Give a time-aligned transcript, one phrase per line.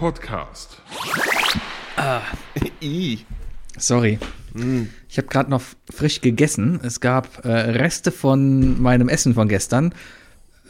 [0.00, 0.80] Podcast.
[1.96, 2.22] Ah.
[2.80, 3.18] I.
[3.76, 4.18] Sorry.
[4.54, 4.84] Mm.
[5.10, 5.60] Ich habe gerade noch
[5.92, 6.80] frisch gegessen.
[6.82, 9.94] Es gab äh, Reste von meinem Essen von gestern.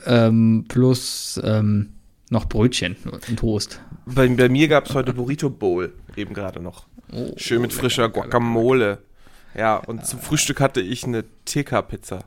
[0.04, 1.92] Ähm, plus ähm,
[2.30, 3.80] noch Brötchen und Toast.
[4.04, 6.88] Bei, bei mir gab es heute Burrito Bowl, eben gerade noch.
[7.12, 8.88] Oh, Schön mit frischer lecker, Guacamole.
[8.88, 9.60] Lecker.
[9.60, 12.24] Ja, und zum Frühstück hatte ich eine TK-Pizza.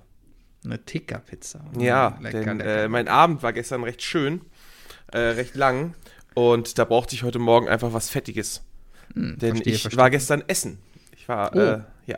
[0.64, 1.66] Eine TK-Pizza.
[1.78, 2.84] Ja, lecker, denn lecker.
[2.86, 4.40] Äh, mein Abend war gestern recht schön,
[5.12, 5.96] äh, recht lang.
[6.36, 8.62] Und da brauchte ich heute Morgen einfach was Fettiges.
[9.14, 10.00] Hm, denn verstehe, ich verstehe.
[10.00, 10.80] war gestern essen.
[11.16, 11.60] Ich war, oh.
[11.60, 12.18] äh, ja.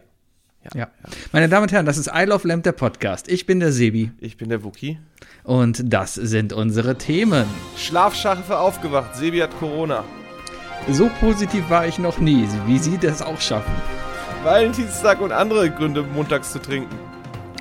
[0.64, 0.88] Ja, ja.
[1.32, 3.28] Meine Damen und Herren, das ist I Love Lamp, der Podcast.
[3.28, 4.12] Ich bin der Sebi.
[4.20, 5.00] Ich bin der Wookie.
[5.44, 7.46] Und das sind unsere Themen.
[7.78, 9.16] Schlafschafe aufgewacht.
[9.16, 10.04] Sebi hat Corona.
[10.90, 12.48] So positiv war ich noch nie.
[12.66, 13.74] Wie Sie das auch schaffen.
[14.44, 16.96] Valentinstag und andere Gründe, montags zu trinken.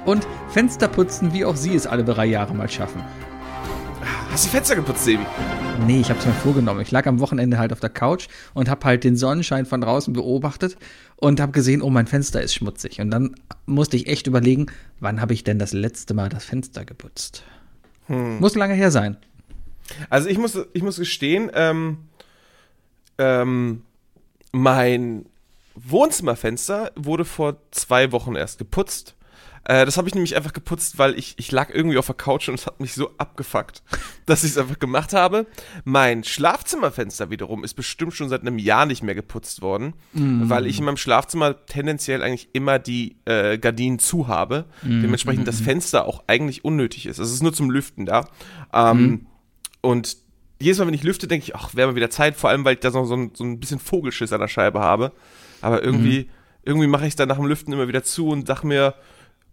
[0.04, 3.02] Und Fenster putzen, wie auch Sie es alle drei Jahre mal schaffen.
[4.34, 5.24] Hast du die Fenster geputzt, Sebi?
[5.86, 6.80] Nee, ich hab's mir vorgenommen.
[6.80, 10.12] Ich lag am Wochenende halt auf der Couch und hab halt den Sonnenschein von draußen
[10.12, 10.76] beobachtet
[11.14, 13.00] und hab gesehen, oh, mein Fenster ist schmutzig.
[13.00, 14.66] Und dann musste ich echt überlegen,
[14.98, 17.44] wann habe ich denn das letzte Mal das Fenster geputzt?
[18.08, 18.40] Hm.
[18.40, 19.18] Muss lange her sein.
[20.10, 21.98] Also ich muss, ich muss gestehen, ähm,
[23.18, 23.82] ähm,
[24.50, 25.26] mein
[25.76, 29.14] Wohnzimmerfenster wurde vor zwei Wochen erst geputzt.
[29.64, 32.48] Äh, das habe ich nämlich einfach geputzt, weil ich, ich lag irgendwie auf der Couch
[32.48, 33.82] und es hat mich so abgefuckt,
[34.26, 35.46] dass ich es einfach gemacht habe.
[35.84, 40.48] Mein Schlafzimmerfenster wiederum ist bestimmt schon seit einem Jahr nicht mehr geputzt worden, mm.
[40.48, 44.66] weil ich in meinem Schlafzimmer tendenziell eigentlich immer die äh, Gardinen zu habe.
[44.82, 45.02] Mm.
[45.02, 45.46] Dementsprechend mm.
[45.46, 47.18] das Fenster auch eigentlich unnötig ist.
[47.18, 48.28] Es ist nur zum Lüften da.
[48.72, 49.26] Ähm, mm.
[49.80, 50.16] Und
[50.60, 52.74] jedes Mal, wenn ich lüfte, denke ich, ach, wäre mal wieder Zeit, vor allem, weil
[52.74, 55.12] ich da so, so, ein, so ein bisschen Vogelschiss an der Scheibe habe.
[55.60, 56.30] Aber irgendwie, mhm.
[56.64, 58.94] irgendwie mache ich es dann nach dem Lüften immer wieder zu und sag mir,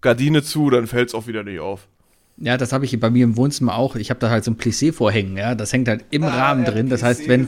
[0.02, 1.88] Gardine zu, dann fällt es auch wieder nicht auf.
[2.38, 3.96] Ja, das habe ich bei mir im Wohnzimmer auch.
[3.96, 5.54] Ich habe da halt so ein Plissé vorhängen, ja.
[5.54, 6.90] Das hängt halt im ah, Rahmen drin.
[6.90, 7.48] Das heißt, wenn.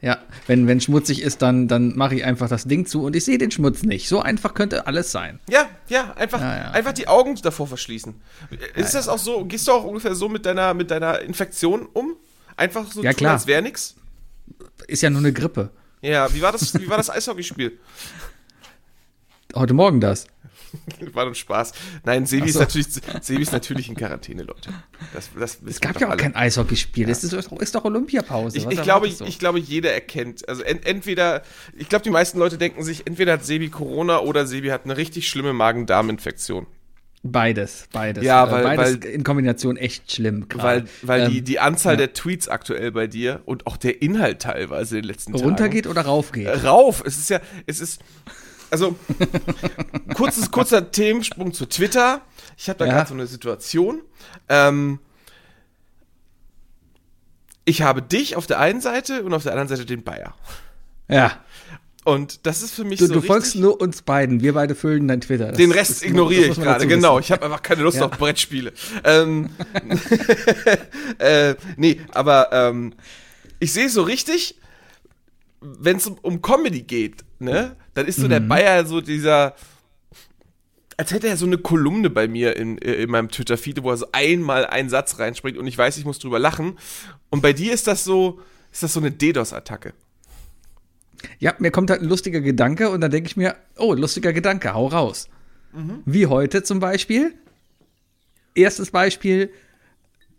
[0.00, 3.24] Ja, wenn, wenn schmutzig ist, dann, dann mache ich einfach das Ding zu und ich
[3.24, 4.08] sehe den Schmutz nicht.
[4.08, 5.40] So einfach könnte alles sein.
[5.50, 6.70] Ja, ja, einfach, ja, ja.
[6.70, 8.14] einfach die Augen davor verschließen.
[8.76, 11.88] Ist ja, das auch so, gehst du auch ungefähr so mit deiner, mit deiner Infektion
[11.94, 12.14] um?
[12.56, 13.32] Einfach so ja, tun, klar.
[13.32, 13.96] als wäre nix?
[14.86, 15.70] Ist ja nur eine Grippe.
[16.00, 17.76] Ja, wie war das, wie war das Eishockeyspiel?
[19.56, 20.28] Heute Morgen das.
[21.12, 21.72] War doch Spaß.
[22.04, 22.60] Nein, Sebi, so.
[22.60, 22.88] ist natürlich,
[23.22, 24.70] Sebi ist natürlich in Quarantäne, Leute.
[25.12, 26.22] Das, das es gab ja auch alle.
[26.22, 27.04] kein Eishockeyspiel.
[27.04, 27.08] Ja.
[27.08, 28.58] Das ist, ist, doch Olympiapause.
[28.58, 29.24] Ich, ich glaube, so?
[29.24, 30.48] ich glaube, jeder erkennt.
[30.48, 31.42] Also ent, entweder,
[31.76, 34.96] ich glaube, die meisten Leute denken sich, entweder hat Sebi Corona oder Sebi hat eine
[34.96, 36.66] richtig schlimme Magen-Darm-Infektion.
[37.24, 38.24] Beides, beides.
[38.24, 40.48] Ja, weil, beides weil, in Kombination echt schlimm.
[40.48, 40.62] Grad.
[40.62, 41.98] Weil, weil ähm, die, die Anzahl ja.
[41.98, 45.44] der Tweets aktuell bei dir und auch der Inhalt teilweise in den letzten Tagen.
[45.44, 46.64] Runtergeht oder raufgeht?
[46.64, 47.02] Rauf.
[47.04, 48.00] Es ist ja, es ist,
[48.70, 48.96] also,
[50.14, 52.22] kurzes, kurzer Themensprung zu Twitter.
[52.56, 52.92] Ich habe da ja.
[52.92, 54.02] gerade so eine Situation.
[54.48, 54.98] Ähm,
[57.64, 60.34] ich habe dich auf der einen Seite und auf der anderen Seite den Bayer.
[61.08, 61.38] Ja.
[62.04, 63.12] Und das ist für mich du, so.
[63.12, 64.40] Du folgst nur uns beiden.
[64.40, 65.48] Wir beide füllen dein Twitter.
[65.48, 67.18] Das den Rest ignoriere ich gerade, genau.
[67.18, 68.06] Ich habe einfach keine Lust ja.
[68.06, 68.72] auf Brettspiele.
[69.04, 69.50] Ähm,
[71.18, 72.94] äh, nee, aber ähm,
[73.58, 74.58] ich sehe so richtig,
[75.60, 77.76] wenn es um, um Comedy geht, ne?
[77.98, 78.30] Dann ist so mhm.
[78.30, 79.56] der Bayer so dieser,
[80.96, 83.96] als hätte er so eine Kolumne bei mir in, äh, in meinem Twitter-Feed, wo er
[83.96, 86.78] so einmal einen Satz reinspringt und ich weiß, ich muss drüber lachen.
[87.28, 89.94] Und bei dir ist das so, ist das so eine DDoS-Attacke.
[91.40, 94.72] Ja, mir kommt halt ein lustiger Gedanke und dann denke ich mir, oh, lustiger Gedanke,
[94.74, 95.28] hau raus.
[95.72, 96.04] Mhm.
[96.06, 97.34] Wie heute zum Beispiel.
[98.54, 99.50] Erstes Beispiel,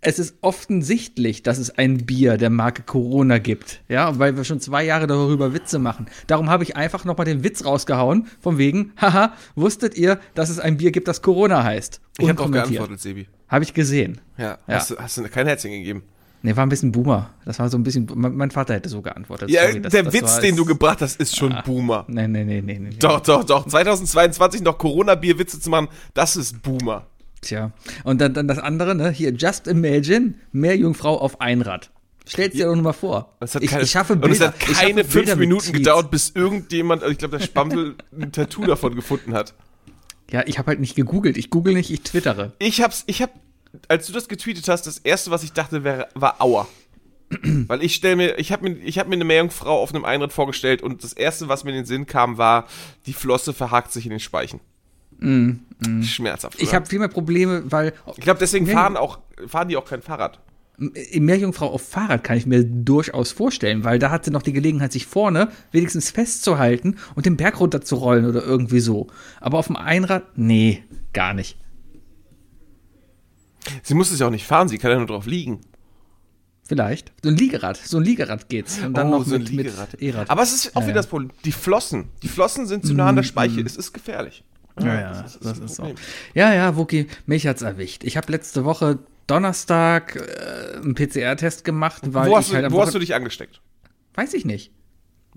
[0.02, 3.82] es ist offensichtlich, dass es ein Bier der Marke Corona gibt.
[3.90, 6.08] Ja, weil wir schon zwei Jahre darüber Witze machen.
[6.28, 10.59] Darum habe ich einfach nochmal den Witz rausgehauen, von wegen, haha, wusstet ihr, dass es
[10.59, 12.00] ein Bier gibt, das Corona heißt?
[12.18, 13.28] Ich habe auch geantwortet, Sebi.
[13.47, 14.22] Habe ich gesehen.
[14.38, 14.76] Ja, ja.
[14.76, 16.03] Hast, du, hast du kein Herzchen gegeben?
[16.41, 17.32] Nee, war ein bisschen Boomer.
[17.44, 18.09] Das war so ein bisschen.
[18.16, 19.50] Mein Vater hätte so geantwortet.
[19.50, 22.06] Ja, Sorry, das, der das Witz, den du gebracht hast, ist schon ah, Boomer.
[22.08, 22.90] Nee, nee, nee, nee, nee.
[22.97, 23.68] Doch, doch, doch.
[23.68, 27.08] 2022 noch Corona-Bier-Witze zu machen, das ist Boomer.
[27.41, 27.72] Tja,
[28.03, 29.12] und dann, dann das andere, ne?
[29.12, 31.90] Hier, just imagine, mehr Jungfrau auf Einrad.
[32.30, 33.38] Stellt dir doch nur mal vor.
[33.59, 34.26] Ich, keine, ich, schaffe Bilder.
[34.26, 37.96] Und es hat keine fünf Bilder Minuten gedauert, bis irgendjemand, also ich glaube, der Spampel
[38.16, 39.56] ein Tattoo davon gefunden hat.
[40.32, 41.38] Ja, ich habe halt nicht gegoogelt.
[41.38, 42.53] Ich google nicht, ich twittere.
[42.59, 43.32] Ich hab's, ich hab,
[43.88, 46.68] als du das getweetet hast, das erste, was ich dachte, wäre, war Aua.
[47.42, 50.32] Weil ich stelle mir, ich habe mir, ich habe mir eine Meerjungfrau auf einem Einrad
[50.32, 52.68] vorgestellt und das erste, was mir in den Sinn kam, war,
[53.08, 54.59] die Flosse verhakt sich in den Speichen.
[55.20, 55.52] Mm,
[55.86, 56.02] mm.
[56.04, 56.56] Schmerzhaft.
[56.56, 56.64] Oder?
[56.64, 57.94] Ich habe viel mehr Probleme, weil.
[58.16, 60.40] Ich glaube, deswegen fahren, auch, fahren die auch kein Fahrrad.
[60.78, 64.94] Meerjungfrau auf Fahrrad kann ich mir durchaus vorstellen, weil da hat sie noch die Gelegenheit,
[64.94, 69.08] sich vorne wenigstens festzuhalten und den Berg runterzurollen oder irgendwie so.
[69.42, 71.58] Aber auf dem Einrad, nee, gar nicht.
[73.84, 75.60] Sie muss es ja auch nicht fahren, sie kann ja nur drauf liegen.
[76.66, 77.12] Vielleicht.
[77.24, 77.78] So ein Liegerad.
[77.78, 78.80] So ein Liegerad geht's.
[78.82, 79.92] Und dann Oh, noch so ein mit, Liegerad.
[79.94, 80.30] mit E-Rad.
[80.30, 81.32] Aber es ist auch Ja, wieder das Problem.
[81.44, 82.10] Die Flossen.
[82.22, 83.60] Die Flossen sind zu nah an der Speiche.
[83.62, 84.44] Es ist gefährlich.
[84.85, 85.93] Ja, ja, das ist das ist so.
[86.34, 88.03] Ja, ja, Wookie, mich hat's erwischt.
[88.03, 92.73] Ich habe letzte Woche Donnerstag äh, einen PCR-Test gemacht, weil Wo, hast halt du, am
[92.73, 93.61] wo hast du dich angesteckt?
[94.16, 94.72] Weiß ich nicht.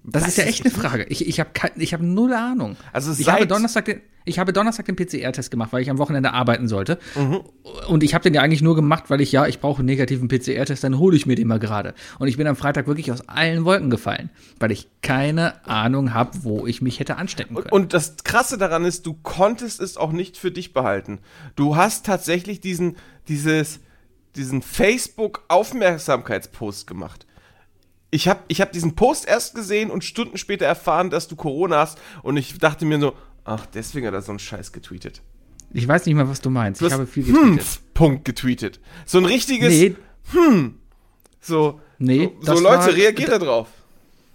[0.04, 0.74] Das Weiß ist ja echt eine?
[0.74, 1.04] Frage.
[1.08, 2.76] Ich, ich habe ich hab null Ahnung.
[2.92, 5.98] Also ich seit- habe Donnerstag den, ich habe Donnerstag den PCR-Test gemacht, weil ich am
[5.98, 6.98] Wochenende arbeiten sollte.
[7.14, 7.40] Mhm.
[7.88, 10.28] Und ich habe den ja eigentlich nur gemacht, weil ich ja, ich brauche einen negativen
[10.28, 11.94] PCR-Test, dann hole ich mir den mal gerade.
[12.18, 14.30] Und ich bin am Freitag wirklich aus allen Wolken gefallen,
[14.60, 17.70] weil ich keine Ahnung habe, wo ich mich hätte anstecken können.
[17.70, 21.20] Und das Krasse daran ist, du konntest es auch nicht für dich behalten.
[21.56, 22.96] Du hast tatsächlich diesen,
[23.28, 23.80] dieses,
[24.36, 27.26] diesen Facebook-Aufmerksamkeitspost gemacht.
[28.14, 31.78] Ich habe ich hab diesen Post erst gesehen und Stunden später erfahren, dass du Corona
[31.78, 31.98] hast.
[32.22, 35.22] Und ich dachte mir so, ach, deswegen hat er so einen Scheiß getweetet.
[35.72, 36.80] ich weiß nicht mal, was du meinst.
[36.80, 37.44] Du ich habe viel getweetet.
[37.50, 38.80] Humpf Punkt getweetet.
[39.06, 39.96] So ein richtiges, Nee,
[41.40, 43.68] so, nee, so, so das Leute, war- reagiert da drauf.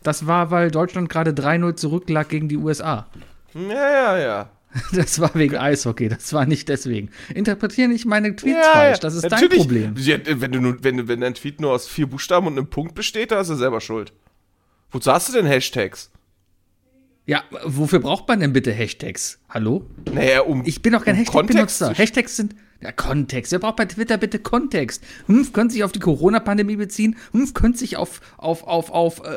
[0.04, 3.08] Das war, weil Deutschland gerade 3-0 zurücklag gegen die USA.
[3.54, 4.50] Ja, ja, ja.
[4.92, 7.10] Das war wegen Eishockey, das war nicht deswegen.
[7.34, 9.50] Interpretiere nicht meine Tweets ja, falsch, das ist Natürlich.
[9.50, 9.96] dein Problem.
[9.98, 12.94] Ja, wenn, du nur, wenn, wenn dein Tweet nur aus vier Buchstaben und einem Punkt
[12.94, 14.14] besteht, dann hast du selber Schuld.
[14.92, 16.12] Wozu hast du denn Hashtags?
[17.28, 19.40] Ja, wofür braucht man denn bitte Hashtags?
[19.50, 19.86] Hallo?
[20.14, 20.64] Naja, um.
[20.66, 21.94] Ich bin doch kein um Hashtag-Benutzer.
[21.94, 22.56] Hashtags sind.
[22.80, 23.52] Ja, Kontext.
[23.52, 25.04] Wer braucht bei Twitter bitte Kontext?
[25.28, 27.18] Humpf könnte sich auf die Corona-Pandemie beziehen.
[27.34, 29.30] Humpf könnte sich auf, auf, auf, auf äh,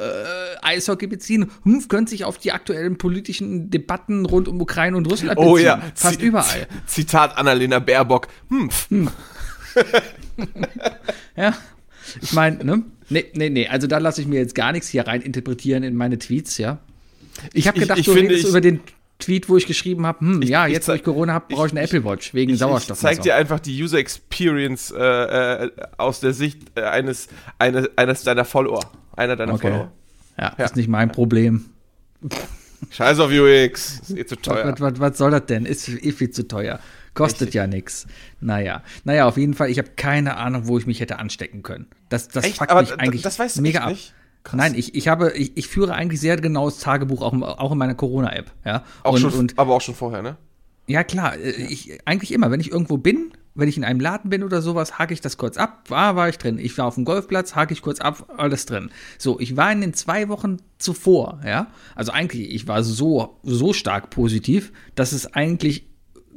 [0.62, 1.50] Eishockey beziehen.
[1.64, 5.50] Humpf könnte sich auf die aktuellen politischen Debatten rund um Ukraine und Russland beziehen.
[5.52, 6.69] Oh ja, Fast Zi- überall.
[6.87, 8.28] Zitat Annalena Baerbock.
[8.50, 8.70] Hm,
[11.37, 11.54] Ja.
[12.20, 12.82] Ich meine, ne?
[13.08, 13.69] Nee, nee, nee.
[13.69, 16.78] Also da lasse ich mir jetzt gar nichts hier rein interpretieren in meine Tweets, ja.
[17.53, 18.81] Ich habe ich- gedacht, ich du finde, redest ich- über den
[19.19, 21.73] Tweet, wo ich geschrieben habe, hm, ja, ich jetzt wo ich Corona habe, brauche ich
[21.73, 22.97] eine ich- Apple Watch wegen ich, Sauerstoff.
[22.99, 27.29] ich zeig dir einfach die User Experience äh, äh, aus der Sicht äh, eines,
[27.59, 28.81] eines, eines deiner Follower.
[29.17, 29.69] Einer deiner Okay.
[29.71, 29.93] Follower.
[30.38, 30.65] Ja, Ja.
[30.65, 31.67] ist nicht mein Problem.
[32.91, 34.00] Scheiß auf UX.
[34.00, 34.73] Ist eh zu teuer.
[34.73, 35.67] Was, was, was soll das denn?
[35.67, 36.81] Ist eh viel zu teuer.
[37.12, 38.06] Kostet ja nichts.
[38.41, 38.83] Naja.
[39.05, 41.87] Naja, auf jeden Fall, ich habe keine Ahnung, wo ich mich hätte anstecken können.
[42.09, 42.56] Das, das Echt?
[42.59, 43.91] fuckt Aber mich eigentlich das weißt du mega echt ab.
[43.93, 44.15] nicht?
[44.42, 44.56] Krass.
[44.56, 47.94] Nein, ich, ich habe, ich, ich führe eigentlich sehr genaues Tagebuch, auch, auch in meiner
[47.94, 48.50] Corona-App.
[48.64, 48.84] Ja?
[49.02, 50.37] Auch und, schon, und aber auch schon vorher, ne?
[50.87, 51.37] Ja, klar.
[51.37, 54.62] äh, Ich, eigentlich immer, wenn ich irgendwo bin, wenn ich in einem Laden bin oder
[54.62, 55.90] sowas, hake ich das kurz ab.
[55.90, 56.58] War, war ich drin.
[56.58, 58.90] Ich war auf dem Golfplatz, hake ich kurz ab, alles drin.
[59.19, 61.66] So, ich war in den zwei Wochen zuvor, ja.
[61.94, 65.88] Also eigentlich, ich war so, so stark positiv, dass es eigentlich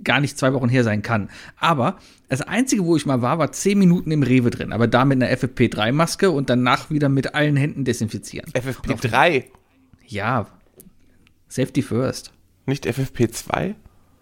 [0.03, 1.29] gar nicht zwei Wochen her sein kann.
[1.55, 1.97] Aber
[2.33, 4.74] das Einzige, wo ich mal war, war zehn Minuten im Rewe drin.
[4.74, 8.51] Aber da mit einer FFP3-Maske und danach wieder mit allen Händen desinfizieren.
[8.53, 9.45] FFP3,
[10.07, 10.47] Ja.
[11.47, 12.31] Safety first.
[12.65, 13.75] nicht FFP2?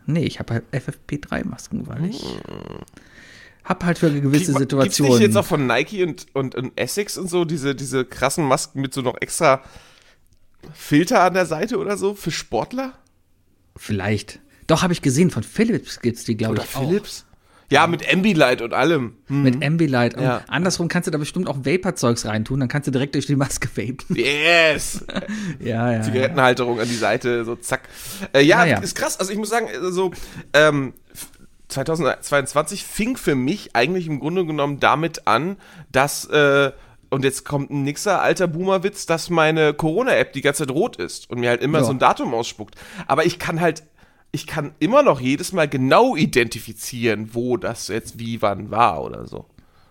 [0.08, 2.24] Nee, ich habe halt FFP3-Masken, weil ich
[3.64, 5.14] hab halt für eine gewisse Gibt's Situationen.
[5.14, 8.82] nicht jetzt auch von Nike und, und, und Essex und so diese, diese krassen Masken
[8.82, 9.62] mit so noch extra
[10.74, 12.94] Filter an der Seite oder so für Sportler?
[13.78, 14.40] Vielleicht.
[14.68, 17.26] Doch, habe ich gesehen, von Philips gibt's die, glaube ich, Philips?
[17.72, 19.16] Ja, mit Ambilight und allem.
[19.26, 19.30] auch.
[19.30, 20.20] Mit Ambilight.
[20.20, 20.44] Ja.
[20.48, 23.68] andersrum kannst du da bestimmt auch Vapor-Zeugs reintun, dann kannst du direkt durch die Maske
[23.76, 24.16] vapen.
[24.16, 25.04] Yes!
[25.60, 25.92] ja, ja.
[25.94, 26.02] ja.
[26.04, 27.90] Zigarettenhalterung an die Seite, so zack.
[28.34, 28.80] Äh, ja, Naja.
[28.80, 29.20] ist krass.
[29.20, 30.12] Also ich muss sagen, äh, so
[30.54, 31.30] ähm, f-
[31.70, 35.58] 2022 fing für mich eigentlich im Grunde genommen damit an,
[35.92, 36.72] dass äh,
[37.10, 41.30] und jetzt kommt ein nixer alter Boomer-Witz, dass meine Corona-App die ganze Zeit rot ist
[41.30, 41.84] und mir halt immer Ja.
[41.84, 42.76] so ein Datum ausspuckt.
[43.06, 43.84] Aber ich kann halt,
[44.32, 49.28] ich kann immer noch jedes Mal genau identifizieren, wo das jetzt wie wann war oder
[49.28, 49.46] so.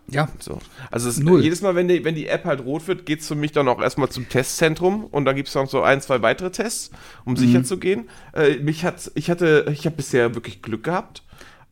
[0.08, 0.58] Ja, So.
[0.90, 3.52] Also es, jedes Mal, wenn die, wenn die App halt rot wird, geht's für mich
[3.52, 6.90] dann auch erstmal zum Testzentrum und dann gibt's noch so ein, zwei weitere Tests,
[7.24, 8.08] um sicher zu gehen.
[8.34, 11.22] Äh, mich hat, ich hatte, ich habe bisher wirklich Glück gehabt.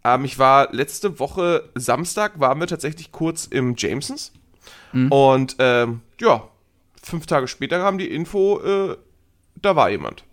[0.05, 4.33] Ähm, ich war letzte Woche Samstag, waren wir tatsächlich kurz im Jamesons.
[5.11, 6.49] Und ähm, ja,
[7.03, 8.97] fünf Tage später kam die Info, äh,
[9.61, 10.25] da war jemand.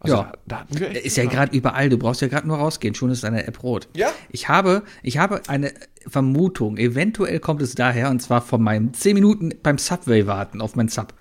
[0.00, 0.32] Also Ja.
[0.46, 1.88] da, da ist ja gerade überall.
[1.88, 3.88] Du brauchst ja gerade nur rausgehen, schon ist deine App rot.
[3.94, 4.08] Ja?
[4.30, 5.72] Ich habe, ich habe eine
[6.06, 6.76] Vermutung.
[6.76, 10.88] Eventuell kommt es daher, und zwar von meinem 10 Minuten beim Subway warten auf mein
[10.88, 11.12] Sub.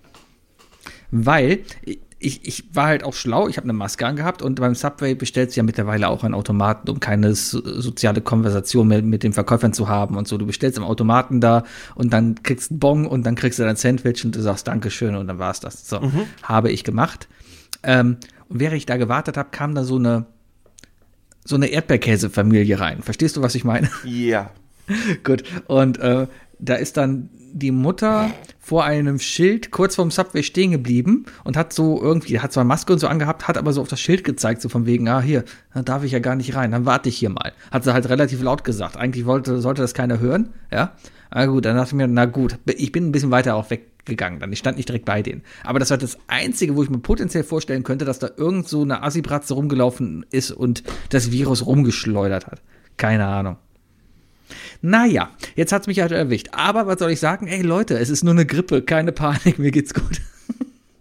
[1.10, 1.60] Weil
[2.20, 5.52] ich, ich war halt auch schlau, ich habe eine Maske angehabt und beim Subway bestellt
[5.52, 9.72] sich ja mittlerweile auch ein Automaten, um keine so, soziale Konversation mehr mit den Verkäufern
[9.74, 10.38] zu haben und so.
[10.38, 11.64] Du bestellst im Automaten da
[11.96, 14.68] und dann kriegst du einen Bon und dann kriegst du dein Sandwich und du sagst
[14.68, 15.88] Dankeschön und dann war's das.
[15.88, 16.02] So,
[16.44, 17.28] habe ich gemacht.
[17.84, 18.18] Ähm,
[18.50, 20.26] und während ich da gewartet habe, kam da so eine
[21.48, 23.02] so eine Erdbeerkäsefamilie rein.
[23.02, 23.90] Verstehst du, was ich meine?
[24.04, 24.52] Ja.
[25.24, 25.44] Gut.
[25.68, 26.28] Und äh,
[26.60, 31.74] da ist dann die Mutter vor einem Schild kurz vorm Subway stehen geblieben und hat
[31.74, 34.62] so irgendwie, hat zwar Maske und so angehabt, hat aber so auf das Schild gezeigt,
[34.62, 37.18] so von wegen, ah, hier, da darf ich ja gar nicht rein, dann warte ich
[37.18, 37.54] hier mal.
[37.72, 38.98] Hat sie halt relativ laut gesagt.
[38.98, 40.94] Eigentlich wollte, sollte das keiner hören, ja.
[41.34, 43.70] Na gut, dann dachte ich mir, na gut, ich bin ein bisschen weiter auch
[44.08, 45.44] weggegangen, dann ich stand nicht direkt bei denen.
[45.64, 48.82] Aber das war das Einzige, wo ich mir potenziell vorstellen könnte, dass da irgend so
[48.82, 52.62] eine Assibratze rumgelaufen ist und das Virus rumgeschleudert hat.
[52.98, 53.58] Keine Ahnung.
[54.82, 56.50] Naja, jetzt hat's mich halt erwischt.
[56.52, 57.48] Aber was soll ich sagen?
[57.48, 60.22] Ey Leute, es ist nur eine Grippe, keine Panik, mir geht's gut.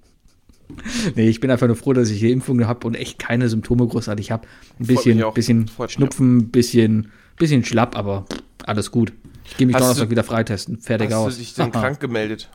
[1.14, 3.86] nee, ich bin einfach nur froh, dass ich die Impfung habe und echt keine Symptome
[3.86, 4.46] großartig habe.
[4.80, 8.26] Ein bisschen, bisschen Schnupfen, ein bisschen, bisschen schlapp, aber
[8.64, 9.12] alles gut.
[9.44, 10.78] Ich gehe mich Donnerstag wieder freitesten.
[10.80, 11.26] Fertig hast aus.
[11.28, 12.50] Hast du dich denn krank gemeldet?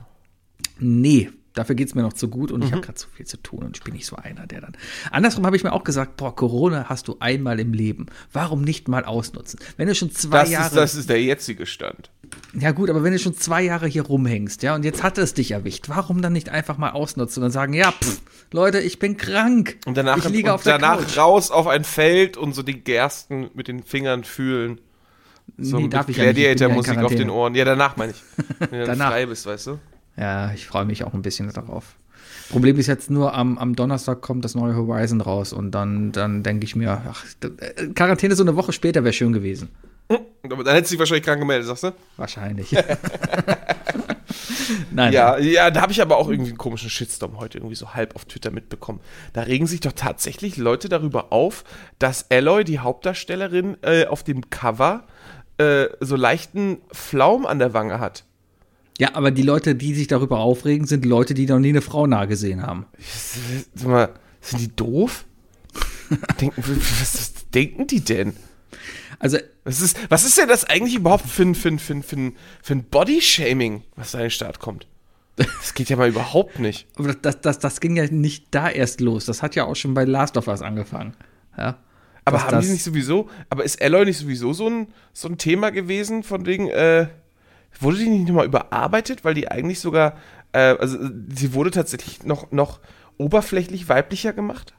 [0.79, 2.65] Nee, dafür geht's mir noch zu gut und mhm.
[2.65, 4.73] ich habe gerade zu viel zu tun und ich bin nicht so einer, der dann.
[5.11, 8.07] Andersrum habe ich mir auch gesagt, boah, Corona hast du einmal im Leben.
[8.31, 9.59] Warum nicht mal ausnutzen?
[9.77, 10.67] Wenn du schon zwei das Jahre.
[10.67, 12.09] Ist, das ist der jetzige Stand.
[12.57, 15.33] Ja, gut, aber wenn du schon zwei Jahre hier rumhängst, ja, und jetzt hat es
[15.33, 18.21] dich erwischt, warum dann nicht einfach mal ausnutzen und sagen, ja, pff,
[18.53, 19.77] Leute, ich bin krank.
[19.85, 21.17] Und danach, ich liege auf der danach Couch.
[21.17, 24.79] raus auf ein Feld und so die Gersten mit den Fingern fühlen.
[25.57, 27.55] So Nee, darf ich bin ja Gladiator-Musik auf den Ohren.
[27.55, 28.21] Ja, danach meine ich.
[28.71, 29.09] Wenn du Danach.
[29.09, 29.79] frei bist, weißt du?
[30.17, 31.95] Ja, ich freue mich auch ein bisschen darauf.
[32.49, 36.43] Problem ist jetzt nur, am, am Donnerstag kommt das neue Horizon raus und dann, dann
[36.43, 39.69] denke ich mir, ach, äh, Quarantäne so eine Woche später wäre schön gewesen.
[40.43, 41.93] Aber dann hättest du dich wahrscheinlich krank gemeldet, sagst du?
[42.17, 42.71] Wahrscheinlich.
[44.91, 47.93] nein, Ja, ja, da habe ich aber auch irgendwie einen komischen Shitstorm heute irgendwie so
[47.93, 48.99] halb auf Twitter mitbekommen.
[49.33, 51.63] Da regen sich doch tatsächlich Leute darüber auf,
[51.99, 55.05] dass Alloy, die Hauptdarstellerin, äh, auf dem Cover
[55.57, 58.25] äh, so leichten Flaum an der Wange hat.
[59.01, 62.05] Ja, aber die Leute, die sich darüber aufregen, sind Leute, die noch nie eine Frau
[62.05, 62.85] nahe gesehen haben.
[63.73, 64.09] Sag mal,
[64.41, 65.25] sind die doof?
[66.39, 66.63] denken,
[66.99, 68.33] was, was denken die denn?
[69.17, 72.03] Also, Was ist, was ist denn das eigentlich überhaupt für ein, für ein, für ein,
[72.03, 74.85] für ein, für ein Body-Shaming, was da in den Start kommt?
[75.35, 76.85] Das geht ja mal überhaupt nicht.
[76.95, 79.25] aber das, das, das ging ja nicht da erst los.
[79.25, 81.15] Das hat ja auch schon bei Last of Us angefangen.
[81.57, 81.79] Ja.
[82.23, 85.71] Aber haben die nicht sowieso, aber ist Alloy nicht sowieso so ein, so ein Thema
[85.71, 87.07] gewesen, von wegen, äh,
[87.79, 90.17] wurde die nicht nochmal überarbeitet, weil die eigentlich sogar,
[90.51, 92.79] äh, also äh, sie wurde tatsächlich noch, noch
[93.17, 94.73] oberflächlich weiblicher gemacht?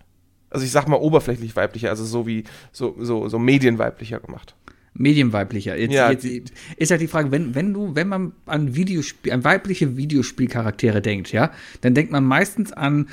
[0.50, 4.54] Also ich sag mal oberflächlich weiblicher, also so wie, so, so, so medienweiblicher gemacht.
[4.94, 5.76] Medienweiblicher.
[5.78, 9.44] Jetzt, Ja, jetzt ist halt die Frage, wenn, wenn du, wenn man an Videospiel, an
[9.44, 13.08] weibliche Videospielcharaktere denkt, ja, dann denkt man meistens an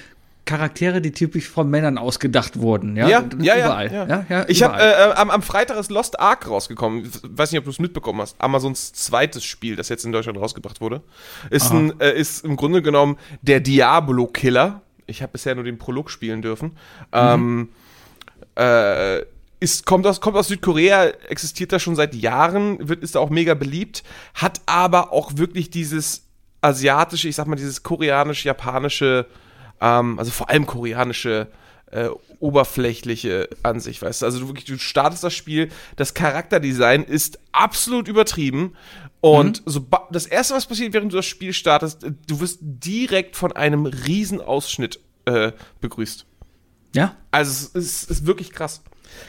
[0.50, 3.08] Charaktere, die typisch von Männern ausgedacht wurden, ja.
[3.08, 3.94] Ja, ja, überall.
[3.94, 4.08] ja.
[4.08, 7.06] ja, ja Ich habe äh, am, am Freitag ist Lost Ark rausgekommen.
[7.06, 8.36] Ich weiß nicht, ob du es mitbekommen hast.
[8.42, 11.04] Amazons zweites Spiel, das jetzt in Deutschland rausgebracht wurde,
[11.52, 14.82] ist, ein, äh, ist im Grunde genommen der Diablo-Killer.
[15.06, 16.76] Ich habe bisher nur den Prolog spielen dürfen.
[17.12, 17.70] Ähm,
[18.58, 19.20] äh,
[19.60, 23.30] ist, kommt, aus, kommt aus Südkorea, existiert da schon seit Jahren, wird, ist da auch
[23.30, 24.04] mega beliebt,
[24.34, 26.24] hat aber auch wirklich dieses
[26.62, 29.28] asiatische, ich sag mal, dieses koreanisch-japanische,
[29.82, 31.48] ähm, also vor allem koreanische
[31.92, 32.10] äh,
[32.40, 34.26] oberflächliche Ansicht, weißt du?
[34.26, 38.76] Also du wirklich, du startest das Spiel, das Charakterdesign ist absolut übertrieben
[39.22, 43.36] und so das erste, was passiert, während du das Spiel startest, äh, du wirst direkt
[43.36, 46.26] von einem Riesenausschnitt äh, begrüßt.
[46.96, 48.82] ja, Also es ist, ist wirklich krass.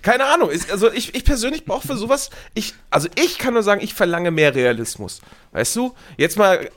[0.02, 3.62] Keine Ahnung, ist, also ich, ich persönlich brauche für sowas, ich, also ich kann nur
[3.62, 5.20] sagen, ich verlange mehr Realismus.
[5.52, 5.94] Weißt du?
[6.16, 6.68] Jetzt mal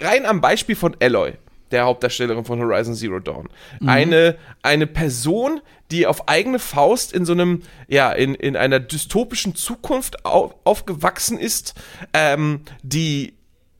[0.00, 1.34] rein am Beispiel von Alloy,
[1.72, 3.48] der Hauptdarstellerin von Horizon Zero Dawn.
[3.86, 5.60] Eine, eine Person,
[5.90, 11.38] die auf eigene Faust in so einem, ja, in, in einer dystopischen Zukunft au, aufgewachsen
[11.38, 11.74] ist,
[12.14, 13.34] ähm, die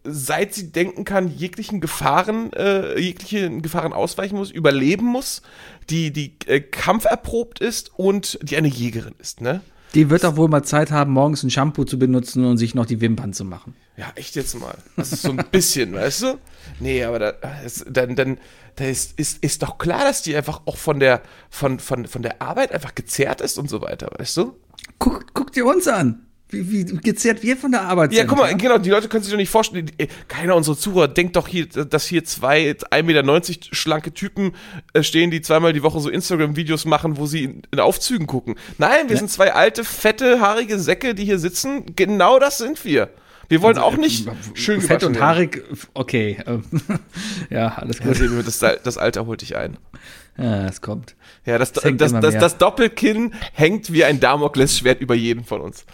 [0.04, 5.42] seit sie denken kann, jeglichen Gefahren, äh, jeglichen Gefahren ausweichen muss, überleben muss,
[5.90, 9.61] die, die äh, kampferprobt ist und die eine Jägerin ist, ne?
[9.94, 12.87] Die wird doch wohl mal Zeit haben, morgens ein Shampoo zu benutzen und sich noch
[12.87, 13.75] die Wimpern zu machen.
[13.96, 14.75] Ja, echt jetzt mal.
[14.96, 16.38] Das ist so ein bisschen, weißt du?
[16.80, 17.32] Nee, aber da,
[17.62, 18.38] das, dann, dann,
[18.76, 22.22] da ist, ist, ist doch klar, dass die einfach auch von der, von, von, von
[22.22, 24.56] der Arbeit einfach gezerrt ist und so weiter, weißt du?
[24.99, 26.26] Guck, guck dir uns an.
[26.52, 28.28] Wie, wie gezerrt wir von der Arbeit Ja, sind.
[28.28, 31.35] guck mal, genau, die Leute können sich doch nicht vorstellen, die- keiner unserer Zuhörer denkt
[31.37, 34.52] doch hier, dass hier zwei 1,90 Meter schlanke Typen
[34.92, 38.56] äh, stehen, die zweimal die Woche so Instagram-Videos machen, wo sie in, in Aufzügen gucken.
[38.78, 39.18] Nein, wir Ja.
[39.18, 41.85] sind zwei alte, fette, haarige Säcke, die hier sitzen.
[41.97, 43.09] Genau das sind wir.
[43.49, 45.62] Wir wollen auch nicht schön Fett und haarig,
[45.94, 46.38] okay.
[46.47, 46.64] ähm,
[47.50, 48.16] ja, alles Ja, gut.
[48.16, 49.76] sehen wir, das, das Alter holt dich ein.
[50.38, 51.14] Ja, es kommt.
[51.44, 55.85] Ja, das, das, das Doppelkinn hängt wie ein Damoklesschwert über jeden von uns.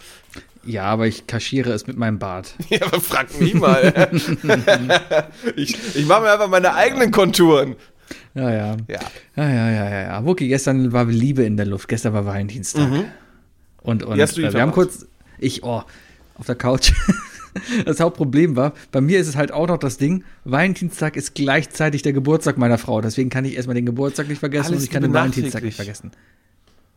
[0.65, 2.55] Ja, aber ich kaschiere es mit meinem Bart.
[2.69, 4.09] Ja, aber frag mich mal.
[5.55, 7.75] ich ich mache mir einfach meine eigenen Konturen.
[8.35, 8.77] Ja, ja.
[8.87, 8.99] Ja.
[9.35, 10.25] Ja, ja, ja, ja, ja.
[10.25, 11.87] Wookie, gestern war Liebe in der Luft.
[11.87, 12.87] Gestern war Valentinstag.
[13.81, 15.07] Und, und Wie hast du äh, wir haben kurz,
[15.39, 15.83] ich, oh,
[16.35, 16.93] auf der Couch.
[17.83, 22.03] Das Hauptproblem war, bei mir ist es halt auch noch das Ding, Valentinstag ist gleichzeitig
[22.03, 23.01] der Geburtstag meiner Frau.
[23.01, 25.75] Deswegen kann ich erstmal den Geburtstag nicht vergessen Alles und ich kann den Valentinstag nicht
[25.75, 26.11] vergessen.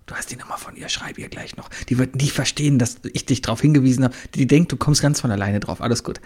[0.07, 1.69] Du hast die Nummer von ihr, schreib ihr gleich noch.
[1.89, 4.15] Die wird nie verstehen, dass ich dich darauf hingewiesen habe.
[4.35, 5.81] Die denkt, du kommst ganz von alleine drauf.
[5.81, 6.21] Alles gut.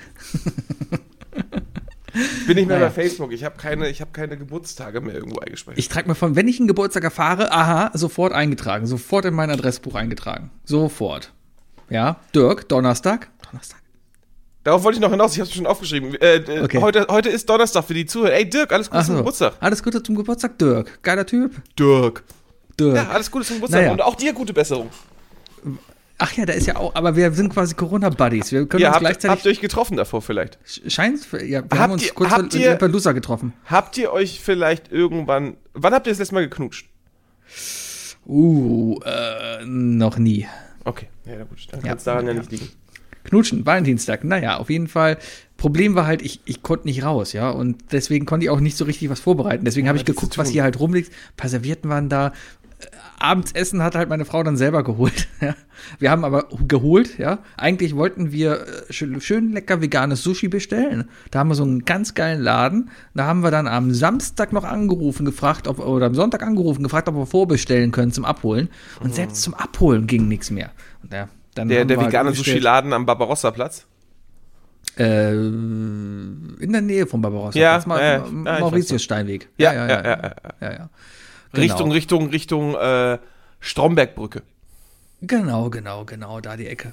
[2.14, 2.88] Ich bin nicht mehr Naja.
[2.88, 3.32] bei Facebook.
[3.32, 5.78] Ich habe keine, ich hab keine Geburtstage mehr irgendwo eingespeichert.
[5.78, 8.86] Ich trage mir von, wenn ich einen Geburtstag erfahre, aha, sofort eingetragen.
[8.86, 10.50] Sofort in mein Adressbuch eingetragen.
[10.64, 11.32] Sofort.
[11.90, 13.28] Ja, Dirk, Donnerstag.
[13.50, 13.80] Donnerstag.
[14.64, 15.34] Darauf wollte ich noch hinaus.
[15.34, 16.14] Ich habe es schon aufgeschrieben.
[16.14, 16.80] Äh, Okay.
[16.80, 18.32] heute, heute ist Donnerstag für die Zuhörer.
[18.32, 19.18] Ey, Dirk, alles Gute Ach zum so.
[19.18, 19.52] Geburtstag.
[19.60, 21.02] Alles Gute zum Geburtstag, Dirk.
[21.02, 21.52] Geiler Typ.
[21.78, 22.24] Dirk.
[22.78, 22.96] Dirk.
[22.96, 23.80] Ja, alles Gute zum Geburtstag.
[23.80, 23.92] Naja.
[23.92, 24.90] Und auch dir gute Besserung.
[26.18, 28.50] Ach ja, da ist ja auch, aber wir sind quasi Corona-Buddies.
[28.50, 29.30] Wir können Ja, uns habt, gleichzeitig.
[29.30, 30.58] habt ihr euch getroffen davor vielleicht?
[30.88, 33.52] Scheint, ja, wir Habt haben uns ihr- kurz habt ihr- Lampedusa getroffen.
[33.66, 35.56] Habt ihr euch vielleicht irgendwann.
[35.74, 36.88] Wann habt ihr das letzte Mal geknutscht?
[38.26, 40.46] Uh, äh, noch nie.
[40.84, 41.58] Okay, ja, gut.
[41.70, 41.88] Dann Ja.
[41.88, 42.38] kann es daran ja, Ja.
[42.38, 42.68] nicht liegen.
[43.24, 45.18] Knutschen, Valentinstag, naja, auf jeden Fall.
[45.56, 48.76] Problem war halt, ich, ich konnte nicht raus, ja, und deswegen konnte ich auch nicht
[48.76, 49.64] so richtig was vorbereiten.
[49.64, 51.10] Deswegen habe ich geguckt, was hier halt rumliegt.
[51.12, 52.32] Ein paar Servietten waren da.
[53.18, 55.28] Äh, Abendsessen hat halt meine Frau dann selber geholt.
[55.40, 55.54] Ja.
[55.98, 57.40] Wir haben aber geholt, ja.
[57.58, 61.10] Eigentlich wollten wir äh, schön, schön lecker veganes Sushi bestellen.
[61.30, 62.90] Da haben wir so einen ganz geilen Laden.
[63.14, 67.08] Da haben wir dann am Samstag noch angerufen, gefragt, ob, oder am Sonntag angerufen, gefragt,
[67.08, 68.70] ob wir vorbestellen können zum Abholen.
[69.00, 70.70] Und selbst zum Abholen ging nichts mehr.
[71.02, 71.70] Und ja, dann Mhm.
[71.72, 72.32] Der, der halt vegane.
[72.32, 73.86] Sushi-Laden am Barbarossa-Platz.
[74.98, 77.58] Äh, in der Nähe von Barbarossa.
[77.58, 79.02] Ja, Platz, Ma ja, ja, Ma- ich weiß Mauritius.
[79.02, 79.48] Steinweg.
[79.58, 80.70] Ja, ja, ja, ja, ja, ja.
[80.70, 80.88] Richtung,
[81.52, 81.90] Genau.
[81.92, 83.18] Richtung, Richtung äh,
[83.60, 84.42] Strombergbrücke.
[85.22, 86.92] Genau, genau, genau, da die Ecke.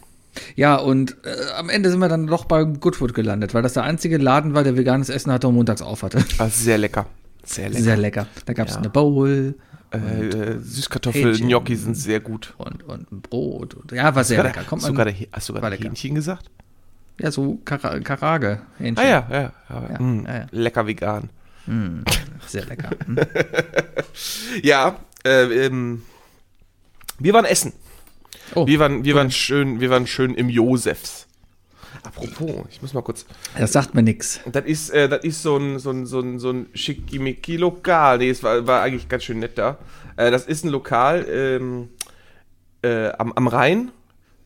[0.55, 3.83] Ja, und äh, am Ende sind wir dann doch bei Goodwood gelandet, weil das der
[3.83, 6.23] einzige Laden war, der veganes Essen hatte und montags auf hatte.
[6.37, 7.05] Ah, sehr lecker.
[7.43, 7.83] Sehr lecker.
[7.83, 8.27] Sehr lecker.
[8.45, 8.79] Da gab es Ja.
[8.79, 9.55] eine Bowl
[9.91, 12.55] äh, äh, Süßkartoffel-Gnocchi sind sehr gut.
[12.57, 13.75] und, und ein Brot.
[13.75, 14.63] Und, ja, war sehr lecker.
[14.63, 15.75] Kommt hast, du gerade, hast du gerade.
[15.75, 16.49] Hähnchen gesagt?
[17.19, 18.61] ja, so Kara Karage.
[18.79, 18.97] Hähnchen.
[18.97, 19.51] Ah ja, ja.
[19.69, 20.45] ja, Ja, mm, ja, ja.
[20.51, 21.29] Lecker vegan.
[22.47, 22.91] Sehr lecker.
[23.05, 23.17] Hm.
[24.61, 26.03] Ja, äh, ähm,
[27.19, 27.73] wir waren essen.
[28.55, 31.27] Oh, Wir waren, wir waren schön, wir waren schön im Josefs.
[32.03, 33.25] Apropos, ich muss mal kurz.
[33.57, 34.41] das sagt mir nix.
[34.51, 38.17] Das ist, äh, das ist so ein, so ein, so ein, so ein Schickimicki-Lokal.
[38.17, 39.77] Nee, es war, war eigentlich ganz schön nett da.
[40.17, 41.89] Äh, das ist ein Lokal ähm,
[42.81, 43.91] äh, am, am Rhein.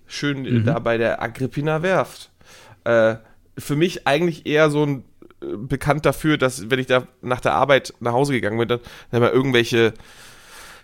[0.05, 2.29] Schön äh, da bei der Agrippina Werft.
[2.83, 3.15] Äh,
[3.57, 5.03] für mich eigentlich eher so ein
[5.39, 8.79] bekannt dafür, dass wenn ich da nach der Arbeit nach Hause gegangen bin, dann,
[9.11, 9.93] dann mal irgendwelche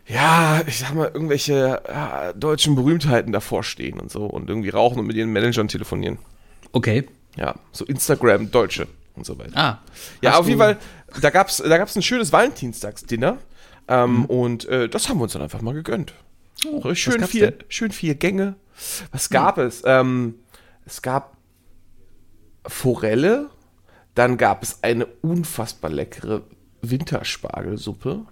[0.05, 4.99] ja, ich sag mal, irgendwelche ja, deutschen Berühmtheiten davor stehen und so und irgendwie rauchen
[4.99, 6.19] und mit ihren Managern telefonieren.
[6.73, 7.07] Okay.
[7.37, 9.57] Ja, so Instagram-Deutsche und so weiter.
[9.57, 9.81] Ah.
[10.21, 10.77] Ja, auf jeden Fall,
[11.21, 13.37] da gab's, da gab's ein schönes Valentinstagsdinner.
[13.87, 16.13] Ähm, Und äh, das haben wir uns dann einfach mal gegönnt.
[16.65, 17.63] Oh, schön, vier, denn?
[17.67, 18.55] schön vier Gänge.
[19.11, 19.81] Was gab es?
[19.85, 20.35] Ähm,
[20.85, 21.37] es gab
[22.65, 23.49] Forelle,
[24.15, 26.41] dann gab es eine unfassbar leckere
[26.81, 28.25] Winterspargelsuppe,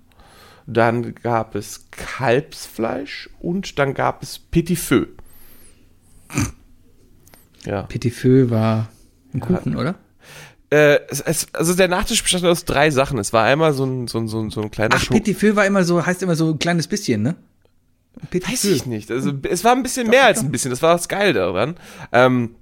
[0.68, 5.06] dann gab es Kalbsfleisch und dann gab es Petit Feu.
[7.66, 7.84] Ja.
[7.84, 8.90] Petit Feu war
[9.34, 9.96] ein Kuchen, oder?
[10.72, 13.20] Äh, es, es, also der Nachtisch bestand aus drei Sachen.
[13.20, 15.38] Es war einmal so ein, so ein, so ein, so ein kleiner Ach, Scho- Petit
[15.38, 17.36] Feu war immer so, heißt immer so ein kleines bisschen, ne?
[18.32, 18.70] Petit Weiß Feu.
[18.70, 19.12] ich nicht.
[19.12, 20.72] Also es war ein bisschen mehr als ein bisschen.
[20.72, 21.76] Das war das Geil daran.
[22.12, 22.56] Ähm,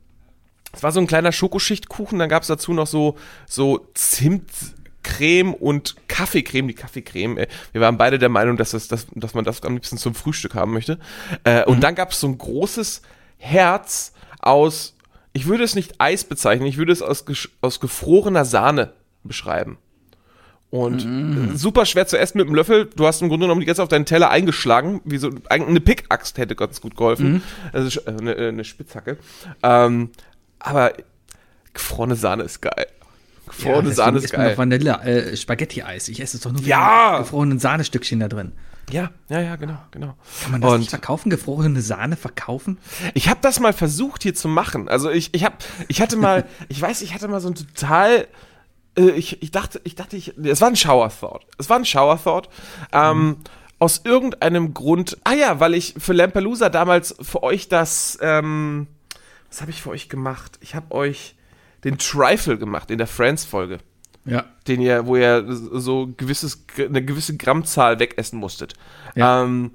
[0.72, 2.20] es war so ein kleiner Schokoschichtkuchen.
[2.20, 3.16] Dann gab es dazu noch so
[3.48, 6.68] so Zimtcreme und Kaffeecreme.
[6.68, 7.38] Die Kaffeecreme.
[7.38, 10.16] Äh, wir waren beide der Meinung, dass das, dass, dass man das am liebsten zum
[10.16, 11.00] Frühstück haben möchte.
[11.44, 13.02] Äh, Und dann gab es so ein großes
[13.38, 14.96] Herz aus.
[15.34, 16.68] Ich würde es nicht Eis bezeichnen.
[16.68, 17.24] Ich würde es aus,
[17.62, 19.78] aus gefrorener Sahne beschreiben.
[20.72, 21.04] Und
[21.54, 22.90] äh, super schwer zu essen mit dem Löffel.
[22.96, 25.02] Du hast im Grunde genommen die ganze Zeit auf deinen Teller eingeschlagen.
[25.04, 27.42] Wie so eine Pickaxe hätte ganz gut geholfen.
[27.74, 29.18] Also sch- äh, eine, äh, eine Spitzhacke.
[29.64, 30.12] Ähm,
[30.60, 30.94] aber
[31.74, 32.88] gefrorene Sahne ist geil.
[33.48, 34.58] Gefrorene deswegen Sahne ist geil.
[34.58, 36.08] Vanille, äh, Spaghetti-Eis.
[36.10, 37.12] Ich esse es doch nur Ja!
[37.14, 38.52] mit gefrorenen Sahnestückchen da drin.
[38.92, 40.16] Ja, ja, ja, genau, genau.
[40.42, 41.30] Kann man das Und nicht verkaufen?
[41.30, 42.80] Gefrorene Sahne verkaufen?
[43.14, 44.88] Ich habe das mal versucht hier zu machen.
[44.90, 45.56] Also ich, ich habe,
[45.88, 48.28] ich hatte mal, ich weiß, ich hatte mal so ein total,
[48.98, 51.46] äh, ich, ich dachte, ich dachte, ich, es war ein Shower Thought.
[51.60, 52.50] Es war ein Shower Thought.
[52.92, 53.38] Ähm,
[53.78, 58.88] aus irgendeinem Grund, ah ja, weil ich für Lampelusa damals für euch das, ähm,
[59.50, 60.58] was habe ich für euch gemacht?
[60.62, 61.36] Ich habe euch
[61.84, 63.80] den Trifle gemacht in der Friends-Folge
[64.26, 64.46] Ja.
[64.68, 68.74] den ihr, wo ihr so gewisses, eine gewisse Grammzahl wegessen musstet.
[69.16, 69.44] Ja.
[69.44, 69.72] Ähm,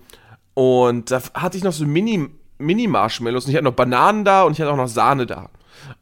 [0.54, 4.52] und da hatte ich noch so Mini, Mini-Marshmallows und ich hatte noch Bananen da und
[4.52, 5.50] ich hatte auch noch Sahne da.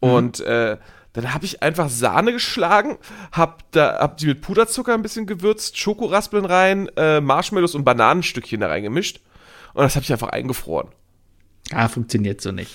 [0.00, 0.76] Und äh,
[1.14, 2.98] dann habe ich einfach Sahne geschlagen,
[3.32, 8.60] hab da hab die mit Puderzucker ein bisschen gewürzt, Schokoraspeln rein, äh, Marshmallows und Bananenstückchen
[8.60, 9.20] da reingemischt
[9.74, 10.88] und das habe ich einfach eingefroren.
[11.70, 12.74] Ah, funktioniert so nicht.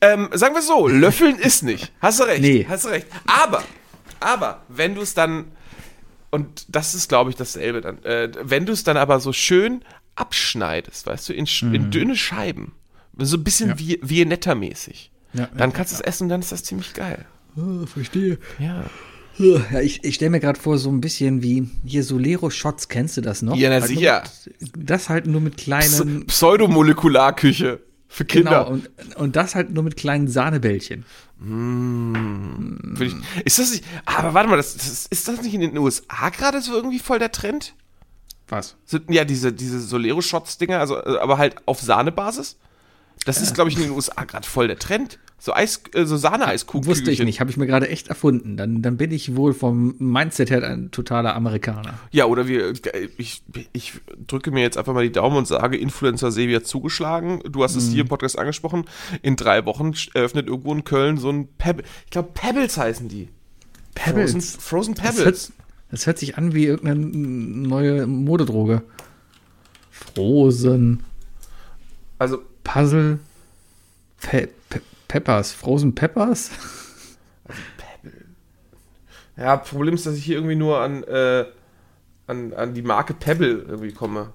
[0.00, 1.92] Ähm, sagen wir so, löffeln ist nicht.
[2.00, 2.40] Hast du recht.
[2.42, 2.66] Nee.
[2.68, 3.06] Hast du recht.
[3.26, 3.62] Aber,
[4.20, 5.46] aber, wenn du es dann,
[6.30, 9.82] und das ist, glaube ich, dasselbe dann, äh, wenn du es dann aber so schön
[10.14, 12.72] abschneidest, weißt du, in, Sch- in dünne Scheiben,
[13.16, 13.74] so ein bisschen Mhm.
[13.74, 13.78] Ja.
[13.78, 17.24] wie Viennetta-mäßig, Ja, dann ja, kannst du es essen und dann ist das ziemlich geil.
[17.56, 18.38] Oh, verstehe.
[18.58, 18.84] Ja.
[19.38, 23.20] Ja, ich ich stelle mir gerade vor, so ein bisschen wie hier Solero-Shots, kennst du
[23.20, 23.54] das noch?
[23.56, 24.24] Ja, na Halt sicher.
[24.60, 26.26] Mit, das halt nur mit kleinen.
[26.26, 28.64] Pseudomolekularküche für Kinder.
[28.64, 31.04] Genau, und, und das halt nur mit kleinen Sahnebällchen.
[33.00, 36.30] Ich, ist das nicht, aber warte mal, das, das, ist das nicht in den USA
[36.30, 37.74] gerade so irgendwie voll der Trend?
[38.48, 38.76] Was?
[38.86, 42.56] Sind, ja, diese, diese Solero-Shots-Dinger, also, äh, aber halt auf Sahnebasis?
[43.24, 45.18] Das ist, glaube ich, in den USA gerade voll der Trend.
[45.40, 46.86] So Eis, äh, so Sahne-Eiskuchen.
[46.86, 48.56] Wusste ich nicht, habe ich mir gerade echt erfunden.
[48.56, 51.94] Dann, dann bin ich wohl vom Mindset her ein totaler Amerikaner.
[52.10, 52.72] Ja, oder wir,
[53.18, 53.92] ich, ich
[54.26, 57.40] drücke mir jetzt einfach mal die Daumen und sage, Influencer Sevi hat zugeschlagen.
[57.48, 58.84] Du hast es hier im Podcast angesprochen.
[59.22, 61.84] In drei Wochen eröffnet irgendwo in Köln so ein Pebble.
[62.06, 63.28] Ich glaube, Pebbles heißen die.
[63.96, 65.24] Frozen, Frozen Das Pebbles.
[65.24, 65.52] hört,
[65.92, 68.82] das hört sich an wie irgendeine neue Modedroge.
[69.90, 71.02] Frozen,
[72.18, 73.18] Also, Puzzle,
[74.20, 76.50] Pe Pe Peppers, Frozen Peppers?
[79.38, 81.46] ja, Problem ist, dass ich hier irgendwie nur an, äh,
[82.26, 84.34] an, an die Marke Pebble irgendwie komme.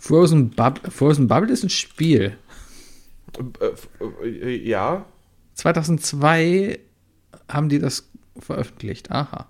[0.00, 2.36] Frozen, Bub Frozen Bubble ist ein Spiel.
[3.60, 5.06] Äh, äh, ja.
[5.54, 6.80] 2002
[7.48, 8.10] haben die das
[8.40, 9.12] veröffentlicht.
[9.12, 9.46] Aha.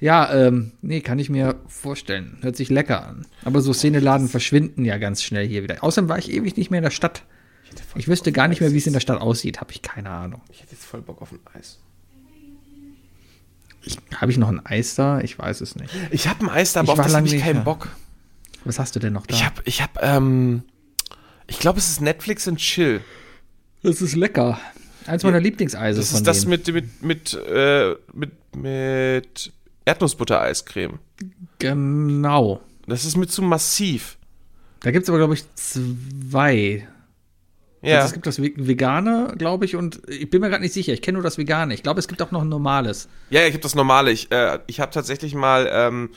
[0.00, 2.38] Ja, ähm, nee, kann ich mir vorstellen.
[2.40, 3.26] Hört sich lecker an.
[3.44, 5.84] Aber so Szeneladen verschwinden ja ganz schnell hier wieder.
[5.84, 7.22] Außerdem war ich ewig nicht mehr in der Stadt.
[7.94, 9.60] Ich wüsste gar nicht mehr, wie es in der Stadt aussieht.
[9.60, 10.40] Habe ich keine Ahnung.
[10.50, 11.78] Ich hätte jetzt voll Bock auf ein Eis.
[13.82, 15.20] Ich, Habe ich noch ein Eis da?
[15.20, 15.92] Ich weiß es nicht.
[16.10, 17.64] Ich habe ein Eis da, Ich aber auf war das habe ich keinen.
[17.64, 17.88] Bock.
[18.64, 19.34] Was hast du denn noch da?
[19.34, 20.62] Ich habe, ich habe, ähm,
[21.46, 23.00] ich glaube, es ist Netflix und Chill.
[23.82, 24.60] das ist lecker.
[25.06, 26.50] Eins meiner Lieblingseise Das von ist das denen.
[26.50, 29.52] mit, mit, mit, äh, mit, mit
[29.86, 30.98] Erdnussbutter-Eiscreme.
[31.58, 32.60] Genau.
[32.86, 34.18] Das ist mir zu massiv.
[34.80, 36.86] Da gibt es aber, glaube ich, zwei.
[37.82, 37.96] Ja.
[37.96, 40.92] Also es gibt das Ve- Vegane, glaube ich, und ich bin mir gerade nicht sicher.
[40.92, 41.72] Ich kenne nur das Vegane.
[41.74, 43.08] Ich glaube, es gibt auch noch ein normales.
[43.30, 44.10] Ja, ich habe das normale.
[44.12, 46.10] Ich, äh, ich habe tatsächlich mal ähm,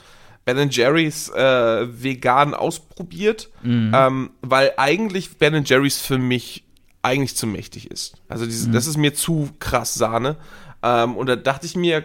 [0.44, 6.64] Ben Jerry's äh, vegan ausprobiert, ähm, weil eigentlich Ben Jerry's für mich
[7.00, 8.16] eigentlich zu mächtig ist.
[8.28, 10.36] Also diese, das ist mir zu krass Sahne.
[10.82, 12.04] Ähm, und da dachte ich mir,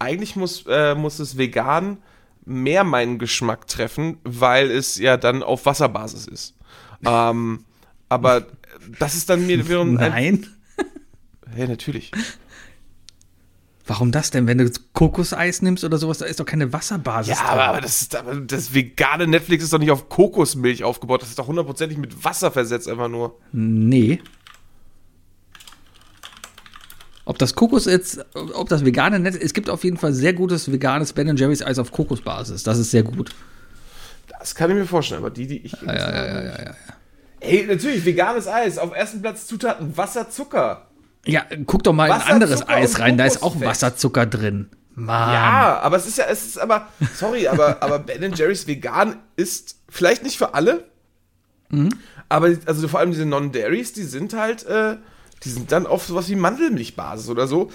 [0.00, 1.98] eigentlich muss, äh, muss es vegan
[2.44, 6.54] mehr meinen Geschmack treffen, weil es ja dann auf Wasserbasis ist.
[7.04, 7.64] Ähm,
[8.08, 8.46] aber
[8.98, 10.10] das ist dann mir wiederum ein.
[10.10, 10.46] Nein.
[11.56, 12.12] Ja, natürlich.
[13.86, 14.48] Warum das denn?
[14.48, 17.38] Wenn du Kokoseis nimmst oder sowas, da ist doch keine Wasserbasis.
[17.38, 21.22] Ja, aber, aber, das, ist, aber das vegane Netflix ist doch nicht auf Kokosmilch aufgebaut.
[21.22, 23.38] Das ist doch hundertprozentig mit Wasser versetzt, einfach nur.
[23.52, 24.20] Nee.
[27.24, 30.70] Ob das Kokos jetzt, ob das vegane Netz, es gibt auf jeden Fall sehr gutes
[30.70, 32.64] veganes Ben Jerry's Eis auf Kokosbasis.
[32.64, 33.30] Das ist sehr gut.
[34.26, 35.72] Das kann ich mir vorstellen, aber die, die ich.
[35.72, 36.74] Ja, ja, ja, ja, ja.
[37.40, 38.78] Ey, natürlich, veganes Eis.
[38.78, 40.86] Auf ersten Platz Zutaten Wasser, Zucker.
[41.26, 43.18] Ja, guck doch mal in ein anderes Eis rein.
[43.18, 43.60] Da ist auch.
[43.60, 44.70] Wasserzucker drin.
[44.94, 45.32] Mann.
[45.32, 49.76] Ja, aber es ist ja, es ist aber, sorry, aber, aber Ben Jerry's vegan ist
[49.90, 50.84] vielleicht nicht für alle.
[52.28, 54.96] Aber also vor allem diese Non-Dairies, die sind halt, äh,
[55.44, 57.70] die sind dann auf sowas wie Mandelmilchbasis oder so.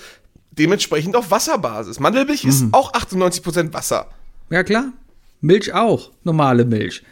[0.52, 2.00] Dementsprechend auf Wasserbasis.
[2.00, 4.08] Mandelmilch ist auch 98% Wasser.
[4.50, 4.92] Ja, klar.
[5.40, 6.12] Milch auch.
[6.24, 7.04] Normale Milch.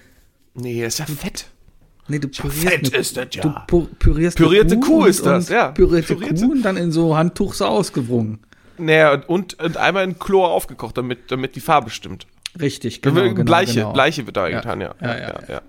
[0.56, 1.46] Nee, das ist ja Fett.
[2.10, 3.42] Nee, du pürierst Fett eine- ist das ja.
[3.44, 5.70] Du pu- pürierst Pürierte Kuh und- ist das, und ja.
[5.72, 8.40] Pürierte, Pürierte- Kuh und dann in so Handtuch so ausgewrungen.
[8.78, 12.26] Naja, und, und, und einmal in Chlor aufgekocht, damit, damit die Farbe stimmt.
[12.60, 13.34] Richtig, Genau, genau.
[13.36, 13.94] genau Bleiche, genau.
[13.94, 14.96] Bleiche wird da reingetan, ja.
[15.00, 15.62] Ja, Ja, ja, ja, ja.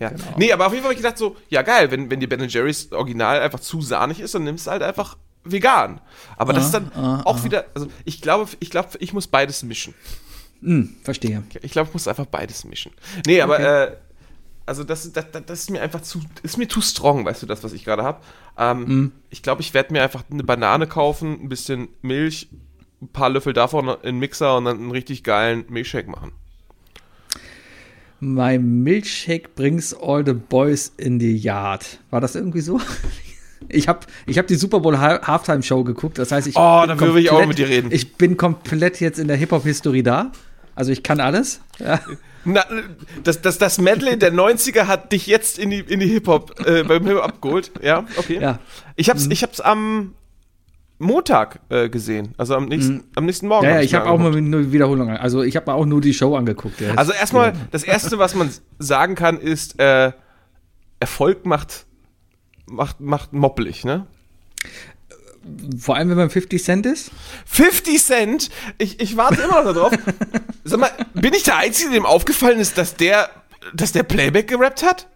[0.00, 0.12] ja.
[0.36, 2.46] Nee, aber auf jeden Fall habe ich gedacht so, ja geil, wenn, wenn dir Ben
[2.46, 6.00] Jerry's Original einfach zu sahnig ist, dann nimmst du halt einfach vegan.
[6.36, 9.62] Aber das ist dann ah, auch wieder, also ich glaube, ich glaube, ich muss beides
[9.62, 9.94] mischen.
[10.60, 11.42] Hm, verstehe.
[11.62, 12.92] Ich glaube, ich muss einfach beides mischen.
[13.26, 13.96] Nee, aber äh,
[14.66, 17.62] also das, das, das ist mir einfach zu, ist mir zu strong, weißt du, das,
[17.64, 18.20] was ich gerade habe.
[18.58, 19.12] Ähm, Mhm.
[19.30, 22.48] Ich glaube, ich werde mir einfach eine Banane kaufen, ein bisschen Milch,
[23.00, 26.32] ein paar Löffel davon in den Mixer und dann einen richtig geilen Milchshake machen.
[28.20, 31.98] My Milkshake brings all the boys in the yard.
[32.10, 32.80] War das irgendwie so?
[33.68, 36.80] Ich habe ich hab die Super Bowl Ha- Halftime Show geguckt, das heißt, ich Oh,
[36.86, 37.90] bin da will ich auch mit dir reden.
[37.90, 40.30] Ich bin komplett jetzt in der Hip-Hop-Historie da.
[40.76, 41.60] Also ich kann alles.
[41.78, 42.00] Ja.
[42.44, 42.64] Na,
[43.24, 46.84] das, das, das Medley der 90er hat dich jetzt in die, in die Hip-Hop, äh,
[46.84, 47.72] beim Hip-Hop abgeholt.
[47.82, 48.38] Ja, okay.
[48.40, 48.60] Ja.
[48.94, 50.14] Ich hab's, ich hab's am
[50.98, 52.34] Montag äh, gesehen.
[52.38, 53.64] Also am nächsten, am nächsten Morgen.
[53.64, 55.10] Ja, ja, hab ich habe auch mal eine Wiederholung.
[55.10, 56.80] Also ich habe mir auch nur die Show angeguckt.
[56.80, 56.94] Ja.
[56.94, 60.12] Also erstmal, das erste, was man sagen kann, ist, äh,
[61.00, 61.86] Erfolg macht,
[62.66, 64.06] macht, macht moppelig, ne?
[65.78, 67.10] Vor allem, wenn man 50 Cent ist.
[67.46, 68.50] 50 Cent?
[68.78, 69.92] Ich, ich warte immer noch darauf.
[70.64, 73.30] Sag mal, bin ich der Einzige, dem aufgefallen ist, dass der,
[73.74, 75.06] dass der Playback gerappt hat?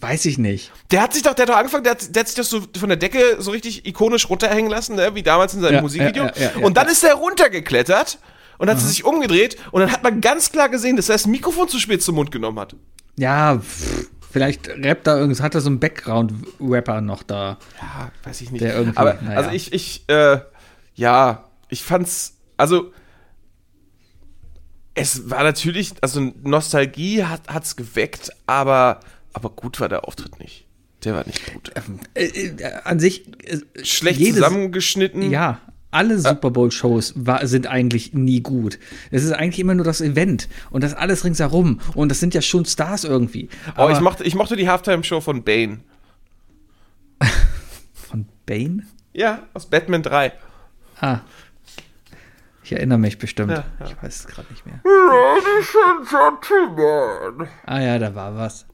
[0.00, 0.70] Weiß ich nicht.
[0.90, 2.60] Der hat sich doch, der hat doch angefangen, der hat, der hat sich das so
[2.78, 6.24] von der Decke so richtig ikonisch runterhängen lassen, ne, wie damals in seinem Ja, Musikvideo.
[6.24, 8.18] ja, ja, und dann ist er runtergeklettert
[8.58, 11.68] und hat sich umgedreht und dann hat man ganz klar gesehen, dass er das Mikrofon
[11.68, 12.76] zu spät zum Mund genommen hat.
[13.16, 17.58] Ja, pff, vielleicht rappt da irgendwas, hat er so einen Background-Rapper noch da.
[17.80, 18.62] Ja, weiß ich nicht.
[18.62, 19.36] Der irgendwie, Aber naja.
[19.38, 20.40] also ich, ich, äh,
[20.94, 22.92] ja, ich fand's, also
[24.94, 29.00] es war natürlich, also Nostalgie hat hat's geweckt, aber
[29.32, 30.66] aber gut war der Auftritt nicht.
[31.04, 31.70] Der war nicht gut.
[32.14, 33.28] Äh, äh, an sich.
[33.44, 35.30] Äh, Schlecht jedes- zusammengeschnitten.
[35.30, 35.60] Ja,
[35.90, 38.78] alle Super Bowl-Shows war- sind eigentlich nie gut.
[39.10, 41.80] Es ist eigentlich immer nur das Event und das alles ringsherum.
[41.94, 43.48] Und das sind ja schon Stars irgendwie.
[43.76, 45.80] Oh, ich mochte, ich mochte die Halftime-Show von Bane.
[47.94, 48.84] Von Bane?
[49.12, 50.32] Ja, aus Batman 3.
[51.00, 51.20] Ah.
[52.62, 53.50] Ich erinnere mich bestimmt.
[53.52, 53.86] Ja, ja.
[53.86, 54.80] Ich weiß es gerade nicht mehr.
[54.84, 57.48] Ladies and Gentlemen.
[57.66, 58.66] Ah ja, da war was.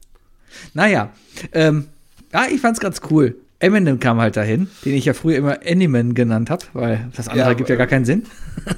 [0.73, 1.11] Naja,
[1.53, 1.87] ähm,
[2.33, 3.35] ja, ich fand's ganz cool.
[3.59, 7.47] Eminem kam halt dahin, den ich ja früher immer Animan genannt habe, weil das andere
[7.49, 8.25] Ja, gibt ja gar keinen Sinn.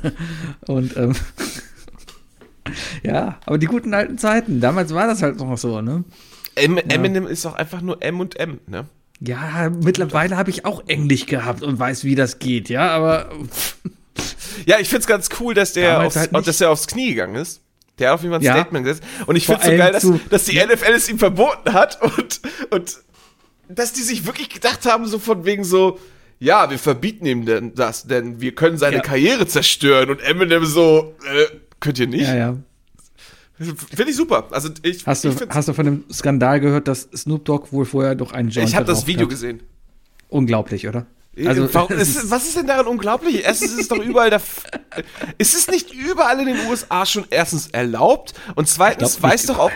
[0.67, 1.13] Und ähm,
[3.03, 6.03] ja, aber die guten alten Zeiten, damals war das halt noch so, ne?
[6.55, 8.85] Em Eminem ist doch einfach nur M und M, ne?
[9.19, 13.29] Ja, mittlerweile habe ich auch Englisch gehabt und weiß, wie das geht, ja, aber
[14.65, 17.35] Ja, ich find's ganz cool, dass der, Damals aufs, halt dass der aufs Knie gegangen
[17.35, 17.61] ist.
[17.99, 18.53] Der hat auf jeden Fall ein Ja.
[18.53, 19.03] Statement gesetzt.
[19.25, 22.41] Und ich Vor find's so geil, dass, dass die NFL es ihm verboten hat und,
[22.69, 22.97] und
[23.69, 25.99] dass die sich wirklich gedacht haben, so von wegen so,
[26.39, 29.01] ja, wir verbieten ihm denn das, denn wir können seine Ja.
[29.01, 30.09] Karriere zerstören.
[30.09, 31.45] Und Eminem so, äh,
[31.79, 32.27] könnt ihr nicht?
[32.27, 32.57] ja, ja.
[33.59, 34.47] Finde ich super.
[34.51, 37.85] Also ich, Hast du, ich, hast du von dem Skandal gehört, dass Snoop Dogg wohl
[37.85, 39.29] vorher doch einen Joint ich habe das Video hat?
[39.31, 39.63] gesehen.
[40.29, 41.07] Unglaublich, oder?
[41.43, 43.43] Also, Warum, es ist, was ist denn daran unglaublich?
[43.43, 44.37] Erstens ist es doch überall der.
[44.37, 44.63] F
[45.39, 49.71] ist es nicht überall in den USA schon erstens erlaubt und zweitens weiß doch auch.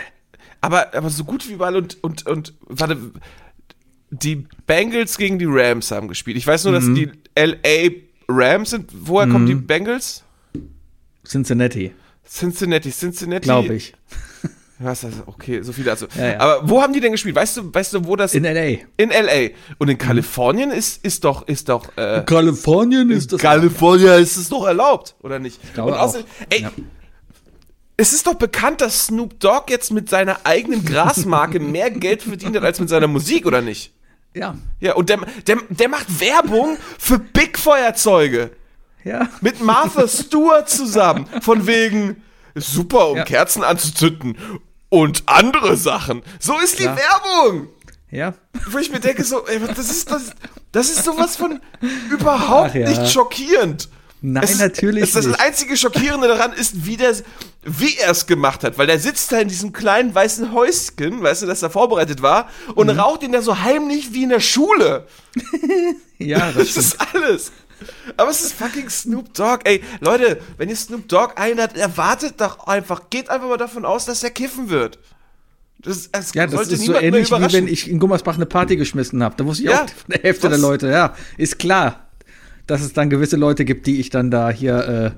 [0.60, 2.96] Aber, aber so gut wie überall und, und, und warte.
[4.14, 6.36] Die Bengals gegen die Rams haben gespielt.
[6.36, 7.90] Ich weiß nur, dass die LA
[8.28, 8.90] Rams sind.
[8.92, 10.22] Woher kommen die Bengals?
[11.26, 11.92] Cincinnati,
[12.28, 13.44] Cincinnati, Cincinnati.
[13.44, 13.94] glaube ich.
[14.78, 15.28] Was ist das?
[15.28, 15.92] Okay, so viele.
[15.92, 16.06] Also.
[16.18, 16.40] Ja, ja.
[16.40, 17.36] Aber wo haben die denn gespielt?
[17.36, 18.80] Weißt du, weißt du, wo das In L.A.
[18.96, 23.40] in LA und in Kalifornien ist, ist doch, ist doch, äh, Kalifornien ist das.
[23.40, 25.60] California ist es doch erlaubt, oder nicht?
[25.74, 26.46] glaube und außerdem, auch.
[26.52, 26.72] ey, Ja.
[27.96, 32.56] es ist doch bekannt, dass Snoop Dogg jetzt mit seiner eigenen Grasmarke mehr Geld verdient
[32.56, 33.92] hat als mit seiner Musik, oder nicht?
[34.34, 38.50] Ja, Ja, und der, der, der macht Werbung für Big Feuerzeuge
[39.04, 39.28] ja.
[39.40, 41.26] mit Martha Stewart zusammen.
[41.42, 42.22] Von wegen,
[42.54, 43.24] super, um Ja.
[43.24, 44.36] Kerzen anzuzünden
[44.88, 46.22] und andere Sachen.
[46.38, 46.96] So ist die Ja.
[46.96, 47.68] Werbung.
[48.10, 48.34] Ja.
[48.70, 50.32] Wo ich mir denke, so, ey, das ist, das,
[50.70, 51.60] das ist sowas von
[52.10, 52.88] überhaupt ja.
[52.88, 53.88] nicht schockierend.
[54.20, 55.40] Nein, es natürlich es, Das nicht.
[55.40, 57.14] einzige Schockierende daran ist, wie, der,
[57.64, 61.42] wie er es gemacht hat, weil der sitzt da in diesem kleinen weißen Häuschen, weißt
[61.42, 62.98] du, das da vorbereitet war, und Mhm.
[62.98, 65.06] raucht ihn da so heimlich wie in der Schule.
[66.18, 67.52] Ja, das Das ist alles.
[68.16, 69.60] Aber es ist fucking Snoop Dogg.
[69.64, 74.04] Ey, Leute, wenn ihr Snoop Dogg einladet, erwartet doch einfach, geht einfach mal davon aus,
[74.04, 75.00] dass er kiffen wird.
[75.80, 78.76] Das, es Ja, das sollte ist so ähnlich, wie wenn ich in Gummersbach eine Party
[78.76, 79.34] geschmissen habe.
[79.36, 80.60] Da wusste ich Ja, auch von der Hälfte der was?
[80.60, 81.16] Leute, ja.
[81.38, 82.06] Ist klar,
[82.68, 85.10] dass es dann gewisse Leute gibt, die ich dann da hier, äh,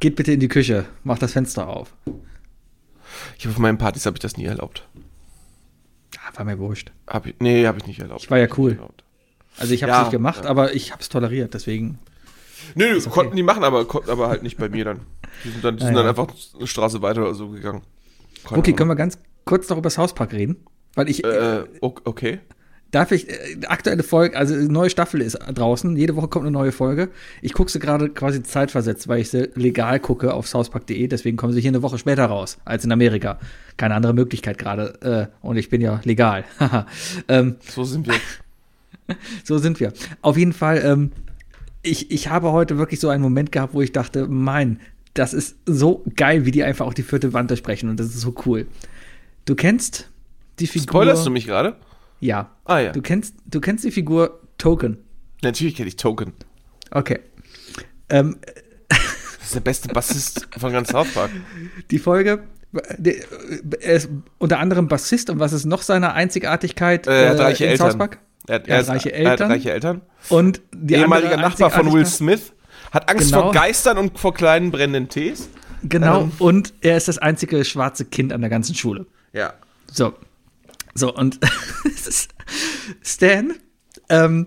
[0.00, 1.94] geht bitte in die Küche, mach das Fenster auf.
[3.38, 4.86] Ich auf meinen Partys habe ich das nie erlaubt.
[6.18, 6.92] Ah, war mir wurscht.
[7.06, 8.22] Hab ich, nee, habe ich nicht erlaubt.
[8.22, 8.78] Ich war ja cool.
[9.56, 10.50] Also ich habe es Ja, nicht gemacht, ja.
[10.50, 11.98] aber ich habe es toleriert, deswegen.
[12.74, 15.00] Nö, nö konnten die machen, aber, konnten aber halt nicht bei mir dann.
[15.44, 16.10] Die sind dann, die Ah, sind dann ja.
[16.10, 17.82] einfach eine Straße weiter oder so gegangen.
[18.44, 18.76] Keine Okay, Ahnung.
[18.76, 20.56] können wir ganz kurz noch über das Hauspark reden?
[20.94, 22.40] Weil ich, Äh, o- okay.
[22.94, 26.70] Darf ich, äh, aktuelle Folge, also neue Staffel ist draußen, jede Woche kommt eine neue
[26.70, 27.08] Folge.
[27.42, 31.52] Ich gucke sie gerade quasi zeitversetzt, weil ich sie legal gucke auf southpark.de, deswegen kommen
[31.52, 33.40] sie hier eine Woche später raus, als in Amerika.
[33.76, 35.30] Keine andere Möglichkeit gerade.
[35.42, 36.44] Äh, und ich bin ja legal.
[37.26, 38.14] Ähm, So sind wir.
[39.44, 39.92] so sind wir.
[40.22, 41.10] Auf jeden Fall, ähm,
[41.82, 44.78] ich, ich habe heute wirklich so einen Moment gehabt, wo ich dachte, mein,
[45.14, 48.20] das ist so geil, wie die einfach auch die vierte Wand durchbrechen und das ist
[48.20, 48.68] so cool.
[49.46, 50.08] Du kennst
[50.60, 50.88] die Figur.
[50.88, 51.74] Spoilerst du mich gerade?
[52.24, 52.50] Ja.
[52.64, 52.92] Ah ja.
[52.92, 54.96] Du kennst, du kennst die Figur Token.
[55.42, 56.32] Natürlich kenne ich Token.
[56.90, 57.20] Okay.
[58.08, 58.38] Ähm,
[58.88, 61.30] Das ist der beste Bassist von ganz South Park.
[61.90, 64.08] die Folge, er ist
[64.38, 67.06] unter anderem Bassist und was ist noch seine Einzigartigkeit?
[67.06, 67.90] Äh, er hat reiche in Eltern.
[67.90, 68.18] South Park?
[68.46, 69.50] Er hat, Er er ist, reiche Er hat Eltern.
[69.50, 70.00] reiche Eltern.
[70.30, 72.52] Und die Ehemaliger Nachbar von Will Smith.
[72.90, 73.42] Hat Angst Genau.
[73.42, 75.50] vor Geistern und vor kleinen brennenden Tees.
[75.82, 76.22] Genau.
[76.22, 76.32] Ähm.
[76.38, 79.04] Und er ist das einzige schwarze Kind an der ganzen Schule.
[79.34, 79.52] Ja.
[79.92, 80.14] So.
[80.94, 81.40] So, und
[83.02, 83.54] Stan
[84.08, 84.46] ähm,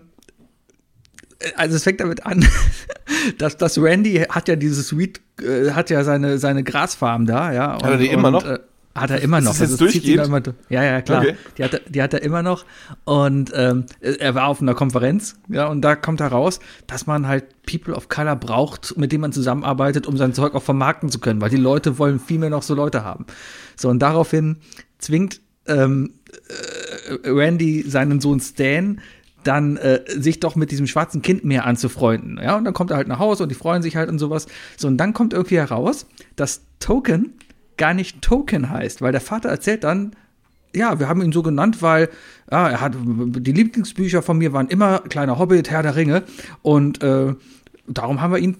[1.55, 2.45] also es fängt damit an,
[3.37, 7.75] dass das Randy hat ja dieses Sweet, äh, hat ja seine, seine Grasfarm da, ja.
[7.75, 8.45] Und, Hat er die immer noch?
[8.45, 8.59] Äh,
[8.95, 9.51] hat er immer noch.
[9.51, 11.21] Ist das Also da immer, ja, ja, klar.
[11.21, 11.35] Okay.
[11.59, 12.65] Die, hat, er- die hat er immer noch.
[13.03, 17.45] Und ähm, er war auf einer Konferenz, ja, und da kommt heraus, dass man halt
[17.67, 21.39] People of Color braucht, mit denen man zusammenarbeitet, um sein Zeug auch vermarkten zu können,
[21.41, 23.27] weil die Leute wollen viel mehr noch so Leute haben.
[23.75, 24.57] So, und daraufhin
[24.97, 28.99] zwingt ähm, äh, Randy seinen Sohn Stan
[29.43, 32.39] dann äh, sich doch mit diesem schwarzen Kind mehr anzufreunden.
[32.41, 34.47] Ja, und dann kommt er halt nach Hause und die freuen sich halt und sowas.
[34.75, 37.33] So, und dann kommt irgendwie heraus, dass Token
[37.77, 40.15] gar nicht Token heißt, weil der Vater erzählt dann,
[40.75, 42.09] ja, wir haben ihn so genannt, weil
[42.51, 46.23] ja, er hat die Lieblingsbücher von mir waren immer kleiner Hobbit, Herr der Ringe
[46.61, 47.33] und äh,
[47.87, 48.57] darum haben wir ihn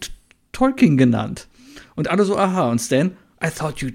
[0.52, 1.48] Tolkien genannt.
[1.96, 3.12] Und alle so, aha, und Stan,
[3.44, 3.90] I thought you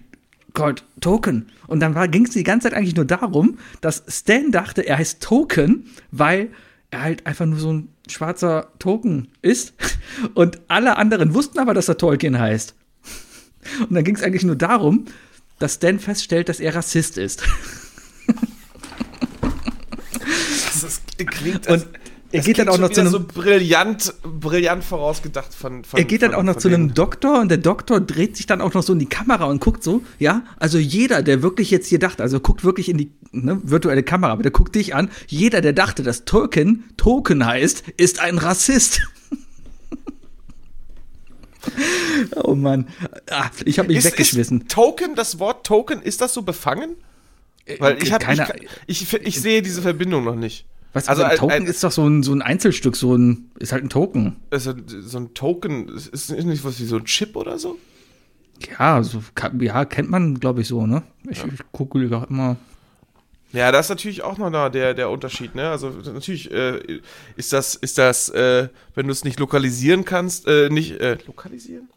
[0.55, 1.49] called Token.
[1.67, 5.23] Und dann ging es die ganze Zeit eigentlich nur darum, dass Stan dachte, er heißt
[5.23, 6.51] Token, weil
[6.91, 9.75] er halt einfach nur so ein schwarzer Token ist.
[10.35, 12.75] Und alle anderen wussten aber, dass er Tolkien heißt.
[13.89, 15.07] Und dann ging es eigentlich nur darum,
[15.59, 17.43] dass Stan feststellt, dass er Rassist ist.
[20.75, 21.87] Das ist, klingt, Und
[22.33, 26.05] er es geht dann auch noch zu einem so brillant, brillant vorausgedacht von, von Er
[26.05, 26.95] geht dann von, auch noch zu einem denen.
[26.95, 29.85] Doktor und der Doktor dreht sich dann auch noch so in die Kamera und guckt
[29.85, 33.61] so, ja, also jeder, der wirklich jetzt hier dachte, also guckt wirklich in die ne,
[33.63, 38.21] virtuelle Kamera, aber der guckt dich an, jeder, der dachte, dass Token Token heißt, ist
[38.21, 39.03] ein Rassist.
[42.37, 42.89] oh Mann,
[43.31, 44.63] ah, ich habe mich Ist, weggeschmissen.
[44.63, 46.97] ist Token, das Wort Token, ist das so befangen?
[47.79, 48.47] Weil ich habe Keine-
[48.87, 50.67] ich, ich, ich sehe diese Verbindung noch nicht.
[50.93, 53.51] Was, also ein ein- Token ein- ist doch so ein, so ein Einzelstück, so ein,
[53.59, 54.37] ist halt ein Token.
[54.51, 57.79] Also, so ein Token, ist nicht was wie so ein Chip oder so?
[58.79, 59.23] Ja, so,
[59.61, 61.03] ja kennt man, glaube ich, so, ne?
[61.29, 62.57] Ich, ich gucke gerade immer.
[63.53, 65.69] Ja, das ist natürlich auch noch da der, der Unterschied, ne?
[65.71, 67.01] Also natürlich äh,
[67.37, 71.89] ist das, ist das, äh, wenn du es nicht lokalisieren kannst, äh, nicht äh, lokalisieren?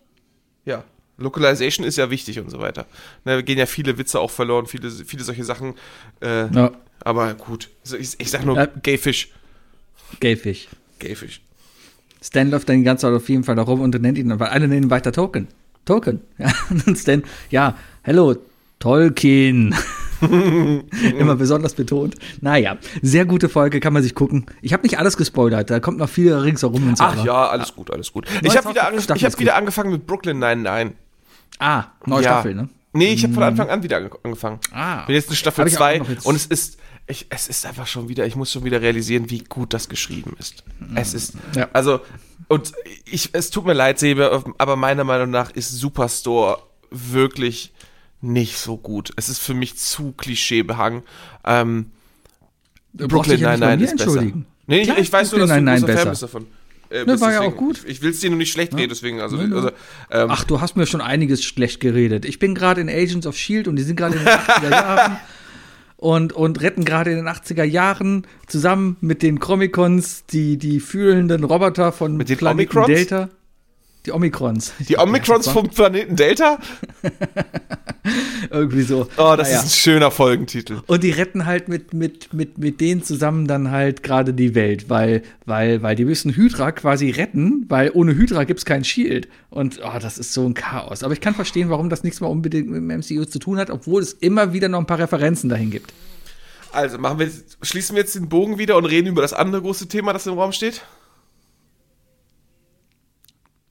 [0.66, 0.84] Ja.
[1.18, 2.86] Localization ist ja wichtig und so weiter.
[3.24, 5.76] Ne, gehen ja viele Witze auch verloren, viele, viele solche Sachen.
[6.22, 6.72] Äh, Ja,
[7.04, 7.70] Aber gut.
[7.84, 8.66] Also ich, ich sag nur Ja.
[8.66, 9.30] Gayfish.
[10.20, 10.68] Gayfish.
[11.00, 11.42] Gayfish.
[12.22, 14.48] Stan läuft dann die ganze Zeit auf jeden Fall da rum und nennt ihn, weil
[14.48, 15.48] alle nennen ihn weiter Token.
[15.86, 16.22] Token.
[16.40, 16.52] Ja,
[16.88, 18.36] und Stan, ja, hello,
[18.80, 19.76] Tolkien.
[21.20, 22.16] Immer besonders betont.
[22.42, 24.46] Naja, sehr gute Folge, kann man sich gucken.
[24.62, 27.04] Ich habe nicht alles gespoilert, da kommt noch viel ringsherum und so.
[27.04, 28.26] Ach ja, alles gut, alles gut.
[28.42, 29.60] Ich habe wieder, Staffel ich hab wieder gut.
[29.60, 30.96] angefangen mit Brooklyn 99.
[31.60, 32.30] Ah, neue ja.
[32.32, 32.70] Staffel, ne?
[32.94, 34.60] Nee, ich habe von Anfang an wieder ange angefangen.
[34.72, 35.06] Ah.
[35.06, 37.48] Bin jetzt in Staffel Hab ich auch 2 noch jetzt- und es ist, ich, es
[37.48, 40.64] ist einfach schon wieder, ich muss schon wieder realisieren, wie gut das geschrieben ist.
[40.96, 41.70] Es ist, Ja.
[41.74, 42.00] also,
[42.48, 42.74] und
[43.06, 46.60] ich, es tut mir leid, Sebe, aber meiner Meinung nach ist Superstore
[46.92, 47.74] wirklich
[48.22, 49.12] nicht so gut.
[49.18, 51.04] Es ist für mich zu klischeebehangen.
[51.44, 51.92] Ähm,
[52.98, 54.46] ja nicht bei mir entschuldigen.
[54.68, 56.10] Nee, Klar ich, ich ist weiß nur, dass Brooklyn du ein Nine-Nine großer Fan besser.
[56.10, 56.48] bist davon.
[56.90, 57.80] Äh, Ne, war ja auch gut.
[57.84, 59.56] Ich, ich will es dir nur nicht schlecht reden, deswegen, also, Ja, ja.
[59.56, 59.70] also
[60.12, 62.26] ähm, Ach, du hast mir schon einiges schlecht geredet.
[62.26, 65.18] Ich bin gerade in Agents of Shield und die sind gerade in den 80er Jahren
[66.06, 71.44] und, und retten gerade in den 80er Jahren zusammen mit den Comicons die, die fühlenden
[71.44, 72.86] Roboter von Mit den Planeten Omikrons?
[72.86, 73.30] Delta.
[74.06, 74.74] Die Omikrons.
[74.88, 76.60] die Omikrons vom Planeten Delta?
[78.52, 79.08] Irgendwie so.
[79.18, 79.60] Oh, das Naja.
[79.62, 80.82] ist ein schöner Folgentitel.
[80.86, 84.90] Und die retten halt mit, mit, mit, mit denen zusammen dann halt gerade die Welt,
[84.90, 89.28] weil, weil, weil die müssen Hydra quasi retten, weil ohne Hydra gibt's kein Shield.
[89.50, 91.02] Und oh, das ist so ein Chaos.
[91.04, 93.72] Aber ich kann verstehen, warum das nichts mehr unbedingt mit dem MCU zu tun hat,
[93.72, 95.92] obwohl es immer wieder noch ein paar Referenzen dahin gibt.
[96.72, 97.30] Also, machen wir
[97.62, 100.34] schließen wir jetzt den Bogen wieder und reden über das andere große Thema, das im
[100.34, 100.82] Raum steht?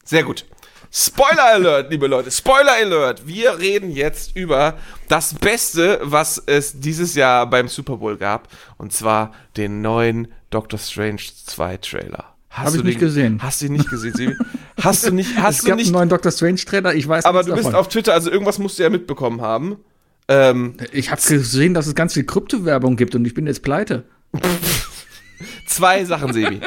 [0.05, 0.45] Sehr gut.
[0.93, 3.27] Spoiler Alert, liebe Leute, Spoiler Alert.
[3.27, 8.49] Wir reden jetzt über das Beste, was es dieses Jahr beim Super Bowl gab.
[8.77, 12.35] Und zwar den neuen Doctor Strange 2 Trailer.
[12.51, 13.43] Hast Hab du ich nicht den, gesehen.
[13.43, 14.37] Hast du ihn nicht gesehen, Sebi?
[14.81, 17.25] Hast du nicht, hast es du gab nicht, einen neuen Doctor Strange Trailer, ich weiß
[17.25, 17.81] aber du bist davon.
[17.81, 19.79] auf Twitter, also irgendwas musst du ja mitbekommen haben.
[20.29, 24.05] Ähm, ich habe gesehen, dass es ganz viel Kryptowerbung gibt und ich bin jetzt pleite.
[25.67, 26.61] zwei Sachen, Sebi.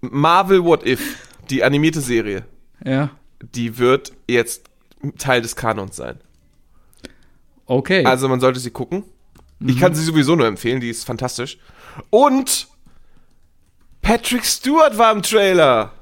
[0.00, 1.00] Marvel What If,
[1.50, 2.44] die animierte Serie.
[2.84, 3.10] Ja,
[3.54, 4.64] die wird jetzt
[5.18, 6.18] Teil des Kanons sein.
[7.66, 8.04] okay.
[8.04, 9.04] Also man sollte sie gucken.
[9.66, 11.58] Ich kann sie sowieso nur empfehlen, die ist fantastisch.
[12.10, 12.68] Und
[14.02, 15.92] Patrick Stewart war im Trailer.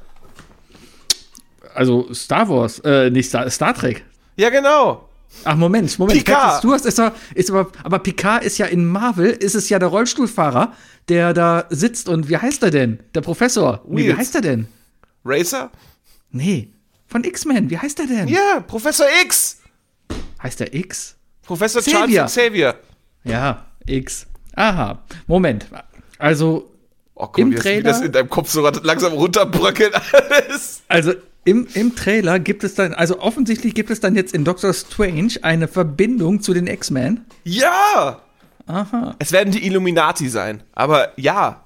[1.74, 4.04] also Star Wars, äh, nicht Star, Star Trek.
[4.36, 5.08] Ja, genau.
[5.44, 6.18] Ach, Moment, Moment.
[6.18, 6.38] Picard.
[6.38, 9.78] Patrick Stewart ist, doch- ist aber, aber Picard ist ja in Marvel, ist es ja
[9.78, 10.72] der Rollstuhlfahrer,
[11.08, 13.00] der da sitzt und wie heißt er denn?
[13.14, 13.82] Der Professor.
[13.88, 14.68] Nee, wie heißt er denn?
[15.26, 15.70] Racer?
[16.30, 16.70] Nee,
[17.06, 18.28] von X-Men, wie heißt er denn?
[18.28, 19.58] Ja, Professor X.
[20.42, 21.16] Heißt er X?
[21.42, 22.06] Professor Xavier.
[22.26, 22.74] Charles Xavier.
[23.24, 24.26] Ja, X.
[24.54, 25.66] Aha, Moment.
[26.18, 26.70] Also,
[27.18, 30.82] Oh, guck, Im wie das, wie Trailer- das in deinem Kopf so langsam runterbröckelt alles.
[30.88, 31.14] Also
[31.44, 35.32] im, im Trailer gibt es dann, also offensichtlich gibt es dann jetzt in Doctor Strange
[35.40, 37.24] eine Verbindung zu den X-Men.
[37.44, 38.20] Ja!
[38.66, 39.14] Aha.
[39.18, 41.62] Es werden die Illuminati sein, aber ja.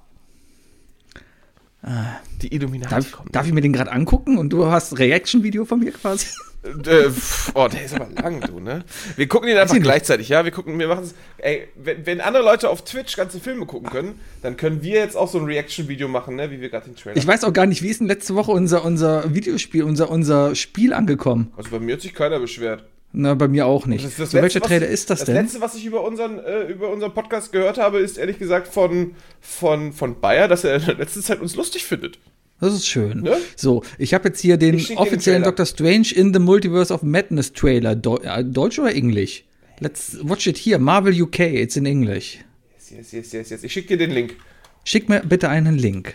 [2.43, 3.29] Die Illuminati Darf, kommen.
[3.33, 6.27] darf ich mir den gerade angucken und du hast Reaction-Video von mir quasi?
[6.63, 7.09] Äh,
[7.55, 8.85] oh, der ist aber lang, du, ne?
[9.17, 10.45] Wir gucken ihn einfach gleichzeitig, ja?
[10.45, 11.15] Wir gucken, wir machen es.
[11.39, 15.17] Ey, wenn, wenn andere Leute auf Twitch ganze Filme gucken können, dann können wir jetzt
[15.17, 16.51] auch so ein Reaction-Video machen, ne?
[16.51, 17.17] Wie wir gerade den Trailer.
[17.17, 20.55] Ich weiß auch gar nicht, wie ist denn letzte Woche unser, unser Videospiel, unser, unser
[20.55, 21.51] Spiel angekommen?
[21.57, 22.85] also bei mir hat sich keiner beschwert.
[23.13, 24.05] Na, bei mir auch nicht.
[24.05, 25.35] Das das so, welcher Letzte, was Trailer ich- ist das, Das denn?
[25.35, 29.15] letzte, was ich über unseren, äh, über unseren Podcast gehört habe, ist ehrlich gesagt von,
[29.41, 32.19] von, von Bayer, dass er in der letzten Zeit uns lustig findet.
[32.61, 33.23] Das ist schön.
[33.23, 33.37] Ne?
[33.57, 35.43] So, ich habe jetzt hier den offiziellen.
[35.43, 37.97] Doctor Strange in the Multiverse of Madness Trailer.
[37.97, 39.45] Deu äh, Deutsch oder Englisch?
[39.81, 40.79] Let's watch it here.
[40.79, 42.39] Marvel UK, it's in English.
[42.79, 43.65] Yes, yes, yes, yes, yes.
[43.65, 44.37] Ich schicke dir den Link.
[44.85, 46.15] Schick mir bitte einen Link.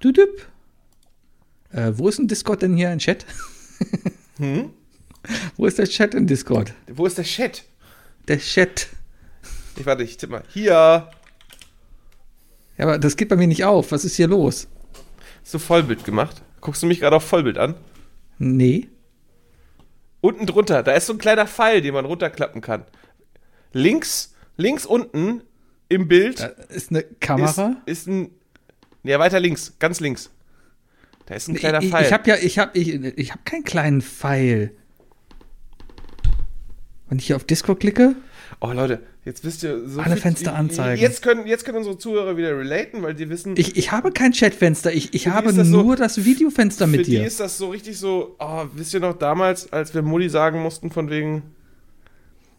[0.00, 0.28] Dudup.
[1.72, 2.90] Äh, wo ist ein Discord denn hier?
[2.90, 3.24] Ein Chat?
[4.38, 4.70] Hm?
[5.56, 6.72] Wo ist der Chat in Discord?
[6.88, 7.64] Wo ist der Chat?
[8.28, 8.88] Der Chat.
[9.76, 10.42] Ich warte, ich tippe mal.
[10.48, 11.08] Hier.
[12.76, 13.92] Ja, aber das geht bei mir nicht auf.
[13.92, 14.68] Was ist hier los?
[15.42, 16.42] Hast du Vollbild gemacht?
[16.60, 17.74] Guckst du mich gerade auf Vollbild an?
[18.38, 18.88] Nee.
[20.20, 22.84] Unten drunter, da ist so ein kleiner Pfeil, den man runterklappen kann.
[23.72, 25.42] Links, links unten
[25.88, 27.76] im Bild Da ist eine ist, Kamera.
[27.84, 28.30] ist ein.
[29.02, 30.30] Ja, weiter links, ganz links.
[31.26, 32.06] Da ist ein kleiner ich, Pfeil.
[32.06, 34.74] ich habe ja, ich habe, ich, ich habe keinen kleinen Pfeil.
[37.08, 38.16] Wenn ich hier auf Discord klicke,
[38.60, 41.00] oh Leute, jetzt wisst ihr so Alle viel- Fenster anzeigen.
[41.00, 44.32] Jetzt können, jetzt können unsere Zuhörer wieder relaten, weil die wissen, ich, ich habe kein
[44.32, 47.26] Chatfenster, ich, ich Für die habe das so- nur das Videofenster für mit die dir.
[47.26, 50.90] ist das so richtig so, oh, wisst ihr noch damals, als wir Mutti sagen mussten
[50.90, 51.42] von wegen,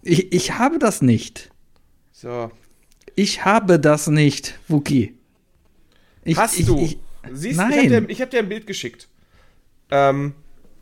[0.04, 1.50] Ich, ich habe das nicht.
[2.12, 2.52] so,
[3.16, 5.16] Ich habe das nicht, Wookie.
[6.24, 7.00] Ich, hast ich, du, Ich,
[7.34, 7.72] siehst, nein.
[7.72, 9.08] ich habe dir, hab dir ein Bild geschickt.
[9.90, 10.34] Ähm,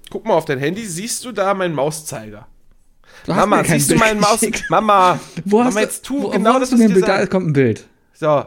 [0.09, 2.47] guck mal auf dein Handy, siehst du da meinen Mauszeiger?
[3.25, 4.41] Du hast Mama, siehst du Bild meinen Maus?
[4.69, 6.93] Mama, Wo Mama, hast du, jetzt tu wo, genau wo das, hast du was mir
[6.93, 7.07] Bild?
[7.07, 7.87] Da kommt ein Bild.
[8.13, 8.45] So,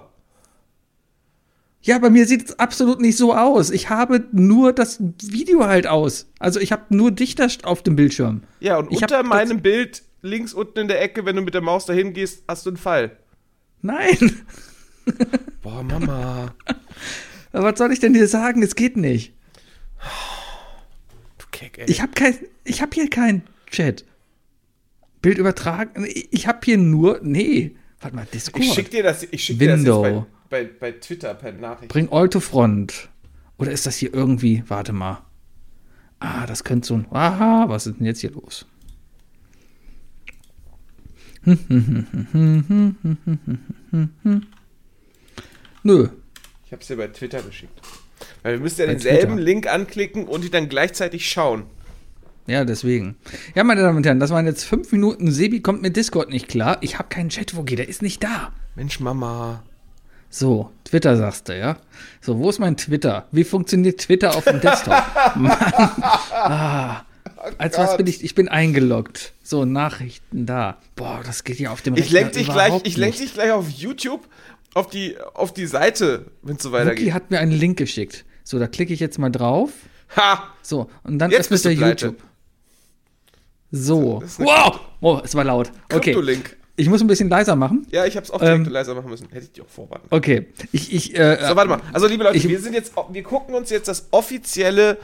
[1.83, 3.71] Ja, bei mir sieht es absolut nicht so aus.
[3.71, 6.27] Ich habe nur das Video halt aus.
[6.39, 8.43] Also ich habe nur dich da auf dem Bildschirm.
[8.61, 11.61] ja, und Ich unter meinem Bild, links unten in der Ecke, wenn du mit der
[11.63, 13.17] Maus dahin gehst, hast du einen Pfeil.
[13.83, 14.43] Nein.
[15.63, 16.55] Boah, Mama.
[17.53, 18.63] Aber was soll ich denn dir sagen?
[18.63, 19.33] Es geht nicht.
[21.39, 21.85] Du Keck, ey.
[21.89, 24.05] Ich habe kein, ich habe hier kein Chat.
[25.23, 26.05] Bild übertragen.
[26.07, 27.77] Ich, ich habe hier nur, nee.
[28.01, 28.65] Warte mal, Discord.
[28.65, 30.27] Ich schick dir das, ich schick dir das jetzt Window.
[30.49, 31.91] bei, bei, bei Twitter per Nachricht.
[31.93, 33.09] Bring all to front.
[33.59, 35.23] Oder ist das hier irgendwie, warte mal.
[36.19, 38.67] Ah, das könnte so ein, aha, was ist denn jetzt hier los?
[45.83, 46.09] Nö.
[46.65, 47.81] Ich hab's dir bei Twitter geschickt.
[48.43, 49.43] Weil wir müssen ja Bei denselben Twitter.
[49.43, 51.65] Link anklicken und die dann gleichzeitig schauen.
[52.47, 53.17] Ja, deswegen.
[53.55, 55.31] Ja, meine Damen und Herren, das waren jetzt fünf Minuten.
[55.31, 56.79] Sebi kommt mit Discord nicht klar.
[56.81, 58.53] Ich habe keinen Chat, wo geht der ist nicht da.
[58.75, 59.63] Mensch, Mama.
[60.31, 61.79] So, Twitter sagst du, ja?
[62.21, 63.27] So, wo ist mein Twitter?
[63.33, 64.95] Wie funktioniert Twitter auf dem Desktop?
[65.37, 65.57] Mann.
[66.33, 67.03] Ah,
[67.59, 68.23] als was bin ich?
[68.23, 69.33] Ich bin eingeloggt.
[69.43, 70.79] So, Nachrichten da.
[70.95, 73.25] Boah, das geht ja auf dem Ich lenk dich gleich, ich lenk nicht.
[73.25, 74.27] dich gleich auf YouTube
[74.75, 77.13] auf die, auf die Seite, wenn es so Wookie weitergeht.
[77.15, 78.25] hat mir einen Link geschickt.
[78.45, 79.71] So, da klicke ich jetzt mal drauf.
[80.17, 80.45] Ha!
[80.61, 81.89] So, und dann Jetzt öffnet der.
[81.89, 82.17] YouTube.
[83.71, 84.23] So.
[84.39, 84.81] Wow!
[85.01, 85.71] Oh, es war laut.
[85.93, 86.13] Okay.
[86.13, 86.57] Kryptolink.
[86.79, 87.87] Ich muss ein bisschen leiser machen.
[87.91, 89.29] Ja, ich hab's auch direkt Ähm, leiser machen müssen.
[89.31, 90.07] Hätte ich dir auch vorwarten.
[90.11, 90.47] Okay.
[90.73, 91.81] Ich, ich, äh, So, warte mal.
[91.93, 94.99] Also, liebe Leute, ich- wir sind jetzt, wir gucken uns jetzt das offizielle,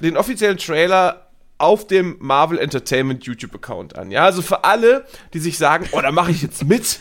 [0.00, 4.10] den offiziellen Trailer auf dem Marvel Entertainment YouTube-Account an.
[4.10, 6.98] Ja, also für alle, die sich sagen, oh, da mache ich jetzt mit.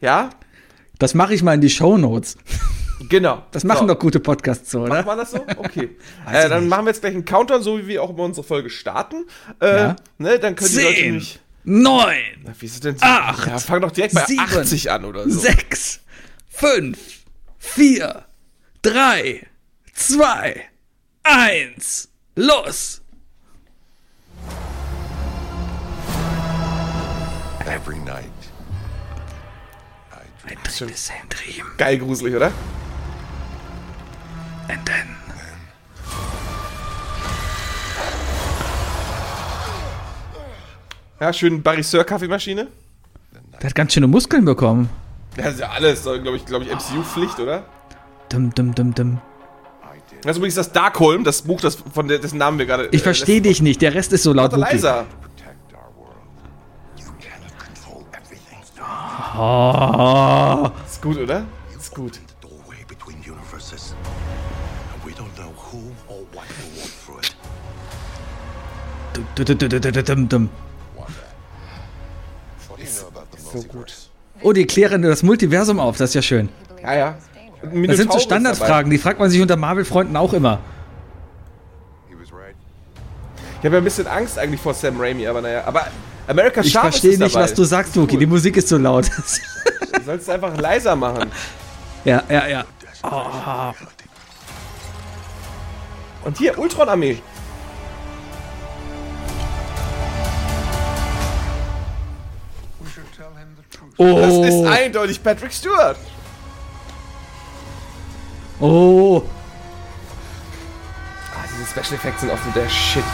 [0.00, 0.30] Ja,
[1.00, 2.36] Das mache ich mal in die Shownotes.
[3.08, 3.44] Genau.
[3.50, 3.94] Das machen so.
[3.94, 5.04] doch gute Podcasts so, Macht oder?
[5.04, 5.44] man das so?
[5.56, 5.96] Okay.
[6.30, 6.70] Äh, dann nicht.
[6.70, 9.24] machen wir jetzt gleich einen Countdown, so wie wir auch immer unsere Folge starten.
[9.60, 9.96] Äh, Ja.
[10.18, 11.40] ne, dann können die Leute Zehn, nämlich.
[11.64, 12.96] neun, Na, wie ist es denn?
[13.00, 15.38] Acht, ja, fang doch direkt bei sieben, 80 an oder so.
[15.38, 16.00] sechs,
[16.48, 16.98] fünf,
[17.58, 18.24] vier,
[18.82, 19.46] drei,
[19.94, 20.64] zwei,
[21.22, 23.00] eins, los!
[27.66, 28.24] Every night,
[30.10, 30.58] I dream.
[30.58, 31.66] Ein Dream is same dream.
[31.76, 32.50] Geil gruselig, oder?
[34.68, 35.16] And then.
[41.20, 42.68] Ja, schön Barry Sir Kaffeemaschine.
[43.60, 44.88] Der hat ganz schöne Muskeln bekommen.
[45.36, 47.64] Ja, das ist ja alles, glaube ich, glaube ich, MCU-Pflicht, oder?
[48.28, 49.20] Dum, dum, dum, dum.
[50.22, 52.88] Das ist übrigens das Darkholm, das Buch, das, von der, dessen Namen wir gerade.
[52.92, 54.52] Ich verstehe dich nicht, der Rest ist so laut.
[54.52, 55.06] Leiser.
[55.20, 56.16] Protect our world.
[56.96, 58.58] You cannot control everything.
[59.38, 60.70] Oh.
[60.86, 61.44] Ist gut, oder?
[61.76, 62.20] Ist gut.
[69.36, 70.48] The
[73.52, 74.08] multiverse?
[74.42, 76.48] Oh, die klären das Multiversum auf, das ist ja schön.
[76.82, 77.18] Ja, ja.
[77.62, 78.18] Das sind so.
[78.20, 80.60] Standardfragen, die fragt man sich unter Marvel-Freunden auch immer.
[83.60, 85.64] Ich habe ja ein bisschen Angst eigentlich vor Sam Raimi, aber naja.
[85.66, 85.88] Aber
[86.28, 87.44] America Ich Sharp verstehe ist es nicht, dabei.
[87.44, 88.16] was du sagst, Luki.
[88.16, 89.08] Die Musik ist so laut.
[89.08, 91.30] Du sollst es einfach leiser machen.
[92.04, 92.64] ja, ja, ja.
[96.24, 97.20] Und hier, Ultron-Armee.
[103.98, 104.16] Truth.
[104.22, 105.96] Das ist Oh, eindeutig Patrick Stewart.
[108.60, 109.22] oh.
[111.34, 113.04] Ah, diese Special Effects sind auch so der Shit.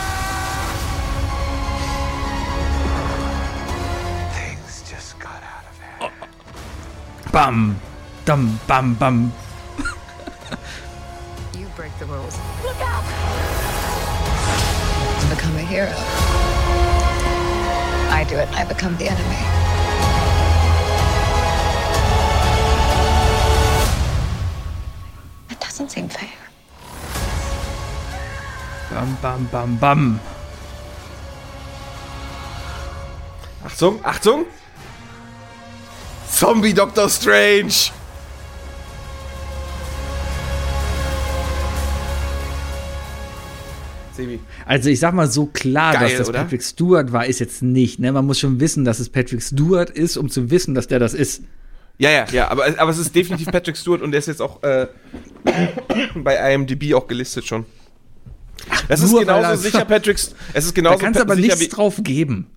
[4.33, 6.13] Things just got out of hand.
[7.33, 7.81] Bam.
[8.25, 9.33] Dam, bam, bam.
[11.59, 12.39] You break the rules.
[12.65, 13.05] Look out!
[15.21, 15.93] To become a hero.
[18.11, 19.54] I do it, I become the enemy.
[25.75, 26.29] Doesn't seem fair.
[28.91, 30.21] Bam, bam, bam, bam.
[33.65, 34.47] Achtung, Achtung.
[36.29, 37.91] Zombie Doctor Strange.
[44.13, 44.39] Sebi.
[44.65, 46.43] Also ich sag mal so klar, Geil, dass das oder?
[46.43, 47.99] Patrick Stewart war, ist jetzt nicht.
[47.99, 48.13] Ne?
[48.13, 51.15] Man muss schon wissen, dass es Patrick Stewart ist, um zu wissen, dass der das
[51.15, 51.43] ist.
[51.99, 54.63] Ja, ja, ja, aber, aber es ist definitiv Patrick Stewart und der ist jetzt auch
[54.63, 54.89] äh,
[56.17, 57.67] bei IMDb auch gelistet schon.
[58.89, 60.17] Das ist genauso er- sicher Patrick.
[60.17, 60.29] Es
[60.65, 62.51] ist Da genauso kannst du aber sicher nichts wie, drauf geben.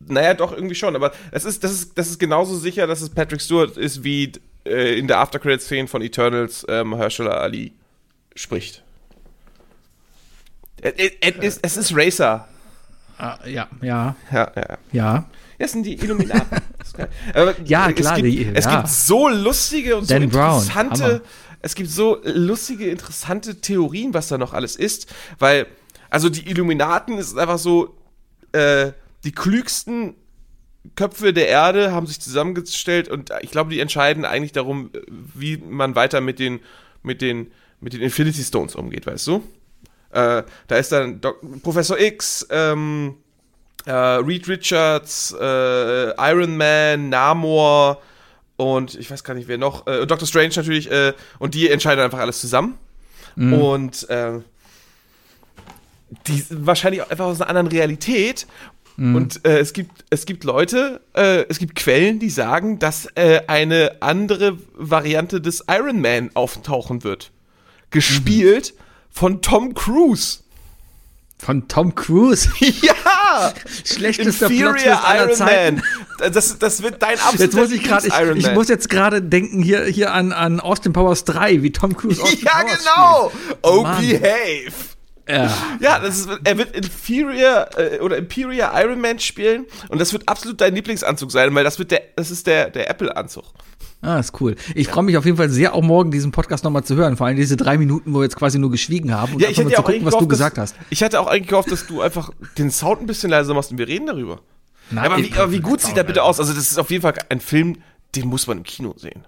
[0.00, 3.08] Naja, doch, irgendwie schon, aber das ist, das ist, das ist genauso sicher, dass es
[3.10, 4.32] Patrick Stewart ist, wie
[4.66, 7.72] äh, in der After-Credit-Szene von Eternals ähm, Herschel Ali
[8.34, 8.82] spricht.
[10.80, 12.48] Es, es, es, es ist Racer.
[13.18, 15.24] Ah, ja, ja, Ja, ja, ja.
[15.62, 16.58] Das sind die Illuminaten.
[17.34, 18.76] Aber Ja, es klar, Gibt, die- es ja.
[18.76, 21.04] gibt so lustige und Dan so Brown, interessante.
[21.04, 21.20] Hammer.
[21.60, 25.06] es gibt so lustige, interessante Theorien, was da noch alles ist.
[25.38, 25.66] Weil,
[26.10, 27.96] also die Illuminaten ist einfach so,
[28.50, 28.90] äh,
[29.22, 30.14] die klügsten
[30.96, 34.90] Köpfe der Erde haben sich zusammengestellt und ich glaube, die entscheiden eigentlich darum,
[35.34, 36.58] wie man weiter mit den,
[37.04, 39.44] mit den, mit den Infinity Stones umgeht, weißt du?
[40.10, 43.14] Äh, da ist dann Doc Professor X, ähm,
[43.86, 48.00] äh, Reed Richards, äh, Iron Man, Namor
[48.56, 52.02] und ich weiß gar nicht wer noch, äh, Doctor Strange natürlich, äh, und die entscheiden
[52.02, 52.78] einfach alles zusammen.
[53.34, 54.40] Und äh,
[56.26, 58.46] die sind wahrscheinlich auch einfach aus einer anderen Realität.
[58.98, 63.40] Und äh, es gibt es gibt Leute, äh, es gibt Quellen, die sagen, dass äh,
[63.46, 67.32] eine andere Variante des Iron Man auftauchen wird.
[67.90, 68.74] Gespielt
[69.10, 70.40] von Tom Cruise.
[71.38, 72.50] Von Tom Cruise.
[72.60, 72.94] Ja!
[73.84, 75.82] Schlechtester Inferior Plot-Twist aller Iron Zeiten.
[76.18, 76.32] Man.
[76.32, 78.54] Das, das wird dein absoluter Jetzt muss ich gerade, ich, ich Man.
[78.54, 82.44] muss jetzt gerade denken hier, hier an, an Austin Powers 3, wie Tom Cruise Austin
[82.44, 83.32] ja, Powers genau!
[83.62, 84.00] Oh, Mann.
[84.00, 84.72] behave!
[85.28, 85.50] Ja.
[85.80, 90.28] Ja, das ist, er wird Inferior äh, oder Imperial Iron Man spielen und das wird
[90.28, 93.44] absolut dein Lieblingsanzug sein, weil das wird der, das ist der, der Apple-Anzug.
[94.04, 94.56] Ah, ist cool.
[94.74, 97.16] Ich freue mich auf jeden Fall sehr, auch morgen diesen Podcast nochmal zu hören.
[97.16, 99.58] Vor allem diese drei Minuten, wo wir jetzt quasi nur geschwiegen haben und Ja, ich
[99.60, 100.86] einfach mal zu gucken, eigentlich was du gehofft, gesagt dass, hast.
[100.90, 103.78] Ich hatte auch eigentlich gehofft, dass du einfach den Sound ein bisschen leiser machst und
[103.78, 104.40] wir reden darüber.
[104.90, 106.40] Nein, aber, wie, ich- aber wie gut sieht der bitte aus?
[106.40, 107.76] Also, das ist auf jeden Fall ein Film,
[108.16, 109.24] den muss man im Kino sehen.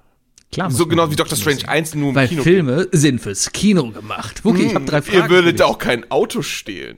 [0.54, 1.68] Klar, So genau wie Doctor Strange sehen.
[1.68, 2.42] 1 nur im Weil Kino.
[2.44, 4.44] Filme sind fürs Kino gemacht.
[4.44, 5.18] Wookie, ich habe drei Fragen.
[5.18, 6.96] Ihr würdet auch kein Auto stehlen.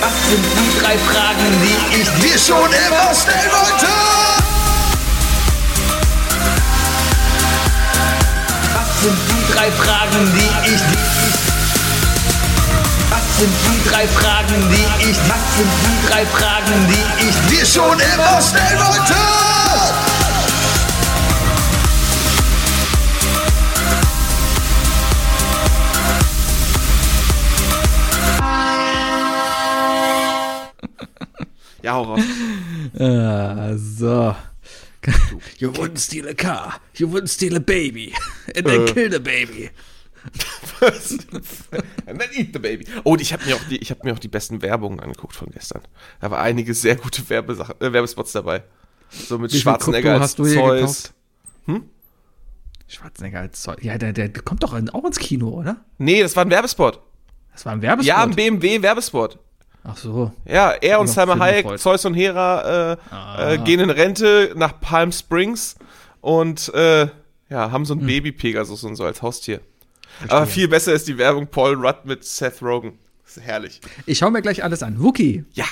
[0.00, 3.86] Was sind die drei Fragen, die ich dir schon immer stellen wollte.
[8.74, 11.07] Was sind die drei Fragen, die ich Was
[13.38, 17.98] sind die drei Fragen, die ich Was sind die drei Fragen, die ich dir schon
[18.00, 19.14] immer stellen wollte.
[31.80, 32.20] Ja, hau raus.
[32.98, 34.34] Ah, so.
[35.58, 36.80] You wouldn't steal a car.
[36.96, 38.14] You wouldn't steal a baby.
[38.56, 39.70] And then kill the baby.
[42.06, 42.86] And then eat the baby.
[43.04, 45.34] Oh, und ich habe mir, auch die- ich hab mir auch die besten Werbungen angeguckt
[45.34, 45.82] von gestern.
[46.20, 48.62] Da war einige sehr gute Werbesachen, äh, Werbespots dabei.
[49.10, 51.12] So mit Wie Schwarzenegger als hast du Zeus.
[51.66, 51.82] gekauft?
[52.86, 53.82] Schwarzenegger als Zeug.
[53.84, 55.76] Ja, der, der kommt doch auch ins Kino, oder?
[55.98, 57.00] Nee, das war ein Werbespot.
[57.52, 58.06] Das war ein Werbespot.
[58.08, 59.38] Ja, ein BMW-Werbespot.
[59.84, 60.32] Ach so.
[60.46, 61.78] Ja, er und Film Hayek.
[61.78, 63.52] Zeus und Hera äh, Ah.
[63.52, 65.76] äh, gehen in Rente nach Palm Springs
[66.20, 67.08] und äh,
[67.50, 68.00] ja, haben so Hm.
[68.02, 69.60] ein Baby-Pegasus und so als Haustier.
[70.28, 72.98] Aber viel besser ist die Werbung Paul Rudd mit Seth Rogen.
[73.24, 73.80] Das ist herrlich.
[74.06, 75.02] Ich schaue mir gleich alles an.
[75.02, 75.66] Wookie, Ja.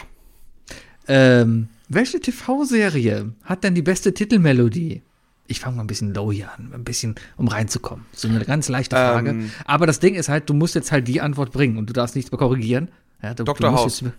[1.08, 5.02] ähm, welche TV-Serie hat denn die beste Titelmelodie?
[5.46, 8.04] Ich fange mal ein bisschen low hier an, ein bisschen, um reinzukommen.
[8.12, 9.30] So eine ganz leichte Frage.
[9.30, 9.50] Ähm.
[9.64, 12.16] Aber das Ding ist halt, du musst jetzt halt die Antwort bringen und du darfst
[12.16, 12.88] nichts mehr korrigieren.
[13.22, 13.70] Ja, du, Dr.
[13.70, 14.00] du House.
[14.00, 14.12] Jetzt,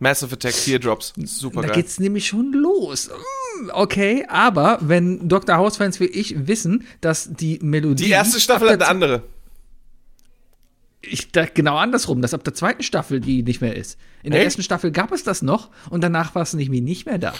[0.00, 1.12] Massive Attack Teardrops.
[1.24, 1.76] Super da geil.
[1.76, 3.08] geht's nämlich schon los.
[3.08, 5.56] Mm, Okay, aber wenn Dr.
[5.56, 8.04] House-Fans wie ich wissen, dass die Melodie.
[8.04, 9.22] Die erste Staffel hat eine andere.
[11.00, 13.96] ich dachte genau andersrum, dass ab der zweiten Staffel die nicht mehr ist.
[14.24, 14.46] In der Echt?
[14.46, 17.32] ersten Staffel gab es das noch und danach war es nicht mehr, nicht mehr da.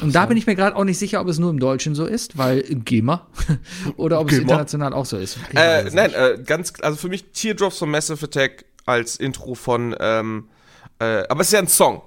[0.00, 2.06] Und da bin ich mir gerade auch nicht sicher, ob es nur im Deutschen so
[2.06, 3.26] ist, weil GEMA
[3.98, 4.42] oder ob es GEMA?
[4.44, 5.36] international auch so ist.
[5.54, 9.94] Äh, es nein, äh, ganz, also für mich Teardrops von Massive Attack als Intro von,
[10.00, 10.48] ähm,
[10.98, 12.02] äh, aber es ist ja ein Song.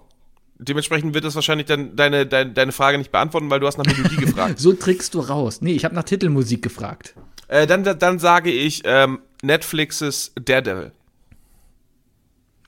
[0.59, 3.85] Dementsprechend wird das wahrscheinlich dann deine, deine, deine Frage nicht beantworten, weil du hast nach
[3.85, 4.59] Melodie gefragt.
[4.59, 5.61] So trickst du raus.
[5.61, 7.13] Nee, ich habe nach Titelmusik gefragt.
[7.47, 10.91] Äh, dann, dann sage ich ähm, Netflixes Daredevil.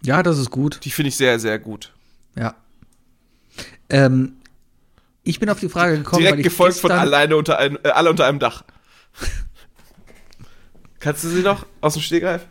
[0.04, 0.80] Ja, das ist gut.
[0.84, 1.92] Die finde ich sehr, sehr gut.
[2.38, 2.56] Ja.
[3.90, 4.34] Ähm,
[5.24, 8.26] ich bin auf die Frage gekommen, Direkt gefolgt von alleine unter einem, äh, alle unter
[8.26, 8.64] einem Dach.
[11.00, 12.46] Kannst du sie noch aus dem Stegreif?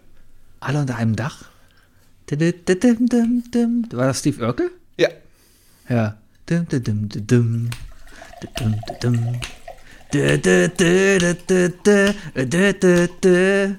[0.61, 1.45] Alle unter einem Dach.
[2.31, 3.89] Dim-dim-dim-dim-dim.
[3.91, 4.71] War das Steve Urkel?
[4.99, 5.09] Ja.
[5.89, 6.19] Ja.
[6.49, 7.71] Dim, dim, dim, dim, dim.
[8.43, 9.41] Dim, dim, dim.
[10.13, 11.73] Da, da, da, da, da,
[12.35, 13.79] da, da, da, da.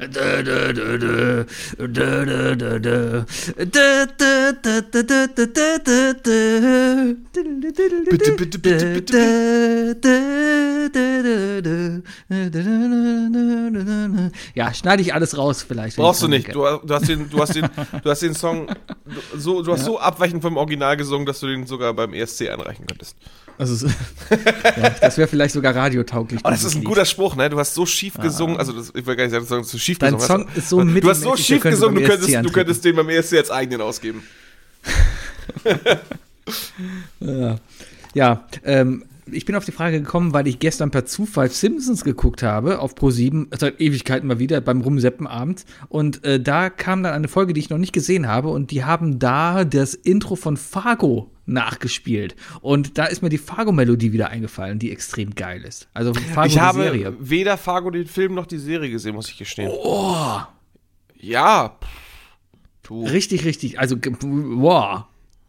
[0.00, 1.44] Bitte,
[8.38, 9.60] bitte, bitte, bitte.
[14.54, 15.96] Ja, schneide ich alles raus vielleicht.
[15.96, 16.54] Brauchst du ich nicht.
[16.54, 17.68] Du, du, hast den, du, hast den,
[18.02, 18.68] du hast den Song
[19.36, 22.86] so, du hast so abweichend vom Original gesungen, dass du den sogar beim ESC einreichen
[22.86, 23.16] könntest.
[23.58, 26.40] Also, ja, das wäre vielleicht sogar radiotauglich.
[26.44, 26.88] Oh, das ist ein Lied.
[26.88, 27.50] guter Spruch, ne?
[27.50, 29.98] Du hast so schief gesungen, also das, ich will gar nicht sagen, dass du schief
[29.98, 32.96] Dein gesungen Song ist so Du hast so schief gesungen, du könntest, du könntest den
[32.96, 34.22] beim ESC als eigenen ausgeben.
[38.12, 42.42] Ja, ähm, ich bin auf die Frage gekommen, weil ich gestern per Zufall Simpsons geguckt
[42.42, 45.64] habe, auf Pro7, seit Ewigkeiten mal wieder, beim Rumseppen abends.
[45.88, 48.84] Und äh, da kam dann eine Folge, die ich noch nicht gesehen habe, und die
[48.84, 52.36] haben da das Intro von Fargo nachgespielt.
[52.60, 55.88] Und da ist mir die Fargo-Melodie wieder eingefallen, die extrem geil ist.
[55.92, 57.16] Also Fargo ich die habe Serie.
[57.18, 59.70] weder Fargo den Film noch die Serie gesehen, muss ich gestehen.
[59.72, 60.40] Oh.
[61.16, 61.76] Ja.
[62.82, 63.04] Du.
[63.04, 63.78] Richtig, richtig.
[63.78, 65.04] Also, wow.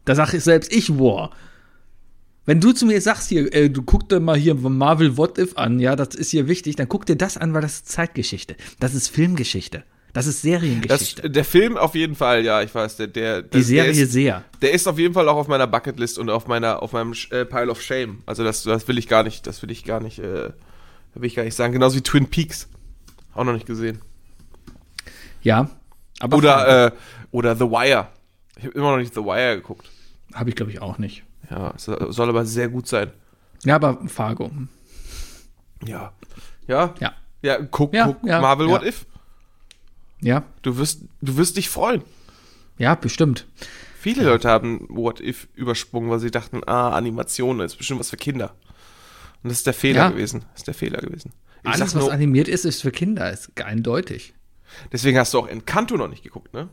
[0.05, 1.29] Da sag ich selbst ich, wow.
[2.45, 5.57] Wenn du zu mir sagst hier, äh, du guck dir mal hier Marvel What If
[5.57, 8.55] an, ja, das ist hier wichtig, dann guck dir das an, weil das ist Zeitgeschichte.
[8.79, 9.83] Das ist Filmgeschichte.
[10.13, 11.29] Das ist Das, Seriengeschichte.
[11.29, 14.43] der Film auf jeden Fall, ja, ich weiß, der, der, Die Serie der ist, sehr.
[14.61, 17.45] der ist auf jeden Fall auch auf meiner Bucketlist und auf meiner, auf meinem äh,
[17.45, 18.19] Pile of Shame.
[18.25, 20.49] Also das, das will ich gar nicht, das will ich gar nicht, äh,
[21.13, 21.71] will ich gar nicht sagen.
[21.73, 22.67] Genauso wie Twin Peaks.
[23.33, 24.01] Auch noch nicht gesehen.
[25.43, 25.69] Ja.
[26.19, 26.91] Aber Oder, äh,
[27.31, 28.09] oder The Wire.
[28.57, 29.89] Ich habe immer noch nicht The Wire geguckt.
[30.33, 31.23] habe ich glaube ich auch nicht.
[31.51, 33.11] Ja, soll aber sehr gut sein.
[33.65, 34.49] Ja, aber Fargo.
[35.85, 36.13] Ja.
[36.67, 36.95] Ja?
[36.99, 37.13] Ja.
[37.41, 38.73] Ja, guck, Ja, guck ja, Marvel ja.
[38.73, 39.05] What If.
[40.21, 40.43] Ja.
[40.61, 42.03] Du wirst, du wirst dich freuen.
[42.77, 43.47] Ja, bestimmt.
[43.99, 48.17] Viele Leute haben What If übersprungen, weil sie dachten, ah, Animation ist bestimmt was für
[48.17, 48.55] Kinder.
[49.43, 50.45] Und das ist der Fehler gewesen.
[50.53, 51.33] Das ist der Fehler gewesen.
[51.63, 53.31] Ich Alles, sag was nur, animiert ist, ist für Kinder.
[53.31, 54.33] Ist eindeutig.
[54.91, 56.69] deswegen hast du auch Encanto noch nicht geguckt, ne?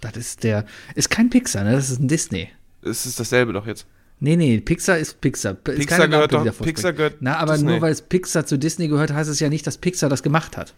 [0.00, 0.64] Das ist der.
[0.94, 1.72] Ist kein Pixar, ne?
[1.72, 2.48] Das ist ein Disney.
[2.82, 3.86] Es ist dasselbe doch jetzt.
[4.22, 5.52] Nee, nee, Pixar ist Pixar.
[5.52, 7.70] Ist Pixar keine gehört Lampe, doch- Pixar gehört Na, aber Disney.
[7.72, 10.56] nur weil es Pixar zu Disney gehört, heißt es ja nicht, dass Pixar das gemacht
[10.58, 10.74] hat.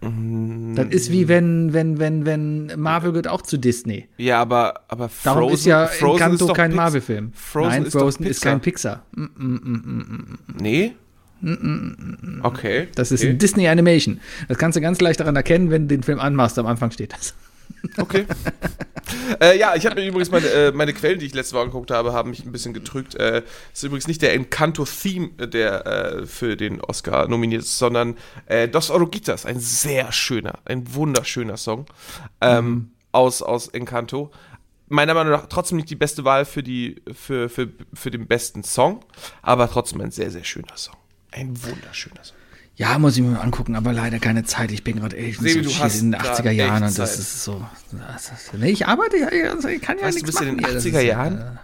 [0.00, 0.74] Mm.
[0.74, 4.08] Das ist wie wenn, wenn, wenn, wenn Marvel gehört auch zu Disney.
[4.16, 7.32] Ja, aber, aber Frozen, Darum ist ja Frozen Encanto ist doch kein Pix- Marvel-Film.
[7.34, 8.52] Frozen Nein, ist Frozen ist Pixar.
[8.52, 9.06] kein Pixar.
[10.60, 10.92] Nee?
[12.42, 12.88] Okay.
[12.94, 13.30] Das ist okay.
[13.30, 14.20] ein Disney Animation.
[14.48, 16.58] Das kannst du ganz leicht daran erkennen, wenn du den Film anmachst.
[16.58, 17.34] Am Anfang steht das.
[17.96, 18.26] Okay.
[19.40, 21.90] äh, ja, ich habe mir übrigens meine, äh, meine Quellen, die ich letzte Woche geguckt
[21.90, 23.14] habe, haben mich ein bisschen getrügt.
[23.14, 23.42] Äh,
[23.72, 28.90] ist übrigens nicht der Encanto-Theme, der äh, für den Oscar nominiert ist, sondern äh, Dos
[28.90, 31.86] Oruguitas, ein sehr schöner, ein wunderschöner Song
[32.40, 34.30] ähm, aus, aus Encanto.
[34.88, 38.62] Meiner Meinung nach trotzdem nicht die beste Wahl für, die, für, für, für den besten
[38.62, 39.04] Song,
[39.42, 40.96] aber trotzdem ein sehr, sehr schöner Song.
[41.30, 42.36] Ein wunderschöner Song.
[42.76, 44.72] Ja, muss ich mir mal angucken, aber leider keine Zeit.
[44.72, 47.18] Ich bin gerade echt so du hast in den grad 80er Jahren und das Zeit.
[47.20, 47.64] ist so.
[47.92, 50.44] Das ist, nee, ich arbeite ja, also ich kann ja Weißt du, nichts bist du
[50.44, 50.56] in machen.
[50.56, 50.74] den hier.
[50.74, 51.58] Das 80er ist, Jahren?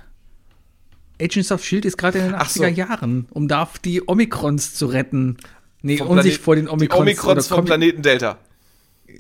[1.19, 2.63] Äh, Agents of Shield ist gerade in den Ach so.
[2.63, 5.37] 80er Jahren, um da die Omikrons zu retten.
[5.83, 8.39] Nee, Vom um sich Planet- vor den Die Omikrons, Omikrons oder vom Planeten Delta.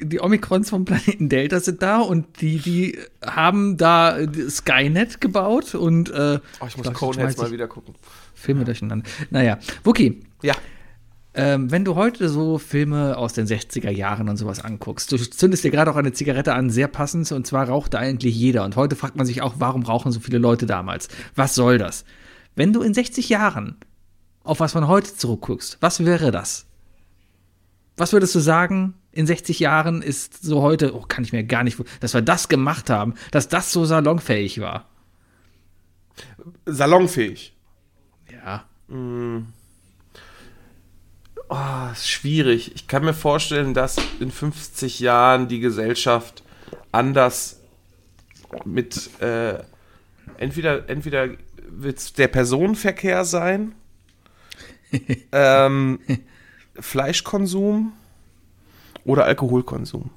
[0.00, 5.74] die Omikrons vom Planeten Delta sind da und die, die haben da äh, Skynet gebaut
[5.74, 7.94] und äh, Oh, ich muss Coneheads schmeiß mal wieder gucken.
[8.34, 9.04] Filme durcheinander.
[9.30, 10.54] Naja, Wookie, Ja.
[11.32, 15.62] Ähm, wenn du heute so Filme aus den 60er Jahren und sowas anguckst, du zündest
[15.62, 18.64] dir gerade auch eine Zigarette an, sehr passend, und zwar rauchte eigentlich jeder.
[18.64, 21.08] Und heute fragt man sich auch, warum rauchen so viele Leute damals?
[21.36, 22.04] Was soll das?
[22.56, 23.76] Wenn du in 60 Jahren
[24.42, 26.66] auf was von heute zurückguckst, was wäre das?
[27.96, 31.62] Was würdest du sagen, in 60 Jahren ist so heute, oh, kann ich mir gar
[31.62, 34.88] nicht, dass wir das gemacht haben, dass das so salonfähig war?
[36.66, 37.56] Salonfähig.
[38.32, 38.64] Ja.
[41.52, 42.76] Oh, ist schwierig.
[42.76, 46.44] Ich kann mir vorstellen, dass in 50 Jahren die Gesellschaft
[46.92, 47.58] anders
[48.64, 49.58] mit äh,
[50.36, 51.30] entweder entweder
[51.68, 53.74] wird der Personenverkehr sein,
[55.32, 55.98] ähm,
[56.78, 57.94] Fleischkonsum
[59.04, 60.10] oder Alkoholkonsum.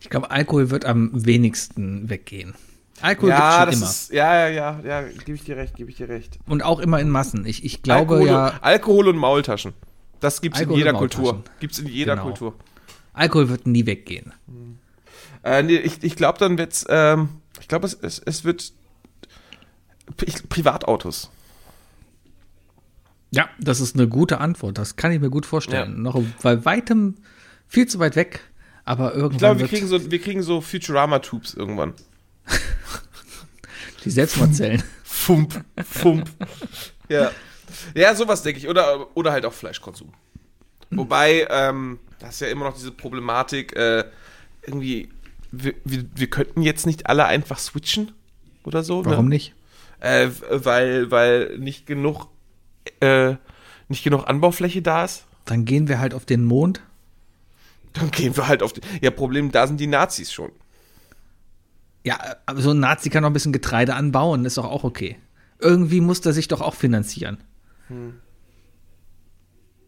[0.00, 2.54] Ich glaube, Alkohol wird am wenigsten weggehen.
[3.02, 3.90] Alkohol Ja, das schon immer.
[3.90, 6.38] ist ja ja ja ja, gebe ich dir recht, gebe ich dir recht.
[6.46, 7.46] Und auch immer in Massen.
[7.46, 9.72] Ich, ich glaube Alkohol, ja, und, Alkohol und Maultaschen.
[10.20, 11.32] Das gibt's Alkohol in jeder Kultur.
[11.34, 11.58] Maultaschen.
[11.60, 12.24] Gibt's in jeder Genau.
[12.26, 12.54] Kultur.
[13.12, 14.32] Alkohol wird nie weggehen.
[15.42, 17.30] Äh, nee, ich ich glaube, dann wird's, ähm,
[17.60, 18.72] ich glaube, es, es, es wird
[20.24, 21.30] ich, Privatautos.
[23.30, 24.76] Ja, das ist eine gute Antwort.
[24.76, 25.92] Das kann ich mir gut vorstellen.
[25.92, 25.98] Ja.
[25.98, 27.14] Noch bei weitem
[27.68, 28.40] viel zu weit weg,
[28.84, 31.94] aber irgendwann Ich glaube, wir wird kriegen so, wir kriegen so Futurama-Tubes irgendwann.
[34.04, 34.82] Die Selbstmordzellen.
[35.04, 36.30] Fump, fump.
[37.08, 37.30] ja.
[37.94, 38.68] Ja, sowas denke ich.
[38.68, 40.12] Oder, oder halt auch Fleischkonsum.
[40.90, 44.04] Wobei, ähm, das ist ja immer noch diese Problematik, äh,
[44.66, 45.08] irgendwie,
[45.52, 48.12] wir, wir, wir könnten jetzt nicht alle einfach switchen
[48.64, 49.04] oder so.
[49.04, 49.36] Warum ne?
[49.36, 49.54] nicht?
[50.00, 52.28] Äh, weil, weil nicht genug,
[53.00, 53.34] äh,
[53.88, 55.24] nicht genug Anbaufläche da ist.
[55.44, 56.80] Dann gehen wir halt auf den Mond.
[57.92, 58.80] Dann gehen wir halt auf die.
[59.00, 60.52] Ja, Problem, da sind die Nazis schon.
[62.04, 65.18] Ja, aber so ein Nazi kann noch ein bisschen Getreide anbauen, ist doch auch okay.
[65.58, 67.38] Irgendwie muss der sich doch auch finanzieren.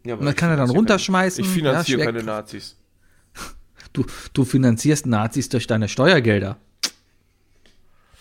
[0.05, 1.43] Ja, Und das ich kann er dann runterschmeißen.
[1.43, 2.23] Ich finanziere Ja, keine.
[2.23, 2.75] Nazis.
[3.93, 6.57] Du, du finanzierst Nazis durch deine Steuergelder.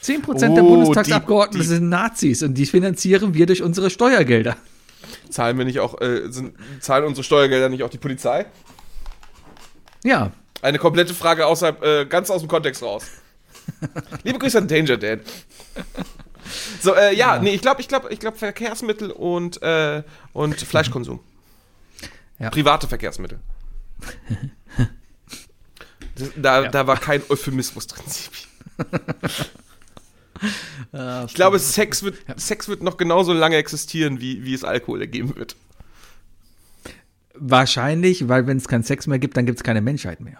[0.02, 4.56] 10% der Oh, Bundestagsabgeordneten die- die- sind Nazis und die finanzieren wir durch unsere Steuergelder.
[5.30, 8.46] Zahlen wir nicht auch, äh, sind, zahlen unsere Steuergelder nicht auch die Polizei?
[10.04, 13.04] Ja, Eine komplette Frage außerhalb, äh, ganz aus dem Kontext raus.
[14.24, 15.20] Liebe Grüße an Danger Dan.
[16.80, 20.02] So, äh, ja, nee, ich glaube, ich glaube, ich glaube Verkehrsmittel und, äh,
[20.32, 21.20] und Fleischkonsum.
[22.38, 22.50] Ja.
[22.50, 23.38] Private Verkehrsmittel.
[26.16, 26.68] Das, da, Ja.
[26.68, 28.04] da war kein Euphemismus drin.
[31.26, 35.36] Ich glaube, Sex wird, Sex wird noch genauso lange existieren, wie, wie es Alkohol ergeben
[35.36, 35.54] wird.
[37.34, 40.38] wahrscheinlich, weil wenn es keinen Sex mehr gibt, dann gibt es keine Menschheit mehr.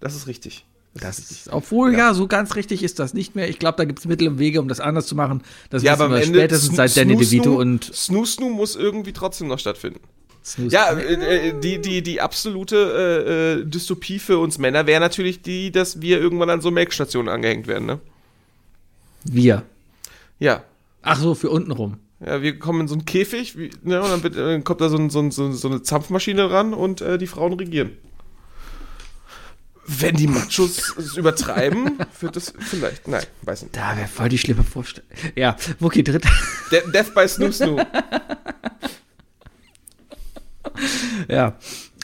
[0.00, 0.64] Das ist richtig.
[0.94, 2.14] Das ist, obwohl, ja.
[2.14, 3.48] so ganz richtig ist das nicht mehr.
[3.48, 5.42] Ich glaube, da gibt es Mittel und Wege, um das anders zu machen.
[5.70, 8.50] Das Ja, wissen wir Ende spätestens Snu- seit Danny Snoo DeVito Snoo- und Snoo Snoo
[8.50, 10.00] muss irgendwie trotzdem noch stattfinden.
[10.44, 10.74] Snooze.
[10.74, 15.42] Ja, äh, äh, die, die, die absolute äh, äh, Dystopie für uns Männer wäre natürlich
[15.42, 18.00] die, dass wir irgendwann an so Melkstationen angehängt werden, ne?
[19.24, 19.62] wir.
[20.38, 20.64] Ja.
[21.02, 21.98] Ach so, für unten rum.
[22.24, 24.88] Ja, wir kommen in so einen Käfig, wie, ne, und dann, wird, äh, kommt da
[24.88, 27.92] so, ein, so, ein, so, ein- so eine Zapfmaschine ran und äh, die Frauen regieren.
[29.98, 33.08] Wenn die Machos es übertreiben, wird das vielleicht.
[33.08, 33.76] Nein, weiß nicht.
[33.76, 35.10] Da wäre voll die schlimme Vorstellung.
[35.34, 36.24] Ja, Wookie, dritt.
[36.70, 37.76] De Death by Snoo Snoo.
[41.28, 41.56] ja.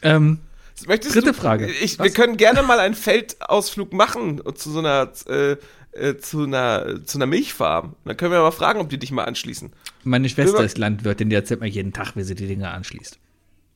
[0.03, 0.41] Ähm,
[0.87, 1.71] Möchtest Dritte du, Frage.
[1.71, 5.57] Ich, wir können gerne mal einen Feldausflug machen zu so einer, äh,
[5.93, 7.95] äh, zu einer, zu einer Milchfarm.
[8.05, 9.73] Dann können wir mal fragen, ob die dich mal anschließen.
[10.05, 13.19] meine Schwester ist Landwirtin, die erzählt mir jeden Tag, wie sie die Dinger anschließt.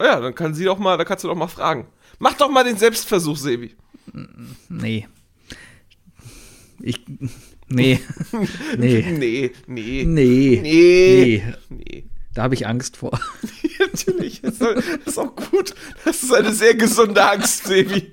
[0.02, 1.86] Ja, dann kann sie doch mal, da kannst du doch mal fragen.
[2.18, 3.74] Mach doch mal den Selbstversuch, Sebi.
[4.68, 5.06] Nee.
[6.80, 7.04] Ich.
[7.72, 8.00] Nee.
[8.76, 9.04] Nee.
[9.16, 10.04] Nee, nee.
[10.04, 10.60] Nee.
[10.60, 11.54] Nee.
[11.68, 12.04] Nee.
[12.34, 13.16] Da habe ich Angst vor.
[13.78, 14.42] Natürlich.
[14.42, 14.60] Das
[15.06, 15.76] ist, auch gut.
[16.04, 18.10] Das ist eine sehr gesunde Angst, Sebi.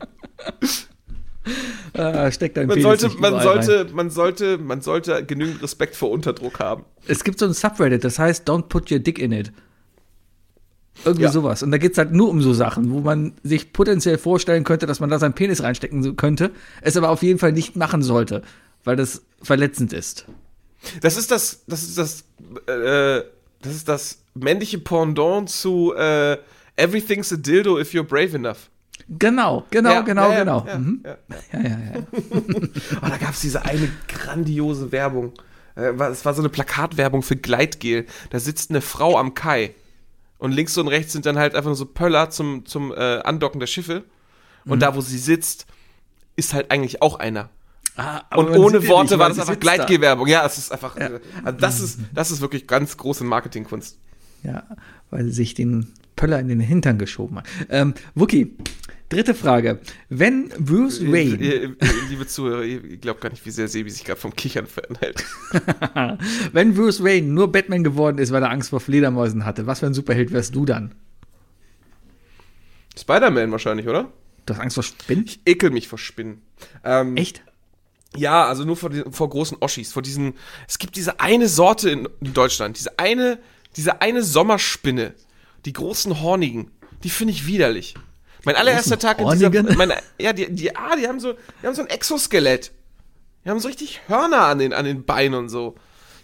[1.94, 3.64] Ah, steckt ein Man Penis sollte, man überall rein.
[3.66, 6.86] sollte, man sollte, man sollte genügend Respekt vor Unterdruck haben.
[7.08, 9.52] Es gibt so ein Subreddit, das heißt Don't put your dick in it.
[11.06, 11.32] Irgendwie Ja.
[11.32, 11.64] sowas.
[11.64, 14.86] Und da geht es halt nur um so Sachen, wo man sich potenziell vorstellen könnte,
[14.88, 18.42] dass man da seinen Penis reinstecken könnte, es aber auf jeden Fall nicht machen sollte,
[18.84, 20.26] weil das verletzend ist.
[21.02, 22.22] Das ist das, das ist das,
[22.68, 23.24] äh,
[23.62, 26.38] das ist das männliche Pendant zu äh,
[26.76, 28.70] Everything's a dildo if you're brave enough.
[29.10, 30.66] Genau, genau, Ja, genau, ja, genau.
[30.68, 31.04] ja, mhm.
[31.06, 31.18] ja.
[31.54, 31.70] ja, ja.
[33.02, 35.32] Oh, da gab es diese eine grandiose Werbung.
[35.76, 38.06] Äh, Es war so eine Plakatwerbung für Gleitgel.
[38.32, 39.74] Da sitzt eine Frau am Kai.
[40.38, 43.60] Und links und rechts sind dann halt einfach nur so Pöller zum, zum äh, Andocken
[43.60, 44.04] der Schiffe.
[44.66, 45.66] Und da, wo sie sitzt,
[46.36, 47.50] ist halt eigentlich auch einer.
[47.96, 50.28] Ah, aber Und ohne ja Worte nicht, war das einfach sitzt da.
[50.28, 50.96] Ja, es ist einfach.
[50.96, 53.98] Also das ist, das ist wirklich ganz große Marketingkunst.
[54.44, 54.64] Ja,
[55.10, 57.48] weil sie sich den Pöller in den Hintern geschoben hat.
[57.70, 58.58] Ähm, Wookie,
[59.08, 59.80] dritte Frage.
[60.10, 61.76] Wenn Bruce Wayne, Ihr, ihr,
[62.10, 65.24] liebe Zuhörer, ihr glaubt gar nicht, wie sehr Sebi sich gerade vom Kichern fernhält.
[66.52, 69.86] wenn Bruce Wayne nur Batman geworden ist, weil er Angst vor Fledermäusen hatte, was für
[69.86, 70.94] ein Superheld wärst du dann?
[72.98, 74.12] Spider-Man wahrscheinlich, oder?
[74.46, 75.26] Du hast Angst vor Spinnen?
[75.26, 76.42] Ich ekel mich vor Spinnen.
[76.84, 77.44] Ähm, Echt?
[78.16, 80.34] Ja, also nur vor, vor großen Oschis, vor diesen.
[80.68, 83.40] Es gibt diese eine Sorte in, in Deutschland, diese eine,
[83.76, 85.14] diese eine Sommerspinne,
[85.66, 86.72] die großen Hornigen,
[87.04, 87.96] die finde ich widerlich.
[88.46, 89.50] Mein allererster Tag in dieser.
[89.76, 92.72] Meine, ja, die, die, ah, die haben so, die haben so ein Exoskelett.
[93.44, 95.76] Die haben so richtig Hörner an den, an den Beinen und so.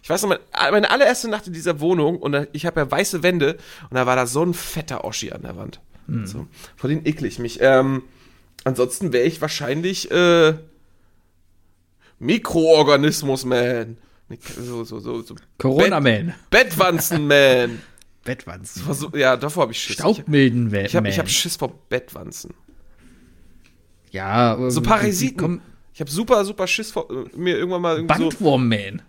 [0.02, 0.40] Ich weiß noch, mein,
[0.72, 3.58] meine allererste Nacht in dieser Wohnung und ich habe ja weiße Wände
[3.90, 5.80] und da war da so ein fetter Oschi an der Wand.
[6.26, 7.60] So, vor denen ekle ich mich.
[7.62, 8.04] Ähm,
[8.66, 10.56] ansonsten wäre ich wahrscheinlich äh,
[12.20, 13.98] Mikroorganismus-Man.
[14.60, 15.36] So, so, so, so.
[15.60, 16.34] Corona-Man.
[16.50, 17.82] Bett, Bettwanzen-Man.
[18.24, 18.94] Bettwanzen.
[18.94, 19.96] So- Ja, davor habe ich Schiss.
[19.96, 20.86] Staubmilden-Man.
[20.86, 22.54] Ich habe hab Schiss vor Bettwanzen.
[24.12, 25.38] Ja, So ähm, Parasiten.
[25.38, 25.62] Komm,
[25.94, 28.30] Ich habe super, super Schiss vor äh, mir irgendwann mal irgendwie so.
[28.30, 29.02] Bandwurm-Man.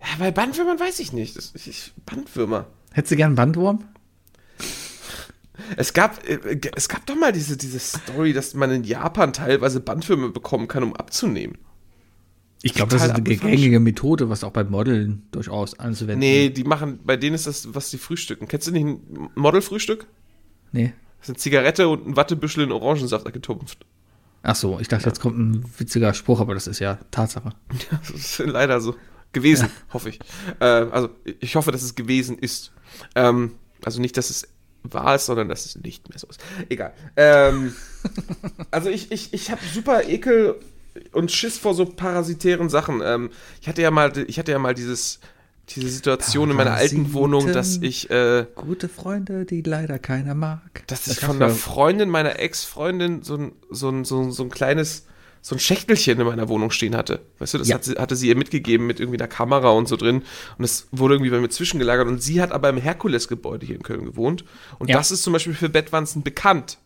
[0.00, 1.36] Ja, bei Bandwürmern weiß ich nicht.
[1.36, 2.66] Das, ich, Bandwürmer.
[2.92, 3.84] Hättest du gern Bandwurm?
[5.76, 9.80] Es gab, äh, es gab doch mal diese, diese Story, dass man in Japan teilweise
[9.80, 11.58] Bandwürmer bekommen kann, um abzunehmen.
[12.62, 16.64] Ich glaube, das ist eine gängige Methode, was auch bei Modeln durchaus anzuwenden Nee, die
[16.64, 18.48] machen, bei denen ist das, was die frühstücken.
[18.48, 20.06] Kennst du nicht ein Modelfrühstück?
[20.72, 20.92] Nee.
[21.20, 23.86] Das ist eine Zigarette und ein Wattebüschel in Orangensaft getupft.
[24.42, 27.50] Ach so, ich dachte, jetzt kommt ein witziger Spruch, aber das ist ja Tatsache.
[27.90, 28.96] Das ist leider so.
[29.32, 30.20] Gewesen, hoffe ich.
[30.58, 32.72] Äh, also, ich hoffe, dass es gewesen ist.
[33.14, 33.52] Ähm,
[33.84, 34.48] also nicht, dass es
[34.82, 36.40] war ist, sondern dass es nicht mehr so ist.
[36.68, 36.94] Egal.
[37.16, 37.74] Ähm,
[38.70, 40.56] also ich, ich, ich habe super Ekel
[41.12, 43.00] und Schiss vor so parasitären Sachen.
[43.04, 43.30] Ähm,
[43.60, 45.20] ich hatte ja mal, ich hatte ja mal dieses,
[45.70, 50.82] diese Situation in meiner alten Wohnung, dass ich, äh, Gute Freunde, die leider keiner mag.
[50.86, 54.42] dass Das ich von einer Freundin meiner Ex-Freundin so ein, so, ein, so, ein, so
[54.44, 55.04] ein kleines,
[55.42, 57.20] so ein Schächtelchen in meiner Wohnung stehen hatte.
[57.38, 57.76] Weißt du, das Ja.
[57.76, 60.16] hat sie, hatte sie ihr mitgegeben mit irgendwie einer Kamera und so drin.
[60.16, 62.08] Und das wurde irgendwie bei mir zwischengelagert.
[62.08, 64.44] Und sie hat aber im Herkules-Gebäude hier in Köln gewohnt.
[64.78, 64.96] Und Ja.
[64.96, 66.78] das ist zum Beispiel für Bettwanzen bekannt.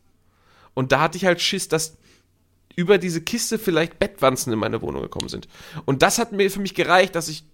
[0.74, 1.96] Und da hatte ich halt Schiss, dass
[2.76, 5.48] über diese Kiste vielleicht Bettwanzen in meine Wohnung gekommen sind.
[5.84, 7.44] Und das hat mir für mich gereicht, dass ich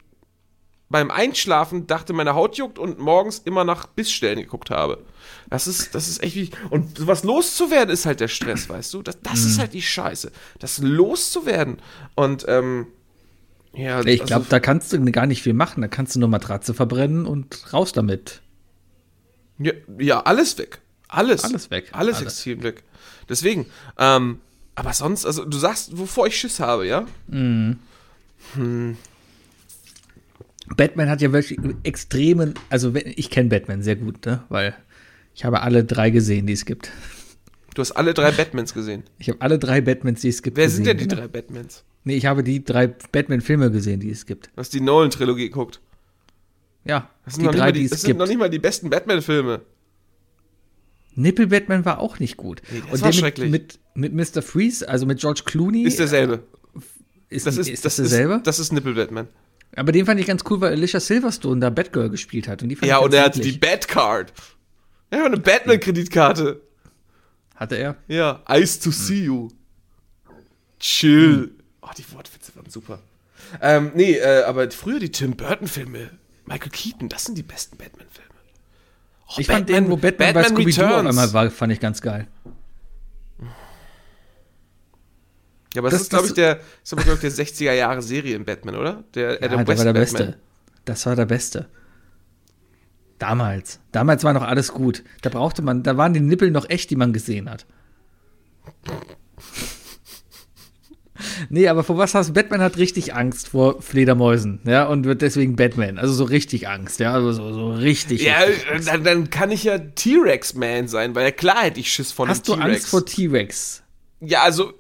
[0.91, 5.05] beim Einschlafen dachte, meine Haut juckt und morgens immer nach Bissstellen geguckt habe.
[5.51, 6.51] Das ist, das ist echt wie.
[6.71, 9.03] Und sowas loszuwerden ist halt der Stress, weißt du?
[9.03, 9.47] Das, das Mhm.
[9.49, 10.33] ist halt die Scheiße.
[10.61, 11.77] Das loszuwerden.
[12.15, 12.87] Und, ähm,
[13.75, 15.83] ja, Ich also- glaube, da kannst du gar nicht viel machen.
[15.83, 18.41] Da kannst du nur Matratze verbrennen und raus damit.
[19.59, 20.79] Ja, ja, alles weg.
[21.09, 21.45] Alles.
[21.45, 21.89] Alles weg.
[21.93, 22.33] Alles, Alles.
[22.35, 22.83] extrem weg.
[23.29, 23.67] Deswegen,
[23.99, 24.41] ähm,
[24.79, 27.05] aber sonst, also du sagst, wovor ich Schiss habe, ja?
[30.77, 34.45] Batman hat ja wirklich extremen, also ich kenne Batman sehr gut, ne?
[34.49, 34.77] Weil
[35.35, 36.91] ich habe alle drei gesehen, die es gibt.
[37.75, 39.05] Du hast alle drei Batmans gesehen.
[39.19, 40.57] Ich habe alle drei Batmans, die es gibt.
[40.57, 41.21] Wer sind denn gesehen, die ne?
[41.23, 41.85] drei Batmans?
[42.05, 44.47] Nee, ich habe die drei Batman-Filme gesehen, die es gibt.
[44.47, 45.81] Du hast die Nolan-Trilogie geguckt.
[46.85, 48.19] Ja, Das sind, die drei, die die, es das sind gibt.
[48.21, 49.61] noch nicht mal die besten Batman-Filme.
[51.19, 52.63] Nippel Batman war auch nicht gut.
[52.71, 53.51] das Und war der schrecklich.
[53.51, 54.43] mit, mit, mit Mr.
[54.43, 56.45] Freeze, also mit George Clooney, Ist derselbe.
[57.29, 58.35] ist, Das ist, ist das das derselbe?
[58.37, 59.29] Ist, das ist Nippel-Batman.
[59.77, 62.63] Aber den fand ich ganz cool, weil Alicia Silverstone da Batgirl gespielt hat.
[62.63, 63.53] Und die fand Ja, und er hatte die.
[63.53, 64.33] Batcard.
[65.11, 66.61] Er hat eine Batman-Kreditkarte.
[67.55, 67.97] Hatte er?
[68.07, 69.49] Ja, Ice to see you.
[70.79, 71.51] Chill.
[71.83, 73.01] Oh, die Wortwitze waren super.
[73.61, 76.11] Ähm, nee, äh, aber früher die Tim Burton-Filme.
[76.47, 78.28] Michael Keaton, das sind die besten Batman-Filme.
[79.31, 82.27] Oh, Ich fand den, wo Batman, bei Scooby-Doo auf einmal war, fand ich ganz geil.
[85.75, 88.35] Ja, aber das, Das- ist, glaube ich, der, ist, glaub ich, der 60er Jahre Serie
[88.37, 89.05] in Batman, oder?
[89.15, 90.27] Der Ja, Adam der West war der Batman.
[90.27, 90.41] Beste.
[90.87, 91.69] Das war der Beste.
[93.19, 93.81] Damals.
[93.93, 95.03] Damals war noch alles gut.
[95.23, 97.67] Da brauchte man, da waren die Nippel noch echt, die man gesehen hat.
[101.51, 105.57] Nee, aber vor was hast Batman hat richtig Angst vor Fledermäusen, ja, und wird deswegen
[105.57, 105.99] Batman.
[105.99, 108.23] Also so richtig Angst, ja, also so, so richtig.
[108.23, 108.89] Ja, richtig äh, Angst.
[108.89, 112.31] dann, dann kann ich ja T-Rex-Man sein, weil ja klar hätte ich Schiss vor einem
[112.31, 112.71] Hast du T-Rex.
[112.71, 113.83] Angst vor T-Rex?
[114.21, 114.73] Ja, also,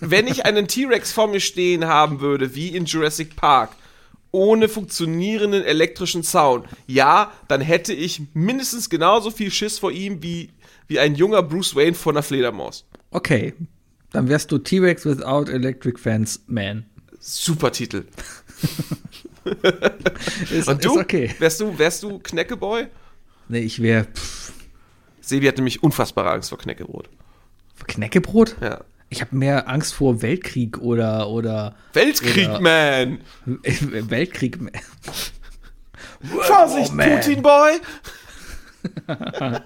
[0.00, 3.70] wenn ich einen T-Rex vor mir stehen haben würde, wie in Jurassic Park,
[4.32, 6.64] ohne funktionierenden elektrischen Zaun.
[6.86, 10.50] Ja, dann hätte ich mindestens genauso viel Schiss vor ihm wie,
[10.86, 12.86] wie ein junger Bruce Wayne vor einer Fledermaus.
[13.10, 13.54] Okay.
[14.12, 16.84] Dann wärst du T-Rex without Electric Fence Man.
[17.18, 18.04] Super Titel.
[20.50, 20.92] Ist, Und du?
[20.94, 21.34] ist okay.
[21.38, 22.86] Wärst du, wärst du Kneckeboy?
[23.48, 24.06] Nee, ich wäre
[25.20, 27.08] Sebi hat nämlich unfassbare Angst vor Kneckebrot.
[27.86, 28.56] Knäckebrot?
[28.60, 28.80] Ja.
[29.08, 33.18] Ich habe mehr Angst vor Weltkrieg oder oder Weltkrieg, Oder- man!
[33.62, 34.58] Weltkrieg.
[36.22, 37.10] Vorsicht, Oh, man.
[37.20, 37.80] Putin Boy!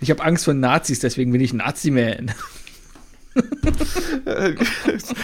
[0.00, 2.32] Ich habe Angst vor Nazis, deswegen bin ich Nazi-Man.
[4.24, 5.14] das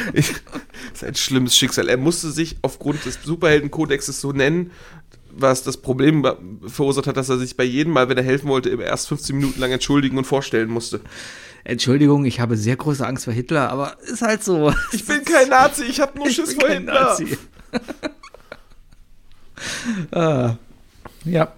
[0.93, 1.89] ist ein schlimmes Schicksal.
[1.89, 4.71] Er musste sich aufgrund des Superheldenkodexes so nennen,
[5.31, 6.27] was das Problem
[6.67, 9.37] verursacht hat, dass er sich bei jedem Mal, wenn er helfen wollte, immer erst 15
[9.37, 11.01] Minuten lang entschuldigen und vorstellen musste.
[11.65, 14.75] Entschuldigung, ich habe sehr große Angst vor Hitler, aber ist halt so.
[14.93, 17.03] Ich bin kein Nazi, ich habe nur Ich Schiss bin vor kein Hitler.
[17.03, 17.39] Nazi.
[20.13, 20.57] ah,
[21.25, 21.53] ja.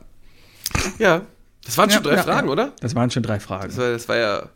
[0.99, 1.23] Ja,
[1.65, 2.73] das waren schon Ja, drei ja, Fragen, oder?
[2.81, 3.69] Das waren schon drei Fragen.
[3.69, 4.49] Das war, das war ja,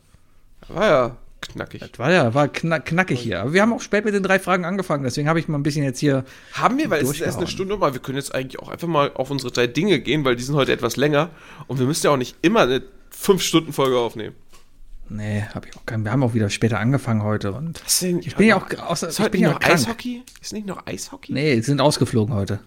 [0.69, 1.83] war ja knackig.
[1.99, 3.41] War ja, war knack, knackig hier.
[3.41, 5.63] Aber wir haben auch spät mit den drei Fragen angefangen, deswegen habe ich mal ein
[5.63, 6.25] bisschen jetzt hier.
[6.53, 7.47] Haben wir, weil es ist erst eine.
[7.47, 10.37] Stunde, aber wir können jetzt eigentlich auch einfach mal auf unsere drei Dinge gehen, weil
[10.37, 11.31] die sind heute etwas länger
[11.67, 12.83] und wir müssen ja auch nicht immer eine
[13.13, 14.35] 5-Stunden-Folge aufnehmen.
[15.11, 16.05] Nee, habe ich auch keinen.
[16.05, 17.83] Wir haben auch wieder später angefangen heute und.
[17.85, 18.19] Was denn?
[18.19, 19.75] Ich bin ja auch außer, Ist ich bin nicht ja noch krank.
[19.75, 20.23] Eishockey?
[20.43, 21.33] Ist nicht noch Eishockey?
[21.33, 22.61] Nee, sind ausgeflogen heute.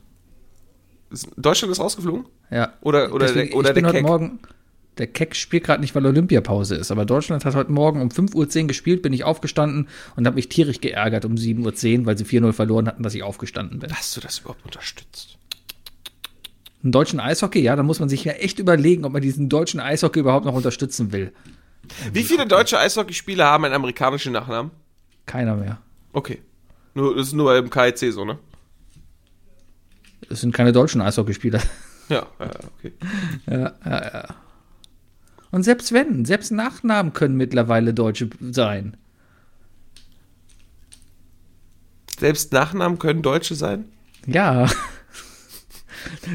[1.37, 2.25] Deutschland ist rausgeflogen?
[2.49, 2.73] Ja.
[2.81, 4.03] Oder- oder Deswegen, der- oder ich bin der heute.
[4.03, 4.39] Morgen.
[4.97, 6.91] Der Keck spielt gerade nicht, weil Olympiapause ist.
[6.91, 9.87] Aber Deutschland hat heute Morgen um 5.10 Uhr gespielt, bin ich aufgestanden
[10.17, 13.23] und habe mich tierisch geärgert um 7.10 Uhr, weil sie 4-0 verloren hatten, dass ich
[13.23, 13.91] aufgestanden bin.
[13.93, 15.37] Hast du das überhaupt unterstützt?
[16.83, 19.79] Einen deutschen Eishockey, ja, da muss man sich ja echt überlegen, ob man diesen deutschen
[19.79, 21.31] Eishockey überhaupt noch unterstützen will.
[22.11, 24.71] Wie viele deutsche Eishockeyspieler haben einen amerikanischen Nachnamen?
[25.25, 25.79] Keiner mehr.
[26.13, 26.41] Okay.
[26.95, 28.39] Nur, das ist nur beim KIC so, ne?
[30.31, 31.61] Es sind keine deutschen Eishockeyspieler.
[32.09, 32.93] Ja, ja, okay.
[35.51, 38.97] Und selbst wenn, selbst Nachnamen können mittlerweile Deutsche sein.
[42.19, 43.85] Selbst Nachnamen können Deutsche sein?
[44.25, 44.67] Ja.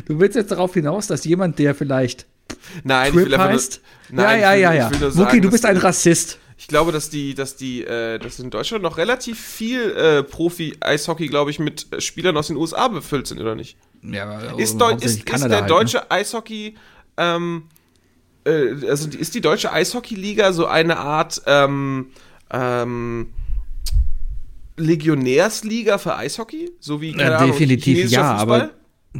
[0.06, 2.26] Du willst jetzt darauf hinaus, dass jemand, der vielleicht
[2.84, 3.80] Nein, Quip ich will heißt?
[4.10, 5.10] nur, nein, ja, ja, ja, ja.
[5.14, 6.38] Mucki, du bist ein Rassist.
[6.58, 11.28] Ich glaube, dass die, dass die, äh, dass in Deutschland noch relativ viel äh, Profi-Eishockey,
[11.28, 13.76] glaube ich, mit äh, Spielern aus den USA befüllt sind, oder nicht?
[14.02, 16.76] Ja, Ist, Deu ist, ist der halt, deutsche Eishockey,
[17.18, 17.64] ähm,
[18.46, 22.08] äh, also ist die deutsche Eishockey-Liga so eine Art ähm,
[22.50, 23.32] ähm,
[24.76, 26.70] Legionärsliga für Eishockey?
[26.80, 27.18] So wie, Ne?
[27.18, 28.60] keine Ja, Ahnung, definitiv ja, Fußball?
[28.62, 28.70] aber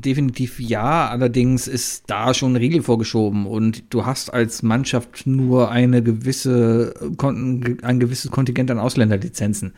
[0.01, 1.09] definitiv ja.
[1.09, 6.95] Allerdings ist da schon ein Riegel vorgeschoben und du hast als Mannschaft nur eine gewisse,
[7.83, 9.75] ein gewisses Kontingent an Ausländerlizenzen,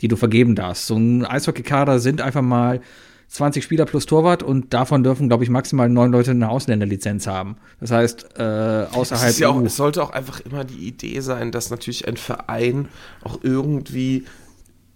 [0.00, 0.86] die du vergeben darfst.
[0.86, 2.80] So ein Eishockey-Kader sind einfach mal
[3.28, 7.56] 20 Spieler plus Torwart und davon dürfen, glaube ich, maximal neun Leute eine Ausländerlizenz haben.
[7.78, 11.20] Das heißt, äh, Es, außerhalb ist ja auch, es sollte auch einfach immer die Idee
[11.20, 12.88] sein, dass natürlich ein Verein
[13.22, 14.24] auch irgendwie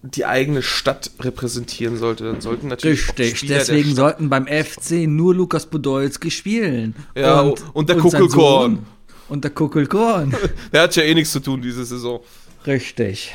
[0.03, 2.25] die eigene Stadt repräsentieren sollte.
[2.25, 6.95] Dann sollten natürlich Richtig, der deswegen sollten beim FC nur Lukas Podolski spielen.
[7.17, 7.41] Ja,
[7.73, 8.87] und der sein Kuckelkorn.
[9.29, 10.35] Und der Kuckelkorn.
[10.73, 12.21] Der hat ja eh nichts zu tun diese Saison.
[12.67, 13.33] Richtig.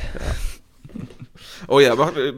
[1.68, 2.34] Oh ja, mach, äh,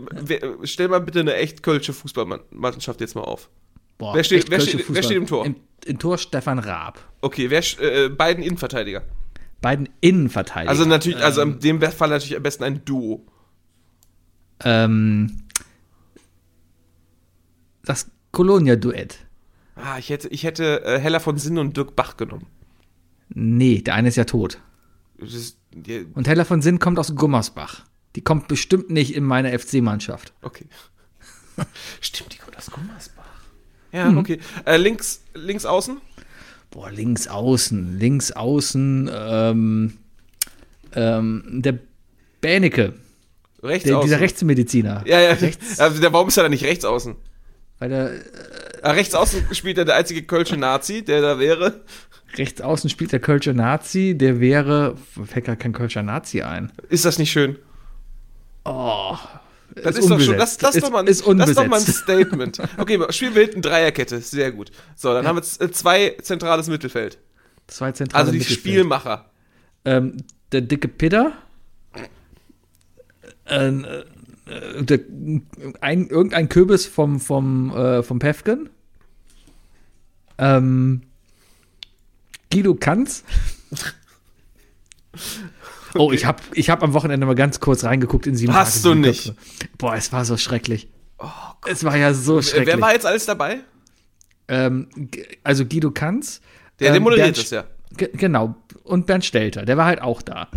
[0.64, 3.50] stell mal bitte eine echt kölsche Fußballmannschaft jetzt mal auf.
[3.98, 5.46] Boah, Wer steht- wer steht- wer steht im Tor?
[5.46, 5.56] Im,
[5.86, 7.00] im Tor Stefan Raab.
[7.20, 9.02] Okay, wer äh, beiden Innenverteidiger.
[9.62, 10.70] Beiden Innenverteidiger.
[10.70, 13.26] Also natürlich, also in dem Fall natürlich am besten ein Duo.
[14.64, 15.44] Ähm,
[17.84, 19.18] das Colonia-Duett.
[19.76, 22.48] Ah, ich hätte, ich hätte äh, Hella von Sinn und Dirk Bach genommen.
[23.30, 24.60] Nee, der eine ist ja tot.
[25.18, 27.86] Ist, die, Und Hella von Sinn kommt aus Gummersbach.
[28.16, 30.34] Die kommt bestimmt nicht in meine FC-Mannschaft.
[30.42, 30.66] okay.
[32.02, 33.24] Stimmt, die kommt aus Gummersbach.
[33.92, 34.40] Ja, okay.
[34.66, 35.98] Äh, links, links außen?
[36.72, 39.98] Boah, links außen, links außen, ähm,
[40.94, 41.80] ähm, der
[42.42, 42.94] Bäneke,
[43.62, 45.04] Rechts der, dieser Rechtsmediziner.
[45.06, 45.38] ja, ja.
[45.78, 47.16] Also, der, warum ist er da nicht rechts außen?
[47.80, 48.12] Weil der
[48.82, 51.82] Ah, rechts außen spielt er der einzige kölsche Nazi, der da wäre.
[52.38, 54.96] rechts außen spielt der Kölscher Nazi, der wäre,
[55.26, 56.72] fällt gar kein Kölscher Nazi ein.
[56.90, 57.58] Ist das nicht schön?
[58.64, 59.18] Oh,
[59.76, 61.86] Das ist, doch schon, das, das, ist, doch mal, ist das ist doch mal ein.
[61.86, 62.60] Statement.
[62.78, 64.72] Okay, spielen wir hinten Dreierkette, sehr gut.
[64.96, 67.18] So, dann haben wir äh, zwei zentrales Mittelfeld.
[67.68, 68.60] Zwei zentrale Also die Mittelfeld.
[68.60, 69.30] Spielmacher.
[69.86, 70.18] Ähm,
[70.52, 71.34] der dicke Pitter.
[73.50, 74.04] Äh,
[74.84, 75.00] der,
[75.82, 78.70] ein, irgendein Kürbis vom, vom, äh, vom Pefken.
[80.38, 81.02] Ähm,
[82.52, 83.24] Guido Kanz.
[85.96, 88.96] Oh, ich habe ich hab am Wochenende mal ganz kurz reingeguckt in sieben Hast Tage,
[88.96, 89.26] du nicht?
[89.26, 89.36] Köpfe.
[89.80, 90.88] Boah, es war so schrecklich.
[91.68, 92.68] es war ja so schrecklich.
[92.68, 93.62] Wer war jetzt alles dabei?
[94.48, 94.88] ähm,
[95.44, 96.42] also Guido Kanz.
[96.80, 97.64] Der, der ähm, moderiert Bernd das ja.
[97.98, 98.56] Ge- Genau.
[98.84, 100.48] Und Bernd Stelter, der war halt auch da.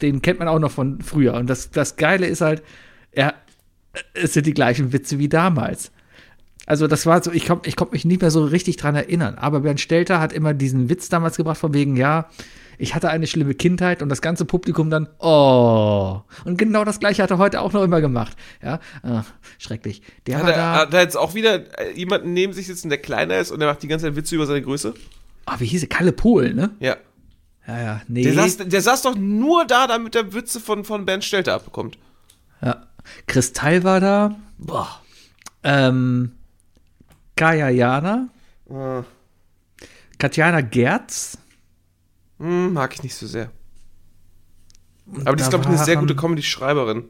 [0.00, 1.34] Den kennt man auch noch von früher.
[1.34, 2.62] Und das, das Geile ist halt,
[3.12, 3.34] er,
[4.14, 5.90] es sind die gleichen Witze wie damals.
[6.66, 9.36] Also das war so, ich konnte ich konnt mich nicht mehr so richtig dran erinnern.
[9.36, 12.28] Aber Bernd Stelter hat immer diesen Witz damals gebracht von wegen, ja,
[12.76, 16.20] ich hatte eine schlimme Kindheit und das ganze Publikum dann, oh.
[16.44, 18.36] Und genau das gleiche hat er heute auch noch immer gemacht.
[18.62, 19.24] Ja, ah,
[19.58, 20.02] schrecklich.
[20.26, 22.88] Der Hat war er, da, hat er jetzt auch wieder äh, jemanden neben sich sitzen,
[22.90, 24.94] der kleiner ist und der macht die ganze Zeit Witze über seine Größe?
[25.48, 25.88] ah, wie hieß er?
[25.88, 26.70] Kalle Pohl, ne?
[26.80, 26.96] Ja.
[27.68, 28.22] Ja, ja, nee.
[28.22, 31.98] Der, saß, der saß doch nur da, damit er Witze von, von Bernd Stelter abbekommt.
[32.62, 32.86] Ja.
[33.26, 34.36] Kristall war da.
[34.56, 35.02] Boah.
[35.62, 36.32] Ähm,
[37.36, 38.28] Kaya Jana.
[38.70, 39.02] Äh,
[40.18, 41.38] Katjana Gerz.
[42.38, 43.50] hm, mag ich nicht so sehr.
[45.24, 47.04] Aber die ist, glaube ich, eine sehr gute Comedy-Schreiberin.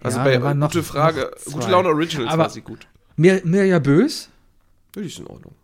[0.00, 1.52] Also Ja, bei waren noch- Gute Frage, noch.
[1.54, 2.86] Gute Laune Originals Aber- war sie gut.
[3.16, 4.28] Mir, Mirja Bös.
[4.94, 5.54] Ja, die ist in Ordnung.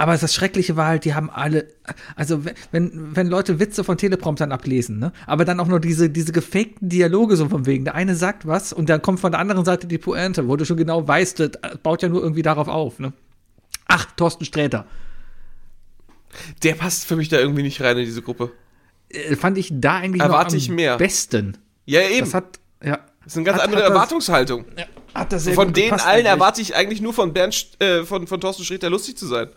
[0.00, 1.66] Aber das Schreckliche war halt, die haben alle,
[2.14, 6.30] also wenn- wenn, Leute Witze von Telepromptern ablesen, ne, aber dann auch nur diese, diese
[6.32, 9.64] gefakten Dialoge so von wegen, der eine sagt was und dann kommt von der anderen
[9.64, 11.50] Seite die Pointe, wo du schon genau weißt, das
[11.82, 13.12] baut ja nur irgendwie darauf auf, ne.
[13.88, 14.86] Ach, Thorsten Sträter.
[16.62, 18.52] Der passt für mich da irgendwie nicht rein in diese Gruppe.
[19.08, 20.96] Äh, fand ich da eigentlich Erwarte noch am ich mehr.
[20.98, 21.56] besten.
[21.86, 22.20] Ja, eben.
[22.20, 22.98] Das hat, ja.
[23.24, 24.64] Das ist eine ganz hat- andere hat das- Erwartungshaltung.
[24.76, 24.84] Ja,
[25.14, 26.26] hat das sehr Von gut denen allen eigentlich.
[26.26, 29.48] erwarte ich eigentlich nur von Bernd, äh, von, von Thorsten Sträter lustig zu sein.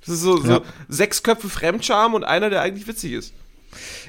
[0.00, 0.62] Das ist so, so Ja.
[0.88, 3.32] sechs Köpfe Fremdscham und einer, der eigentlich witzig ist.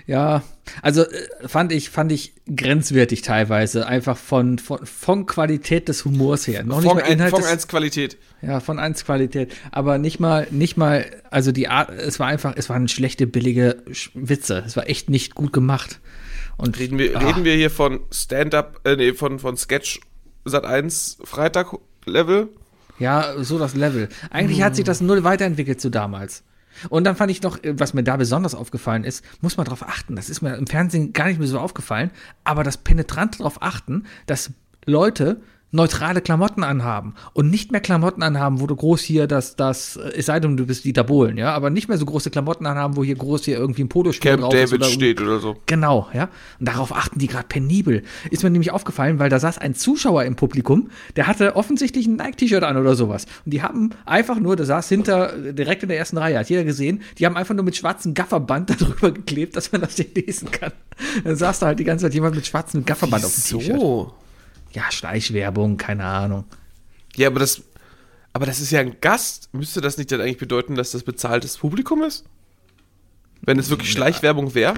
[0.06, 0.44] Ja,
[0.82, 6.46] also äh, fand ich, fand ich grenzwertig teilweise, einfach von, von, von Qualität des Humors
[6.48, 6.64] her.
[6.64, 8.18] Noch nicht Fong, mal Inhalt Fong des, 1 Qualität.
[8.42, 9.56] Ja, von 1 Qualität.
[9.72, 13.82] Aber nicht mal, nicht mal, also die Art, es war einfach, es waren schlechte, billige
[14.14, 14.64] Witze.
[14.68, 16.00] Es war echt nicht gut gemacht.
[16.58, 20.00] Und Reden wir, ah, reden wir hier von Stand-up, äh, nee, von, von Sketch
[20.46, 22.50] Sat 1 Freitag Level.
[23.00, 24.10] Ja, so das Level.
[24.30, 26.44] Eigentlich hat sich das null weiterentwickelt zu damals.
[26.90, 29.84] Und dann fand ich noch, äh, was mir da besonders aufgefallen ist, muss man darauf
[29.84, 32.12] achten, das ist mir im Fernsehen gar nicht mehr so aufgefallen,
[32.44, 34.52] aber das penetrante darauf achten, dass
[34.86, 35.42] Leute
[35.72, 40.14] neutrale Klamotten anhaben und nicht mehr Klamotten anhaben, wo du groß hier das, das, äh,
[40.18, 42.96] es sei denn, du bist Dieter Bohlen, ja, aber nicht mehr so große Klamotten anhaben,
[42.96, 45.58] wo hier groß hier irgendwie ein Polospiel Camp drauf ist David oder steht oder so.
[45.66, 46.30] Genau, ja.
[46.60, 48.04] Und darauf achten die gerade penibel.
[48.32, 52.16] Ist mir nämlich aufgefallen, weil da saß ein Zuschauer im Publikum, der hatte offensichtlich ein
[52.16, 53.26] Nike-T-Shirt an oder sowas.
[53.46, 56.64] Und die haben einfach nur, der saß hinter, direkt in der ersten Reihe, hat jeder
[56.64, 60.52] gesehen, die haben einfach nur mit schwarzem Gafferband darüber geklebt, dass man das nicht lesen
[60.52, 60.72] kann.
[61.24, 64.14] Dann saß da halt die ganze Zeit jemand mit schwarzem Gafferband auf dem T-Shirt.
[64.76, 66.46] Ja, Schleichwerbung, keine Ahnung.
[67.16, 67.62] Ja, aber das,
[68.34, 69.50] aber das ist ja ein Gast.
[69.54, 72.26] Müsste das nicht dann eigentlich bedeuten, dass das bezahltes Publikum ist?
[73.42, 74.76] Wenn es wirklich Schleichwerbung wäre?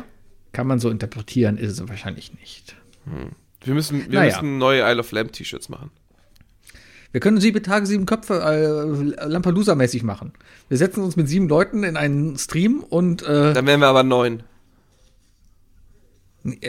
[0.53, 2.75] Kann man so interpretieren, ist es wahrscheinlich nicht.
[3.63, 4.35] Wir müssen, wir Naja.
[4.35, 5.89] müssen neue Isle of Lamb T-Shirts machen.
[7.11, 10.33] Wir können sieben Tage, sieben Köpfe äh, Lampelusa-mäßig machen.
[10.69, 14.03] Wir setzen uns mit sieben Leuten in einen Stream und äh, Dann wären wir aber
[14.03, 14.43] neun.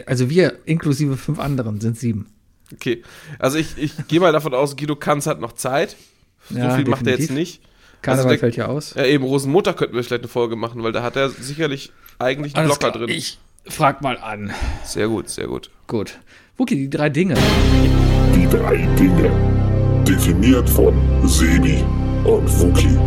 [0.06, 2.26] also wir inklusive fünf anderen sind sieben.
[2.72, 3.02] Okay.
[3.38, 5.96] Also ich, ich gehe mal davon aus, Guido Kanz hat noch Zeit.
[6.50, 7.58] So Ja, viel macht er jetzt definitiv.
[7.60, 7.62] nicht.
[8.02, 8.94] Karneval Also der- fällt ja aus.
[8.94, 12.54] Ja, eben Rosenmontag könnten wir vielleicht eine Folge machen, weil da hat er sicherlich eigentlich
[12.56, 13.16] einen Alles Blocker klar, drin.
[13.16, 14.52] Ich frag mal an.
[14.84, 15.70] Sehr gut, sehr gut.
[15.86, 16.18] Gut.
[16.56, 17.34] Wookie, die drei Dinge.
[18.34, 19.30] Die drei Dinge.
[20.06, 20.94] Definiert von
[21.28, 21.84] Sebi
[22.24, 22.98] und Wookie.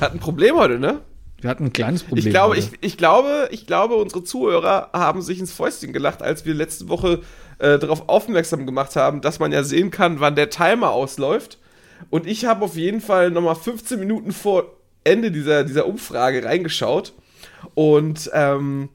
[0.00, 1.00] Hat ein Problem heute, ne?
[1.44, 2.24] Wir hatten ein kleines Problem.
[2.26, 6.46] Ich glaube, ich, ich glaube, ich glaube, unsere Zuhörer haben sich ins Fäustchen gelacht, als
[6.46, 7.20] wir letzte Woche
[7.58, 11.58] äh, darauf aufmerksam gemacht haben, dass man ja sehen kann, wann der Timer ausläuft.
[12.08, 14.72] Und ich habe auf jeden Fall nochmal 15 Minuten vor
[15.04, 17.12] Ende dieser, dieser Umfrage reingeschaut
[17.74, 18.88] und, ähm,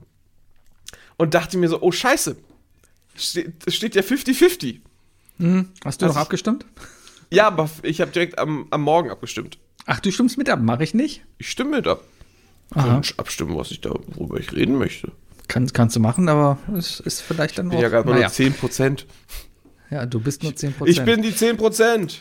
[1.17, 2.35] und dachte mir so, oh scheiße,
[3.15, 4.79] steht, es steht ja 50-50.
[5.85, 6.65] Hast du also noch ich- abgestimmt?
[7.29, 9.59] Ja, aber ich habe direkt am, am Morgen abgestimmt.
[9.85, 11.23] Ach, du stimmst mit ab, mache ich nicht.
[11.37, 12.01] Ich stimme mit ab.
[12.75, 13.01] Aha.
[13.17, 15.11] Abstimmen, was ich da, worüber ich reden möchte.
[15.47, 17.83] Kann, kannst du machen, aber es ist vielleicht dann Ich bin auch.
[17.83, 18.27] ja gerade naja.
[18.27, 19.05] nur 10%.
[19.89, 20.73] Ja, du bist nur 10%.
[20.85, 22.17] Ich bin die 10%.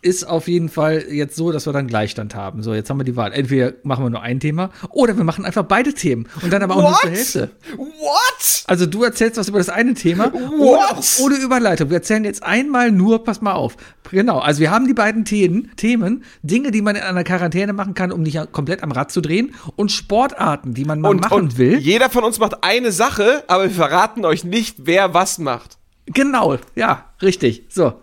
[0.00, 2.62] Ist auf jeden Fall jetzt so, dass wir dann Gleichstand haben.
[2.62, 3.32] So, jetzt haben wir die Wahl.
[3.32, 6.76] Entweder machen wir nur ein Thema oder wir machen einfach beide Themen und dann aber
[6.76, 7.50] auch nur zur Hälfte.
[7.76, 8.64] What?
[8.66, 10.40] Also du erzählst was über das eine Thema What?
[10.60, 11.90] ohne, ohne Überleitung.
[11.90, 13.76] Wir erzählen jetzt einmal nur, pass mal auf.
[14.10, 17.94] Genau, also wir haben die beiden Themen, Themen, Dinge, die man in einer Quarantäne machen
[17.94, 21.34] kann, um nicht komplett am Rad zu drehen und Sportarten, die man mal Und, machen
[21.34, 21.78] und will.
[21.78, 25.76] jeder von uns macht eine Sache, aber wir verraten euch nicht, wer was macht.
[26.06, 27.64] Genau, ja, richtig.
[27.68, 27.94] So.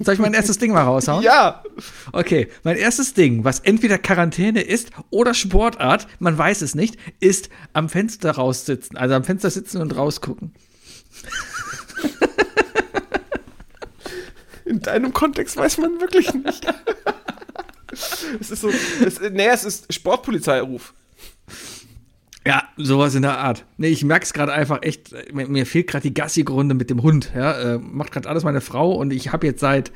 [0.00, 1.22] Soll ich mein erstes Ding mal raushauen?
[1.22, 1.62] Ja.
[2.12, 7.48] Okay, mein erstes Ding, was entweder Quarantäne ist oder Sportart, man weiß es nicht, ist
[7.72, 10.52] am Fenster raussitzen, also am Fenster sitzen und rausgucken.
[14.64, 16.66] In deinem Kontext weiß man wirklich nicht.
[18.40, 18.70] es ist so,
[19.04, 20.94] es, nee, es ist Sportpolizeiruf.
[22.76, 23.64] Sowas in der Art.
[23.76, 27.02] Nee, ich merke es gerade einfach echt, mir, mir fehlt gerade die Gassi-Runde mit dem
[27.02, 27.32] Hund.
[27.34, 29.92] Ja, äh, macht gerade alles meine Frau und ich habe jetzt seit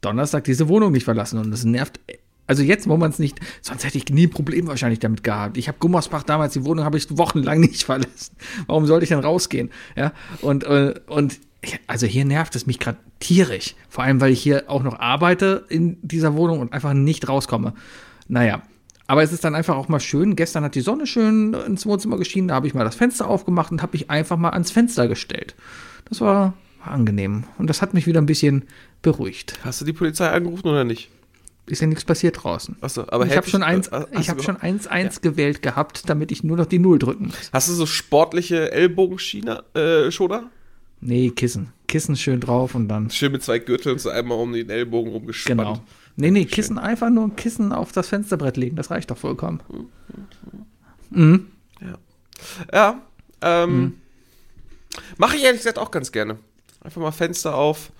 [0.00, 2.00] Donnerstag diese Wohnung nicht verlassen und das nervt.
[2.48, 5.56] Also jetzt, wo man es nicht, sonst hätte ich nie ein Problem wahrscheinlich damit gehabt.
[5.56, 8.36] Ich habe Gummersbach damals, die Wohnung habe ich wochenlang nicht verlassen.
[8.66, 9.70] Warum sollte ich denn rausgehen?
[9.96, 10.12] Ja,
[10.42, 11.38] und, äh, und
[11.86, 13.74] also hier nervt es mich gerade tierisch.
[13.88, 17.74] Vor allem, weil ich hier auch noch arbeite in dieser Wohnung und einfach nicht rauskomme.
[18.28, 18.62] Naja,
[19.06, 20.36] aber es ist dann einfach auch mal schön.
[20.36, 22.48] Gestern hat die Sonne schön ins Wohnzimmer geschienen.
[22.48, 25.54] Da habe ich mal das Fenster aufgemacht und habe mich einfach mal ans Fenster gestellt.
[26.08, 26.54] Das war,
[26.84, 27.44] war angenehm.
[27.58, 28.64] Und das hat mich wieder ein bisschen
[29.02, 29.58] beruhigt.
[29.64, 31.10] Hast du die Polizei angerufen oder nicht?
[31.68, 32.76] Ist ja nichts passiert draußen.
[32.80, 35.20] Achso, aber ich habe schon eins, äh, hast ich du habe schon überhaupt- eins, eins
[35.20, 37.50] gewählt gehabt, damit ich nur noch die Null drücken muss.
[37.52, 40.44] Hast du so sportliche Ellbogenschiene, äh, Schoner?
[41.00, 41.72] Nee, Kissen.
[41.88, 43.10] Kissen schön drauf und dann.
[43.10, 45.58] Schön mit zwei Gürteln so einmal um den Ellbogen rumgespannt.
[45.60, 45.80] Genau.
[46.16, 48.76] Nee, nee, Kissen einfach nur ein Kissen auf das Fensterbrett legen.
[48.76, 49.60] Das reicht doch vollkommen.
[52.72, 53.00] Ja.
[53.42, 53.94] Ähm, Mhm.
[55.18, 56.38] Mache ich ehrlich gesagt auch ganz gerne.
[56.82, 57.90] Einfach mal Fenster auf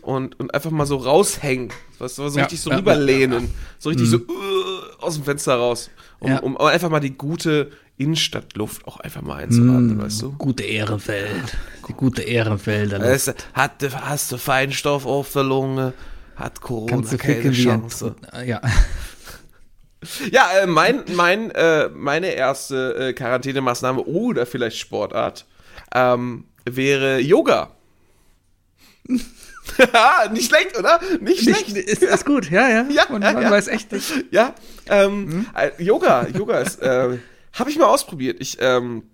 [0.00, 1.70] und, und einfach mal so raushängen.
[1.98, 3.50] Was, so Ja, richtig so ja, rüberlehnen.
[3.78, 4.22] So richtig so uh,
[5.00, 5.90] aus dem Fenster raus.
[6.18, 6.38] Um, Ja.
[6.38, 10.00] um einfach mal die gute Innenstadtluft auch einfach mal einzuatmen, Mhm.
[10.02, 10.32] weißt du?
[10.32, 11.56] Gute Ehrenfeld.
[11.88, 13.00] Die gute Ehrenfelder.
[13.00, 15.92] Weißt du, hat, hast du Feinstaub auf der Lunge,
[16.36, 18.14] hat Corona Kannst du keine Chance.
[18.44, 18.60] Ja.
[20.30, 25.46] Ja, äh, mein, mein, äh, meine erste äh, Quarantänemaßnahme oder vielleicht Sportart
[25.94, 27.72] ähm, wäre Yoga.
[30.32, 31.00] nicht schlecht, oder?
[31.20, 31.76] Nicht schlecht.
[31.76, 32.82] Ist, ist gut, ja, ja.
[32.90, 33.50] Ja, ja, man ja.
[33.50, 34.12] weiß echt nicht.
[34.30, 34.54] Ja,
[34.88, 37.18] ähm, äh, Yoga, Yoga ist, äh,
[37.52, 38.36] habe ich mal ausprobiert.
[38.40, 39.04] Ich, ähm,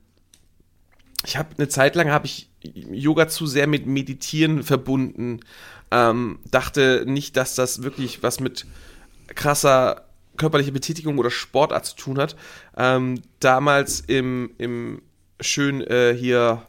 [1.24, 5.40] ich habe eine Zeit lang habe ich Yoga zu sehr mit Meditieren verbunden.
[5.92, 8.66] Ähm, dachte nicht, dass das wirklich was mit
[9.28, 10.06] krasser
[10.38, 12.34] körperlicher Betätigung oder Sportart zu tun hat.
[12.76, 15.02] Ähm, damals im, im
[15.40, 16.62] schön äh, hier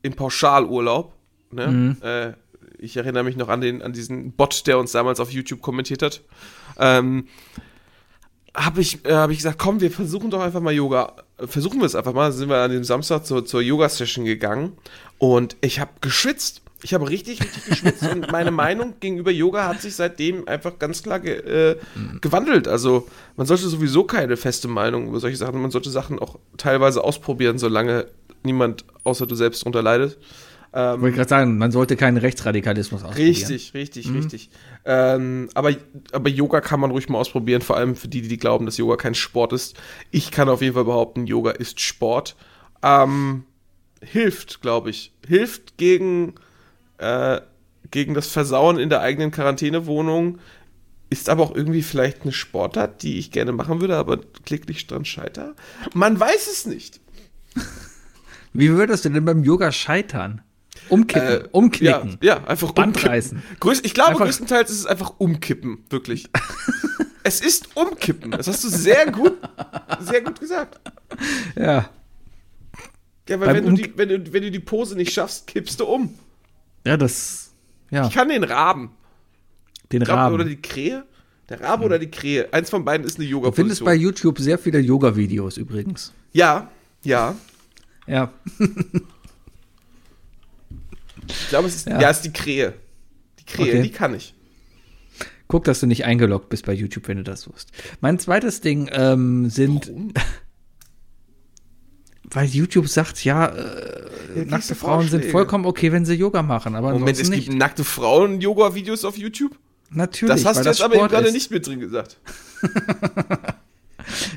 [0.00, 1.12] im Pauschalurlaub.
[1.50, 1.96] Ne?
[2.02, 2.32] Äh,
[2.82, 6.02] ich erinnere mich noch an den an diesen Bot, der uns damals auf YouTube kommentiert
[6.02, 6.22] hat.
[6.78, 7.28] Ähm,
[8.54, 11.16] habe ich, äh, hab ich gesagt, komm, wir versuchen doch einfach mal Yoga.
[11.38, 12.32] Versuchen wir es einfach mal.
[12.32, 14.72] Sind wir an dem Samstag zur, zur Yoga-Session gegangen
[15.18, 16.61] und ich habe geschwitzt.
[16.82, 21.02] Ich habe richtig, richtig geschwitzt und meine Meinung gegenüber Yoga hat sich seitdem einfach ganz
[21.02, 21.76] klar ge, äh,
[22.20, 22.66] gewandelt.
[22.66, 23.06] Also
[23.36, 25.62] man sollte sowieso keine feste Meinung über solche Sachen.
[25.62, 28.06] Man sollte Sachen auch teilweise ausprobieren, solange
[28.42, 30.18] niemand außer du selbst darunter leidet.
[30.74, 33.28] Wollte ich gerade sagen, man sollte keinen Rechtsradikalismus ausprobieren.
[33.28, 34.50] Richtig, richtig, richtig.
[34.86, 35.72] Ähm, aber,
[36.12, 38.96] aber Yoga kann man ruhig mal ausprobieren, vor allem für die, die glauben, dass Yoga
[38.96, 39.76] kein Sport ist.
[40.10, 42.36] Ich kann auf jeden Fall behaupten, Yoga ist Sport.
[42.82, 43.44] Ähm,
[44.00, 45.12] hilft, glaube ich.
[45.28, 46.36] Hilft gegen,
[47.02, 47.40] äh,
[47.90, 50.38] gegen das Versauen in der eigenen Quarantänewohnung.
[51.10, 55.04] Ist aber auch irgendwie vielleicht eine Sportart, die ich gerne machen würde, aber kläglich dran
[55.04, 55.54] scheiter.
[55.92, 57.00] Man weiß es nicht.
[58.54, 60.40] Wie würdest du denn beim Yoga scheitern?
[60.88, 62.18] Umkippen, Äh, umknicken.
[62.22, 63.10] Ja, ja einfach Band umkippen.
[63.10, 63.42] reißen.
[63.60, 66.28] Größ, ich glaube, Einfach- größtenteils ist es einfach umkippen, wirklich.
[67.24, 68.30] es ist umkippen.
[68.32, 69.34] Das hast du sehr gut,
[70.00, 70.80] sehr gut gesagt.
[71.56, 71.90] Ja.
[73.28, 75.78] Ja, weil Beim wenn du, die, wenn, du, wenn du die Pose nicht schaffst, kippst
[75.78, 76.18] du um.
[76.86, 77.52] Ja, das.
[77.90, 78.90] Ja, Ich kann den Raben.
[79.92, 80.34] den Glaub, Rahmen.
[80.34, 81.04] Oder die Krähe.
[81.48, 82.52] Der Rabe oder die Krähe.
[82.52, 86.12] Eins von beiden ist eine Du findest bei YouTube sehr viele Yoga-Videos übrigens.
[86.32, 86.70] Ja,
[87.04, 87.34] ja.
[88.06, 88.32] Ja.
[91.28, 92.00] Ich glaube, es ist, Ja.
[92.00, 92.10] ja.
[92.10, 92.74] es ist die Krähe.
[93.40, 93.82] Die Krähe, Okay.
[93.82, 94.34] die kann ich.
[95.48, 97.70] Guck, dass du nicht eingeloggt bist bei YouTube, wenn du das suchst.
[98.00, 99.92] Mein zweites Ding ähm, sind.
[102.32, 106.92] Weil YouTube sagt, ja, äh, nackte Frauen sind vollkommen okay, wenn sie Yoga machen, aber
[106.92, 107.58] Moment, es ansonsten gibt nicht.
[107.58, 109.58] nackte Frauen-Yoga-Videos auf YouTube?
[109.90, 112.18] Natürlich, Das hast du das jetzt aber eben Sport gerade nicht mit drin gesagt.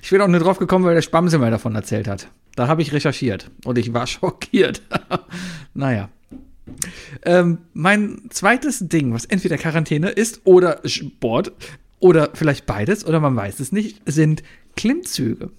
[0.02, 2.28] Ich bin auch nur drauf gekommen, weil der Spamse mal davon erzählt hat.
[2.56, 4.82] Da habe ich recherchiert und ich war schockiert.
[5.74, 6.10] naja.
[7.24, 11.52] Ähm, mein zweites Ding, was entweder Quarantäne ist oder Sport
[12.00, 14.44] oder vielleicht beides oder man weiß es nicht, sind
[14.76, 15.50] Klimmzüge.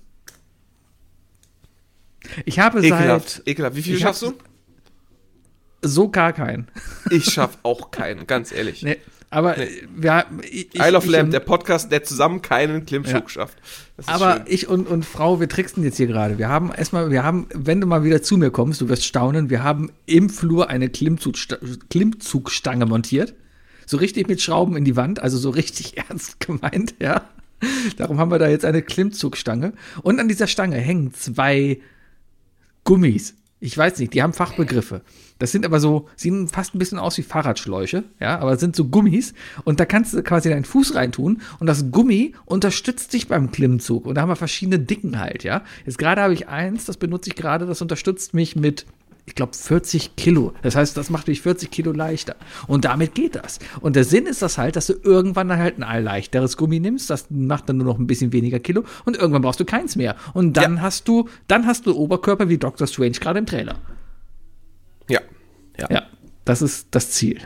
[2.44, 3.30] Ich habe Ekelhaft.
[3.30, 3.76] seit Ekelhaft.
[3.76, 4.32] Wie viel schaffst du?
[5.82, 6.68] so gar keinen.
[7.10, 8.82] Ich schaff auch keinen, ganz ehrlich.
[8.82, 8.96] Nee,
[9.30, 13.28] aber äh, wir, ich, Isle of Lamb, der Podcast, der zusammen keinen Klimmzug Ja.
[13.28, 13.58] schafft.
[14.06, 14.42] Aber schön.
[14.46, 16.38] ich und, und Frau, wir tricksten jetzt hier gerade.
[16.38, 19.50] Wir haben erstmal, wir haben, wenn du mal wieder zu mir kommst, du wirst staunen,
[19.50, 21.56] wir haben im Flur eine Klimmzugsta
[21.90, 23.34] Klimmzugstange montiert.
[23.84, 27.22] So richtig mit Schrauben in die Wand, also so richtig ernst gemeint, ja.
[27.96, 29.72] Darum haben wir da jetzt eine Klimmzugstange.
[30.02, 31.80] Und an dieser Stange hängen zwei
[32.86, 33.34] Gummis.
[33.58, 35.02] Ich weiß nicht, die haben Fachbegriffe.
[35.38, 38.86] Das sind aber so, sehen fast ein bisschen aus wie Fahrradschläuche, ja, aber sind so
[38.86, 39.34] Gummis
[39.64, 44.06] und da kannst du quasi deinen Fuß reintun und das Gummi unterstützt dich beim Klimmzug
[44.06, 45.62] und da haben wir verschiedene Dicken halt, ja.
[45.84, 48.86] Jetzt gerade habe ich eins, das benutze ich gerade, das unterstützt mich mit
[49.28, 50.52] ich glaube, 40 Kilo.
[50.62, 52.36] Das heißt, das macht dich 40 Kilo leichter.
[52.68, 53.58] Und damit geht das.
[53.80, 57.10] Und der Sinn ist das halt, dass du irgendwann dann halt ein leichteres Gummi nimmst.
[57.10, 58.84] Das macht dann nur noch ein bisschen weniger Kilo.
[59.04, 60.14] Und irgendwann brauchst du keins mehr.
[60.32, 60.82] Und dann Ja.
[60.82, 62.86] hast du, dann hast du Oberkörper wie Dr.
[62.86, 63.80] Strange gerade im Trailer.
[65.08, 65.20] Ja.
[65.76, 65.88] Ja.
[65.90, 66.02] Ja,
[66.44, 67.40] das ist das Ziel.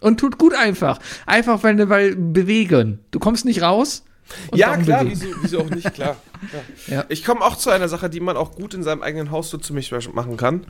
[0.00, 0.98] Und tut gut einfach.
[1.26, 3.00] Einfach, weil, weil bewegen.
[3.10, 4.04] Du kommst nicht raus.
[4.50, 6.16] Und Ja, klar, wieso, wieso auch nicht, klar.
[6.52, 6.62] Ja.
[6.94, 7.04] Ja.
[7.08, 9.58] Ich komme auch zu einer Sache, die man auch gut in seinem eigenen Haus so
[9.58, 10.66] ziemlich machen kann.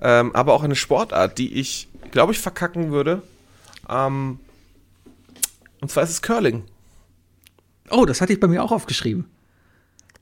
[0.00, 3.22] Ähm, aber auch eine Sportart, die ich, glaube ich, verkacken würde.
[3.88, 4.38] Ähm,
[5.80, 6.64] und zwar ist es Curling.
[7.90, 9.24] Oh, das hatte ich bei mir auch aufgeschrieben.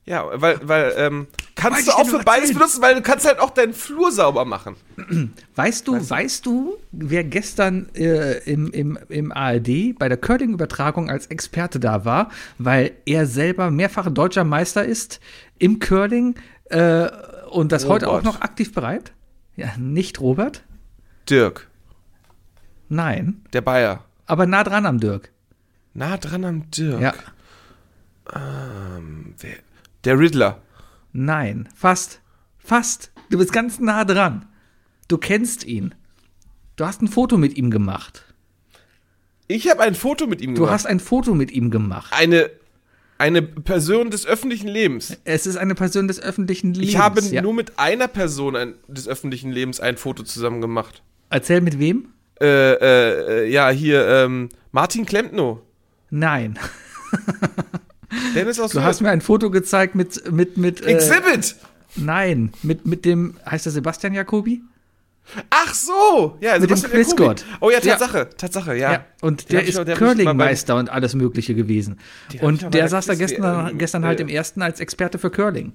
[0.07, 2.57] Ja, weil, weil, ähm, kannst Wollte du auch für beides erzählen.
[2.59, 4.75] benutzen, weil du kannst halt auch deinen Flur sauber machen.
[5.55, 11.25] Weißt du, weißt du, wer gestern äh, im, im, im ARD bei der Curling-Übertragung als
[11.27, 12.29] Experte da war,
[12.59, 15.19] weil er selber mehrfacher deutscher Meister ist
[15.57, 17.07] im Curling äh,
[17.49, 18.25] und das heute auch Robert.
[18.25, 19.11] noch aktiv betreibt?
[19.55, 20.61] Ja, nicht Robert?
[21.29, 21.67] Dirk,
[22.89, 24.03] Nein, der Bayer.
[24.27, 25.31] aber nah dran am Dirk.
[25.95, 27.01] Nah dran am Dirk.
[27.01, 27.13] Ja,
[28.33, 29.49] Der,
[30.05, 30.61] der Riddler.
[31.13, 32.21] nein, fast,
[32.57, 33.11] fast.
[33.29, 34.45] Du bist ganz nah dran.
[35.07, 35.93] Du kennst ihn.
[36.75, 38.23] Du hast ein Foto mit ihm gemacht.
[39.47, 40.73] Ich habe ein Foto mit ihm Du gemacht.
[40.73, 42.11] hast ein Foto mit ihm gemacht.
[42.13, 42.49] eine,
[43.17, 45.17] eine Person des öffentlichen Lebens.
[45.23, 46.89] Es ist eine Person des öffentlichen Lebens.
[46.89, 47.41] Ich habe ja.
[47.41, 51.01] nur mit einer Person ein, des öffentlichen Lebens ein Foto zusammen gemacht.
[51.29, 52.09] Erzähl mit wem?
[52.41, 55.61] Äh, äh, äh, ja, hier, ähm, Martin Klempno.
[56.09, 56.59] Nein.
[58.35, 61.55] Dennis aus Du hast mir ein Foto gezeigt mit, mit, mit, äh, Exhibit!
[61.95, 64.61] nein, mit, mit dem, heißt er Sebastian Jacobi?
[65.49, 66.37] Ach so!
[66.39, 67.03] Ja, Mit dem Sebastian Jacobi.
[67.03, 67.45] Quizgott.
[67.59, 67.95] Oh ja, Ja.
[67.95, 68.91] Tatsache, Tatsache, ja.
[68.91, 69.05] Ja.
[69.21, 71.97] Und der ist Curling-Meister und alles Mögliche gewesen.
[72.41, 75.31] Und der der saß da gestern, ähm, gestern halt äh, im ersten als Experte für
[75.31, 75.73] Curling.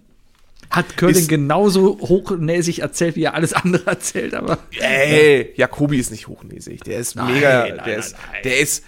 [0.71, 4.59] Hat Curling Ist- genauso hochnäsig erzählt, wie er alles andere erzählt, aber.
[4.79, 6.83] Ey, Jacobi ist nicht hochnäsig.
[6.85, 8.85] Der ist Nein, mega, nein, der nein, ist, der ist,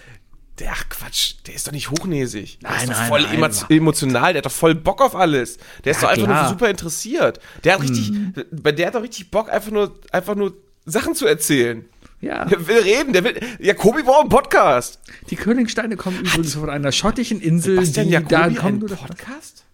[0.59, 2.59] der, ach Quatsch, der ist doch nicht hochnäsig.
[2.61, 3.65] Der Nein, ist doch nein, voll nein, emo nein.
[3.71, 5.59] emotional, der hat doch voll Bock auf alles.
[5.85, 6.43] Der ist Ja, doch einfach klar.
[6.43, 7.41] Nur super interessiert.
[7.65, 8.13] Der hat richtig,
[8.51, 10.55] bei der hat doch richtig Bock, einfach nur, einfach nur
[10.85, 11.85] Sachen zu erzählen.
[12.21, 12.45] Ja.
[12.45, 15.01] Der will reden, der will, Jacobi braucht einen Podcast.
[15.31, 18.81] Die Curlingsteine kommen übrigens von einer schottischen Insel, Bastian die Jacobi da einen kommen.
[18.87, 19.65] Podcast?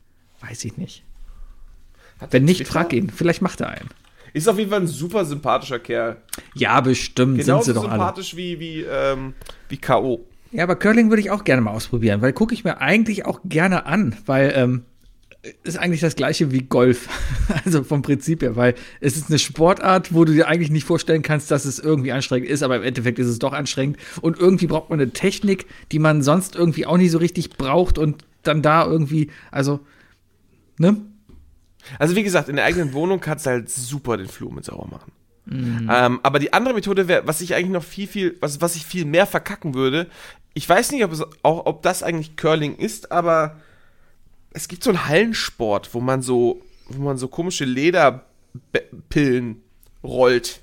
[0.40, 1.02] Weiß ich nicht.
[2.20, 2.72] Hat Wenn nicht, Twitter?
[2.72, 3.10] frag ihn.
[3.10, 3.88] Vielleicht macht er einen.
[4.32, 6.16] Ist auf jeden Fall ein super sympathischer Kerl.
[6.54, 7.92] Ja, bestimmt sind Genauso sie doch alle.
[7.92, 9.34] sympathisch wie, wie, ähm,
[9.68, 10.24] wie K.O.
[10.50, 13.40] Ja, aber Curling würde ich auch gerne mal ausprobieren, weil gucke ich mir eigentlich auch
[13.44, 14.84] gerne an, weil ähm,
[15.62, 17.08] ist eigentlich das gleiche wie Golf.
[17.64, 21.22] Also vom Prinzip her, weil es ist eine Sportart, wo du dir eigentlich nicht vorstellen
[21.22, 23.96] kannst, dass es irgendwie anstrengend ist, aber im Endeffekt ist es doch anstrengend.
[24.20, 27.96] Und irgendwie braucht man eine Technik, die man sonst irgendwie auch nicht so richtig braucht
[27.98, 29.80] und dann da irgendwie, also,
[30.78, 30.98] ne?
[31.98, 34.88] Also wie gesagt, in der eigenen Wohnung kannst du halt super den Flur mit sauber
[34.90, 35.12] machen.
[35.50, 35.90] Mhm.
[35.92, 38.84] Ähm, aber die andere Methode wäre, was ich eigentlich noch viel, viel, was, was ich
[38.84, 40.06] viel mehr verkacken würde,
[40.54, 43.56] ich weiß nicht, ob, es auch, ob das eigentlich Curling ist, aber
[44.50, 49.62] es gibt so einen Hallensport, wo man so, wo man so komische Lederpillen
[50.02, 50.60] rollt.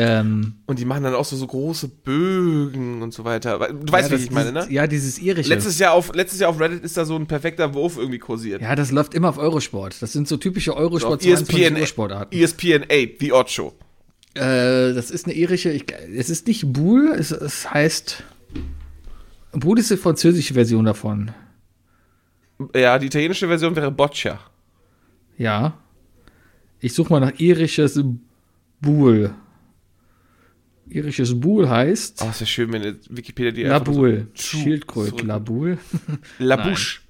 [0.00, 3.58] Ähm, Und die machen dann auch so, so große Bögen und so weiter.
[3.58, 4.66] Du weißt, ja, was ich meine, ne?
[4.70, 5.48] Ja, dieses irische.
[5.48, 8.62] Letztes Jahr, auf, letztes Jahr auf Reddit ist da so ein perfekter Wurf irgendwie kursiert.
[8.62, 10.00] ja, das läuft immer auf Eurosport.
[10.00, 12.36] Das sind so typische Eurosport ESPN, 22 Uhr Sportarten.
[12.36, 13.74] ESPN 8, The Odd Show.
[14.34, 18.22] Äh, das ist eine irische, ich, es ist nicht Boule, es, es heißt,
[19.50, 21.32] Boule ist die französische Version davon.
[22.72, 24.38] Ja, die italienische Version wäre Boccia.
[25.38, 25.76] Ja.
[26.78, 28.00] Ich suche mal nach irisches
[28.80, 29.34] Boule.
[30.90, 35.26] Irisches Boule heißt Oh, ist ja schön, wenn Wikipedia die La einfach so- Schildkröte, zurück-
[35.26, 35.78] La Boule.
[36.38, 36.70] La Nein.
[36.70, 37.00] Bouche.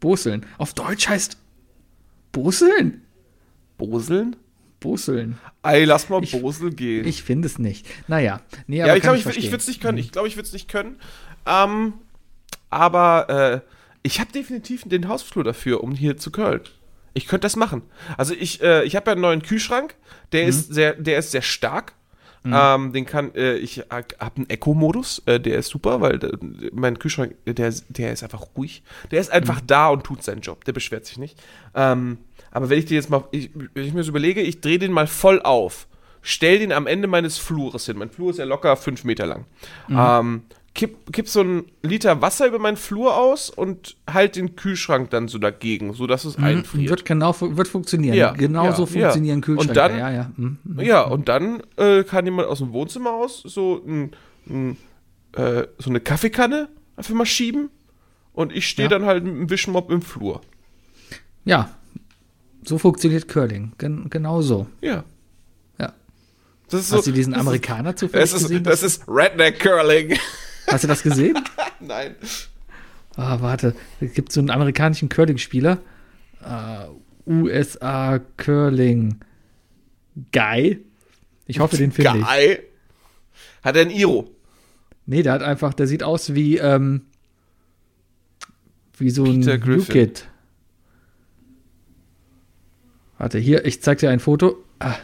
[0.00, 0.46] Boseln.
[0.58, 1.36] Auf Deutsch heißt
[2.32, 3.02] Boseln?
[3.78, 4.36] Boseln?
[4.80, 5.38] Boseln.
[5.62, 7.06] Ey, lass mal Ich- Bosel gehen.
[7.06, 7.86] Ich finde es nicht.
[8.06, 8.40] Naja.
[8.66, 9.98] Nee, ja, ich glaube, ich, ich würde es nicht können.
[9.98, 10.96] Ich glaube, ich würde es nicht können.
[11.46, 11.94] Ähm,
[12.70, 13.70] aber äh,
[14.02, 16.60] ich habe definitiv den Hausflur dafür, um hier zu curlen.
[17.14, 17.82] Ich könnte das machen.
[18.18, 19.94] Also ich, äh, ich habe ja einen neuen Kühlschrank.
[20.32, 21.94] Der ist sehr, der ist sehr stark.
[22.52, 24.06] Ähm, den kann äh, ich habe
[24.36, 26.36] einen Eco-Modus, äh, der ist super, weil äh,
[26.72, 28.82] mein Kühlschrank, der, der ist einfach ruhig.
[29.10, 30.64] Der ist einfach da und tut seinen Job.
[30.64, 31.42] Der beschwert sich nicht.
[31.74, 32.18] Ähm,
[32.50, 34.92] aber wenn ich den jetzt mal, ich, wenn ich mir so überlege, ich drehe den
[34.92, 35.86] mal voll auf,
[36.20, 37.96] stell den am Ende meines Flures hin.
[37.96, 39.46] Mein Flur ist ja locker fünf Meter lang.
[39.88, 40.42] Ähm,
[40.74, 45.28] kipp, kipp so einen Liter Wasser über meinen Flur aus und halt den Kühlschrank dann
[45.28, 46.90] so dagegen, sodass es einfriert.
[46.90, 48.16] Wird genau wird funktionieren.
[48.16, 49.44] Ja, genau ja, so funktionieren ja.
[49.44, 49.70] Kühlschränke.
[49.70, 50.30] Und dann- ja, ja.
[50.36, 50.58] Mhm.
[50.80, 54.10] Ja, und dann äh, kann jemand aus dem Wohnzimmer aus so, ein,
[54.48, 54.76] ein,
[55.32, 57.70] äh, so eine Kaffeekanne einfach mal schieben
[58.32, 58.98] und ich stehe Ja.
[58.98, 60.40] dann halt mit dem Wischmopp im Flur.
[61.44, 61.70] ja.
[62.66, 63.72] So funktioniert Curling.
[63.76, 64.66] Gen genau so.
[64.80, 65.04] Ja.
[65.78, 65.92] Ja.
[66.70, 68.64] Das ist Hast so, du diesen das ist- Amerikaner zufällig Das ist, gesehen?
[68.64, 70.16] das ist Redneck Curling.
[70.66, 71.38] Hast du das gesehen?
[71.80, 72.14] Nein.
[73.16, 73.74] Ah, warte.
[74.00, 75.78] Es gibt so einen amerikanischen Curling-Spieler.
[76.42, 79.20] Äh, USA Curling
[80.32, 80.84] Guy.
[81.46, 82.24] Ich hoffe, den finde ich.
[82.26, 82.62] Geil.
[83.62, 84.30] Hat er ein Iro?
[85.06, 87.02] Nee, der hat einfach, der sieht aus wie, ähm,
[88.96, 89.84] wie so ein New.
[89.84, 90.28] Kid.
[93.18, 94.64] Warte, hier, ich zeig dir ein Foto.
[94.78, 94.96] Ah,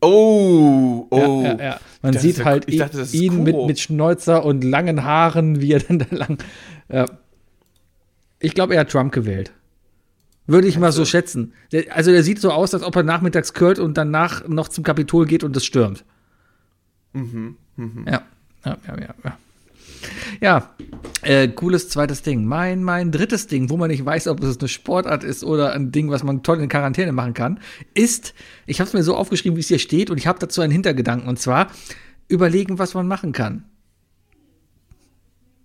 [0.00, 1.42] Oh, oh.
[1.44, 1.80] ja, ja, ja.
[2.02, 5.60] Man Das sieht halt ich dachte, das ist ihn mit, mit Schnäuzer und langen Haaren,
[5.60, 6.38] wie er dann da lang.
[6.88, 7.06] Ja.
[8.38, 9.52] Ich glaube, er hat Trump gewählt.
[10.46, 11.52] Würde ich mal so schätzen.
[11.70, 14.82] Der, also, der sieht so aus, als ob er nachmittags curlt und danach noch zum
[14.82, 16.04] Kapitol geht und es stürmt.
[17.12, 17.56] Mhm,
[18.06, 18.22] Ja,
[18.64, 19.14] ja, ja, ja.
[19.24, 19.38] Ja,
[20.40, 20.70] ja
[21.22, 22.44] äh, cooles zweites Ding.
[22.44, 25.92] Mein, mein drittes Ding, wo man nicht weiß, ob es eine Sportart ist oder ein
[25.92, 27.60] Ding, was man toll in Quarantäne machen kann,
[27.94, 28.34] ist,
[28.66, 30.72] ich habe es mir so aufgeschrieben, wie es hier steht, und ich habe dazu einen
[30.72, 31.68] Hintergedanken, und zwar
[32.28, 33.64] überlegen, was man machen kann.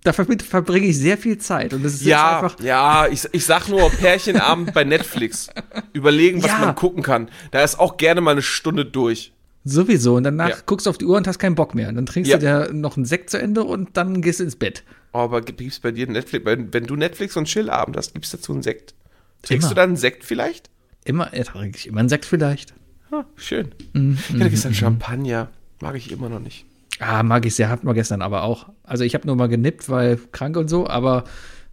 [0.04, 2.60] Damit verbringe ich sehr viel Zeit und das ist jetzt Ja, einfach.
[2.60, 5.50] ja, ich, ich sag nur Pärchenabend bei Netflix.
[5.94, 6.60] Überlegen, was Ja.
[6.60, 7.30] man gucken kann.
[7.50, 9.34] Da ist auch gerne mal eine Stunde durch.
[9.66, 10.16] Sowieso.
[10.16, 10.56] Und danach Ja.
[10.66, 11.90] guckst du auf die Uhr und hast keinen Bock mehr.
[11.90, 12.38] Und dann trinkst Ja.
[12.38, 14.84] du dir noch einen Sekt zu Ende und dann gehst du ins Bett.
[15.12, 16.46] Oh, aber gibt es bei dir Netflix?
[16.46, 18.94] Wenn, wenn du Netflix und Chillabend hast, gibt's dazu einen Sekt?
[19.42, 20.70] Trinkst du dann einen Sekt vielleicht?
[21.04, 22.74] Immer, ja, trinke ich immer einen Sekt vielleicht.
[23.12, 23.70] Ah, schön.
[23.94, 25.50] Mhm, ich hatte gestern Champagner.
[25.82, 26.66] Mag ich immer noch nicht.
[27.00, 28.70] Ah, mag ich sehr, hatten wir gestern aber auch.
[28.84, 31.26] Also ich habe nur mal genippt, weil krank und so, aber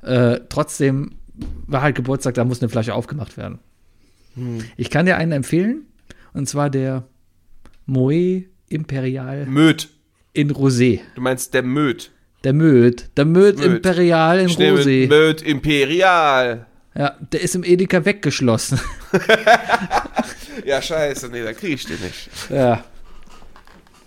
[0.02, 1.12] äh, trotzdem
[1.66, 3.58] war halt Geburtstag, da muss eine Flasche aufgemacht werden.
[4.76, 5.82] Ich kann dir einen empfehlen,
[6.32, 7.04] und zwar der
[7.86, 9.88] Moe Imperial Möd.
[10.32, 11.00] in Rosé.
[11.14, 12.10] Du meinst der Möd.
[12.44, 13.10] Der Möd.
[13.16, 13.66] Der Möd, Möd.
[13.66, 15.08] Imperial in Ich nehme Rosé.
[15.08, 16.66] Möd Imperial.
[16.94, 18.80] Ja, der ist im Edeka weggeschlossen.
[20.66, 21.28] Ja, scheiße.
[21.30, 22.28] Nee, da krieg ich den nicht.
[22.50, 22.84] ja.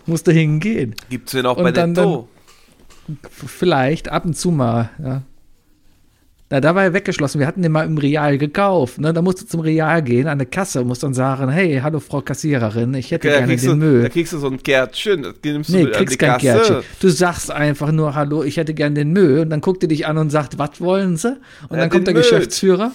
[0.06, 0.96] Musste hingehen.
[1.10, 2.30] Gibt's den auch Und bei dann- Netto?
[3.30, 5.24] Vielleicht ab und zu mal, ja.
[6.52, 7.40] Na, da war er weggeschlossen.
[7.40, 9.00] Wir hatten den mal im Real gekauft.
[9.00, 9.14] Ne?
[9.14, 12.00] Da musst du zum Real gehen, an der Kasse, und musst dann sagen, hey, hallo
[12.00, 14.02] Frau Kassiererin, ich hätte da, gerne den du, Müll.
[14.04, 15.24] da kriegst du so ein Gärtchen.
[15.24, 16.42] Das nimmst Nee, du kriegst kein Kasse.
[16.42, 16.76] Kärtchen.
[17.00, 19.40] Du sagst einfach nur, hallo, ich hätte gern den Müll.
[19.40, 21.30] Und dann guckt er dich an und sagt, was wollen Sie?
[21.70, 22.22] Und Ja, dann kommt der Müll.
[22.22, 22.92] Geschäftsführer.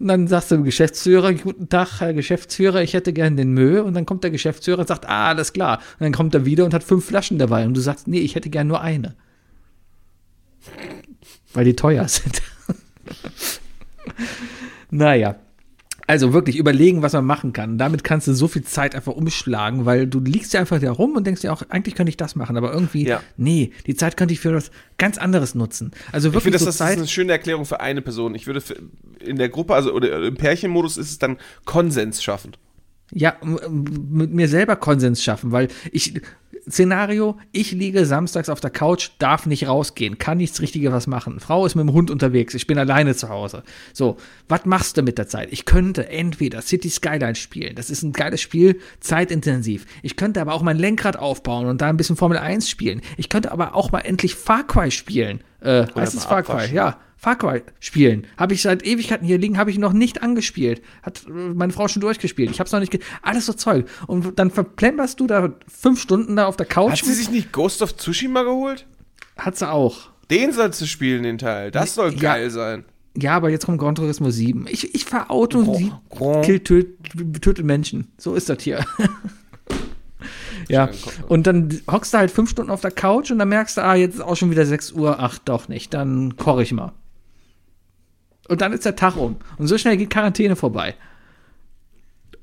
[0.00, 3.80] Und dann sagst du dem Geschäftsführer, guten Tag, Herr Geschäftsführer, ich hätte gern den Müll.
[3.80, 5.76] Und dann kommt der Geschäftsführer und sagt, ah, alles klar.
[5.98, 7.66] Und dann kommt er wieder und hat fünf Flaschen dabei.
[7.66, 9.14] Und du sagst, nee, ich hätte gern nur eine.
[11.52, 12.42] Weil die teuer sind.
[14.90, 15.36] naja.
[16.06, 17.78] Also wirklich überlegen, was man machen kann.
[17.78, 21.14] Damit kannst du so viel Zeit einfach umschlagen, weil du liegst ja einfach da rum
[21.14, 23.22] und denkst dir auch, eigentlich könnte ich das machen, aber irgendwie, Ja.
[23.36, 25.92] nee, die Zeit könnte ich für was ganz anderes nutzen.
[26.10, 26.98] Also Ich wirklich finde, das, so das ist Zeit.
[26.98, 28.34] eine schöne Erklärung für eine Person.
[28.34, 28.60] Ich würde
[29.20, 32.52] in der Gruppe, also oder im Pärchenmodus ist es dann Konsens schaffen.
[33.12, 36.20] Ja, mit mir selber Konsens schaffen, weil ich,
[36.68, 41.40] Szenario, ich liege samstags auf der Couch, darf nicht rausgehen, kann nichts Richtiges was machen.
[41.40, 43.64] Frau ist mit dem Hund unterwegs, ich bin alleine zu Hause.
[43.92, 44.16] So,
[44.48, 45.48] was machst du mit der Zeit?
[45.52, 49.86] Ich könnte entweder City Skyline spielen, das ist ein geiles Spiel, zeitintensiv.
[50.02, 53.00] Ich könnte aber auch mein Lenkrad aufbauen und da ein bisschen Formel 1 spielen.
[53.16, 55.40] Ich könnte aber auch mal endlich Far Cry spielen.
[55.60, 56.72] Äh, heißt es Far Cry?
[56.72, 56.98] Ja.
[57.20, 58.26] Far Cry spielen.
[58.38, 60.80] Habe ich seit Ewigkeiten hier liegen, habe ich noch nicht angespielt.
[61.02, 62.50] Hat äh, meine Frau schon durchgespielt.
[62.50, 62.98] Ich habe es noch nicht.
[63.20, 63.84] Alles so Zeug.
[64.06, 66.92] Und dann verplemperst du da fünf Stunden da auf der Couch.
[66.92, 68.86] Hat sie sich nicht Ghost of Tsushima geholt?
[69.36, 70.08] Hat sie auch.
[70.30, 71.70] Den sollst du spielen, den Teil.
[71.70, 72.20] Das soll Ja.
[72.20, 72.86] geil sein.
[73.14, 74.66] Ja, aber jetzt kommt Gran Turismo 7.
[74.70, 75.92] Ich, ich fahr Auto und sie
[76.42, 76.96] killt, töt,
[77.42, 78.10] tötet Menschen.
[78.16, 78.82] So ist das hier.
[80.68, 80.88] ja,
[81.28, 83.94] und dann hockst du halt fünf Stunden auf der Couch und dann merkst du, ah,
[83.94, 85.16] jetzt ist auch schon wieder 6 Uhr.
[85.18, 85.92] Ach, doch nicht.
[85.92, 86.92] Dann koche ich mal.
[88.50, 89.36] Und dann ist der Tag um.
[89.58, 90.96] Und so schnell geht Quarantäne vorbei.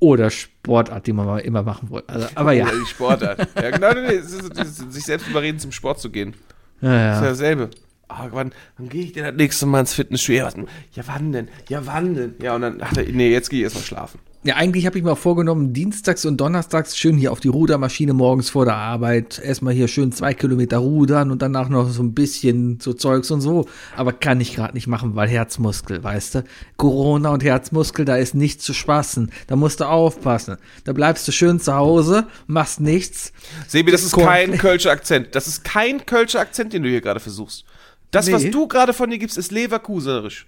[0.00, 2.08] Oder Sportart, die man immer machen wollte.
[2.08, 2.64] Also, aber ja.
[2.64, 3.48] Oder die Sportart.
[3.54, 6.34] ja, genau, nee, nee, sich selbst überreden, zum Sport zu gehen.
[6.80, 7.30] ja, Das ist ja ja.
[7.30, 7.70] dasselbe.
[8.08, 10.44] Ah, wann, wann gehe ich denn das nächste Mal ins Fitnessstudio?
[10.46, 10.52] Ja,
[10.94, 11.48] ja, wann denn?
[11.68, 12.34] Ja, wann denn?
[12.40, 14.18] Ja, und dann, ach, nee, jetzt gehe ich erstmal schlafen.
[14.44, 18.12] Ja, eigentlich habe ich mir auch vorgenommen, dienstags und donnerstags schön hier auf die Rudermaschine
[18.12, 19.40] morgens vor der Arbeit.
[19.44, 23.40] Erstmal hier schön zwei Kilometer rudern und danach noch so ein bisschen so Zeugs und
[23.40, 23.66] so.
[23.96, 26.44] Aber kann ich gerade nicht machen, weil Herzmuskel, weißt du?
[26.76, 29.32] Corona und Herzmuskel, da ist nichts zu spaßen.
[29.48, 30.56] Da musst du aufpassen.
[30.84, 33.32] Da bleibst du schön zu Hause, machst nichts.
[33.66, 35.34] Sebi, das ist Korn- kein Kölscher Akzent.
[35.34, 37.64] Das ist kein Kölscher Akzent, den du hier gerade versuchst.
[38.12, 38.50] Das, was Nee.
[38.50, 40.46] du gerade von dir gibst, ist Leverkuserisch.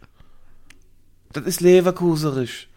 [1.32, 2.68] Das ist Leverkuserisch.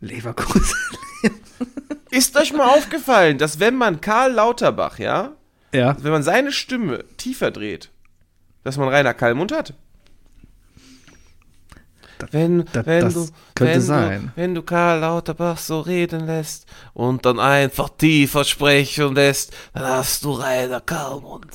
[0.00, 0.76] Leverkusen.
[2.10, 5.32] Ist euch mal aufgefallen, dass wenn man Karl Lauterbach, ja,
[5.72, 5.96] ja.
[6.02, 7.90] wenn man seine Stimme tiefer dreht,
[8.64, 9.74] dass man Rainer Kallmund hat?
[12.32, 14.32] Wenn, das- wenn das du, könnte wenn sein.
[14.34, 19.84] Du, wenn du Karl Lauterbach so reden lässt und dann einfach tiefer sprechen lässt, dann
[19.84, 21.46] hast du Rainer Kallmund.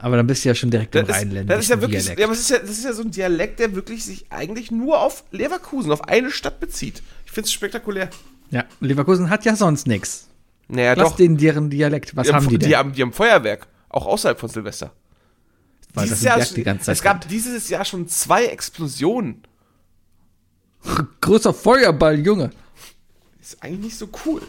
[0.00, 2.06] Aber dann bist du ja schon direkt im Das ist, Rheinländischen das ist ja wirklich,
[2.06, 5.00] ja, das ist ja, das ist ja so ein Dialekt, der wirklich sich eigentlich nur
[5.00, 7.02] auf Leverkusen, auf eine Stadt bezieht.
[7.28, 8.08] Ich finde es spektakulär.
[8.50, 10.28] Ja, Leverkusen hat ja sonst nichts.
[10.68, 11.16] Naja, Lass doch.
[11.16, 12.16] denen deren Dialekt.
[12.16, 12.74] Was die, haben die denn?
[12.74, 14.92] haben, die haben Feuerwerk, auch außerhalb von Silvester.
[15.92, 17.30] Weil das Dieses Jahr, die ganze Zeit es gab kommt.
[17.30, 19.42] dieses Jahr schon zwei Explosionen.
[21.20, 22.50] Großer Feuerball, Junge.
[23.42, 24.40] Ist eigentlich nicht so cool.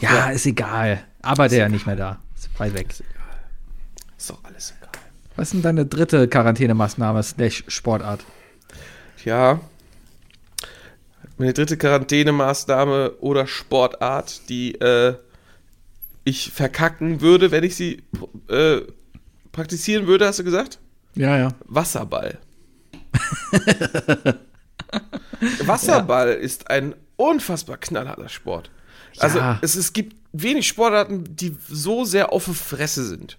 [0.00, 1.02] Ja, ist egal.
[1.22, 2.18] Aber der ja nicht mehr da.
[2.36, 2.94] Ist weit weg.
[4.18, 4.90] Ist doch alles egal.
[5.36, 8.22] Was ist denn deine dritte Quarantänemaßnahme slash Sportart?
[9.24, 9.60] Ja.
[11.38, 15.14] Meine dritte Quarantänemaßnahme oder Sportart, die äh,
[16.24, 18.02] ich verkacken würde, wenn ich sie
[18.48, 18.80] äh,
[19.52, 20.78] praktizieren würde, hast du gesagt?
[21.14, 21.48] Ja, ja.
[21.64, 22.38] Wasserball.
[25.64, 28.70] Wasserball ist ein unfassbar knallharter Sport.
[29.18, 29.58] Also Ja.
[29.62, 33.38] es, es gibt wenig Sportarten, die so sehr auf die Fresse sind.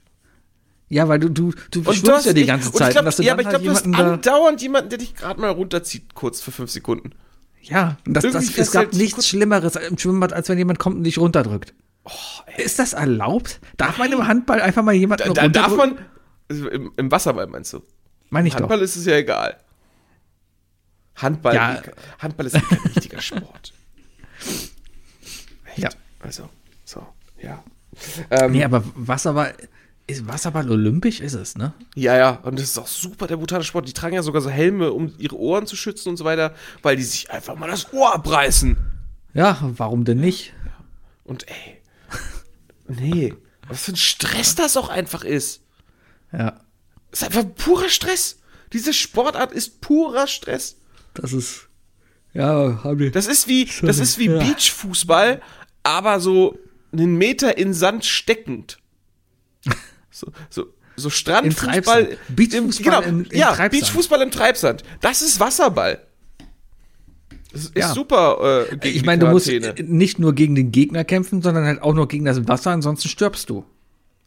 [0.90, 2.92] Ja, weil du, du, du Und schwimmst ja die ganze und ich Zeit.
[2.94, 5.14] glaub, und dass du ja, aber ich glaube, halt du hast andauernd jemanden, der dich
[5.16, 7.12] gerade mal runterzieht, kurz für fünf Sekunden.
[7.62, 11.04] Ja, das, das, es gab festhält, nichts Schlimmeres im Schwimmbad, als wenn jemand kommt und
[11.04, 11.74] dich runterdrückt.
[12.58, 13.60] ist das erlaubt?
[13.78, 15.96] Darf man im Handball einfach mal jemanden Da, da darf runterdrücken?
[15.98, 16.06] man,
[16.50, 17.82] also im, im Wasserball meinst du?
[18.30, 18.62] Meine ich doch.
[18.62, 19.58] Handball ist es ja egal.
[21.16, 21.82] Handball, Ja.
[22.20, 23.74] Handball ist kein richtiger Sport.
[25.66, 25.78] Echt?
[25.78, 25.90] Ja.
[26.22, 26.50] Also,
[26.86, 27.06] so,
[27.42, 27.64] ja.
[28.32, 29.54] Ähm, Nee, aber Wasserball,
[30.10, 31.20] ist Wasserball olympisch?
[31.22, 31.74] Ist es, ne?
[31.96, 33.88] Ja, ja, und das ist auch super der brutale Sport.
[33.88, 36.96] Die tragen ja sogar so Helme, um ihre Ohren zu schützen und so weiter, weil
[36.96, 38.78] die sich einfach mal das Ohr abreißen.
[39.34, 40.54] Ja, warum denn nicht?
[41.24, 41.82] Und ey,
[42.88, 43.34] nee,
[43.68, 45.62] was für ein Stress das auch einfach ist.
[46.32, 46.60] Ja,
[47.12, 48.40] Das ist einfach purer Stress.
[48.74, 50.78] Diese Sportart ist purer Stress.
[51.14, 51.68] das ist.
[52.34, 53.12] Ja, haben die.
[53.12, 54.38] Das ist wie, das ist wie Ja.
[54.40, 55.42] Beachfußball,
[55.84, 56.58] aber so
[56.92, 58.79] einen Meter in Sand steckend.
[60.20, 60.66] So, so,
[60.96, 62.18] so Strandfußball.
[62.30, 63.72] Beachfußball im- im ja, Treibsand.
[63.72, 64.84] Beachfußball im Treibsand.
[65.02, 66.06] Das ist Wasserball.
[67.52, 67.94] Das ist Ja.
[67.94, 68.68] super.
[68.72, 69.50] Äh, Ich meine, du musst
[69.82, 73.50] nicht nur gegen den Gegner kämpfen, sondern halt auch noch gegen das Wasser, ansonsten stirbst
[73.50, 73.66] du.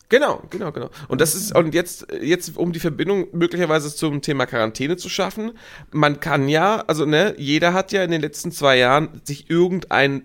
[0.08, 0.90] Genau, genau, genau.
[1.08, 5.52] Und das ist, und jetzt, jetzt, um die Verbindung möglicherweise zum Thema Quarantäne zu schaffen,
[5.90, 10.24] man kann ja, also ne, jeder hat ja in den letzten zwei Jahren sich irgendein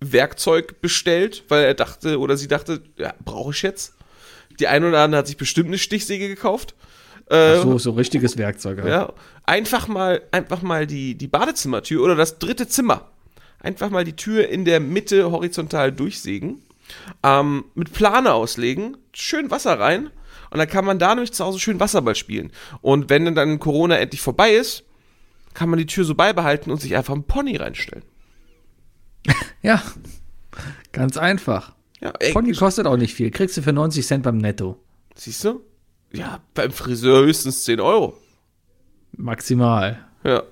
[0.00, 3.94] Werkzeug bestellt, weil er dachte oder sie dachte, ja, brauche ich jetzt.
[4.60, 6.74] Die eine oder andere hat sich bestimmt eine Stichsäge gekauft.
[7.30, 8.78] Äh, Ach so, so richtiges Werkzeug.
[8.78, 8.88] Ja.
[8.88, 9.12] ja,
[9.44, 13.10] einfach mal, einfach mal die, die Badezimmertür oder das dritte Zimmer.
[13.60, 16.62] Einfach mal die Tür in der Mitte horizontal durchsägen,
[17.22, 20.10] ähm, mit Plane auslegen, schön Wasser rein
[20.50, 22.52] und dann kann man da nämlich zu Hause schön Wasserball spielen.
[22.80, 24.84] Und wenn dann, dann Corona endlich vorbei ist,
[25.54, 28.04] kann man die Tür so beibehalten und sich einfach einen Pony reinstellen.
[29.62, 29.82] ja.
[30.92, 31.74] Ganz einfach.
[32.00, 33.30] Ja, ey, Pony kostet auch nicht viel.
[33.30, 34.78] Kriegst du für 90 Cent beim Netto.
[35.14, 35.60] siehst du?
[36.12, 38.16] Ja, beim Friseur höchstens 10 Euro.
[39.16, 39.98] Maximal.
[40.24, 40.42] Ja.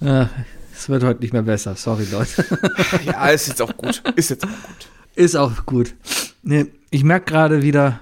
[0.00, 0.26] Äh,
[0.74, 1.76] Es wird heute nicht mehr besser.
[1.76, 2.44] Sorry, Leute.
[3.04, 4.02] Ja, ist jetzt auch gut.
[4.16, 4.88] Ist jetzt auch gut.
[5.14, 5.94] Ist auch gut.
[6.42, 8.00] Nee, ich merke gerade wieder,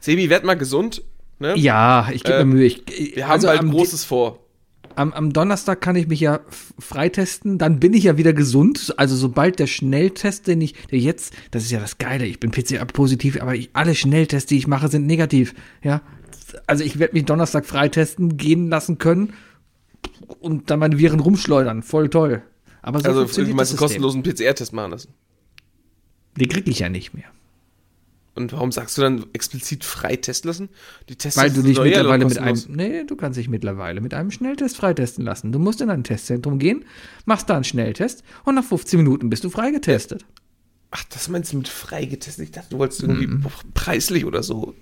[0.00, 1.02] Sebi, werd mal gesund.
[1.40, 1.54] Ne?
[1.56, 2.66] ja, ich gebe Ähm, mir Mühe.
[2.66, 4.38] Ich, Wir haben also bald Großes vor.
[4.96, 6.40] Am, am Donnerstag kann ich mich ja
[6.78, 8.94] freitesten, dann bin ich ja wieder gesund.
[8.96, 12.50] Also sobald der Schnelltest, den ich, der jetzt, das ist ja das Geile, ich bin
[12.50, 15.54] PCR-positiv, aber ich, alle Schnelltests, die ich mache, sind negativ.
[15.82, 16.02] Ja,
[16.66, 19.34] also ich werde mich Donnerstag freitesten, gehen lassen können
[20.40, 21.82] und dann meine Viren rumschleudern.
[21.82, 22.42] Voll toll.
[22.82, 25.14] Aber so Also, du funktioniert meinst das einen kostenlosen PCR-Test machen lassen.
[26.36, 27.26] Den krieg ich ja nicht mehr.
[28.34, 30.68] Und warum sagst du dann explizit frei testen lassen?
[31.08, 34.14] Die Tests Weil du sind dich mittlerweile mit einem, nee, du kannst dich mittlerweile mit
[34.14, 35.52] einem Schnelltest freitesten lassen.
[35.52, 36.84] Du musst in ein Testzentrum gehen,
[37.26, 40.24] machst da einen Schnelltest und nach 15 Minuten bist du freigetestet.
[40.90, 42.44] Ach, das meinst du mit frei getestet?
[42.44, 43.46] Ich dachte, du wolltest irgendwie Mhm.
[43.74, 44.74] preislich oder so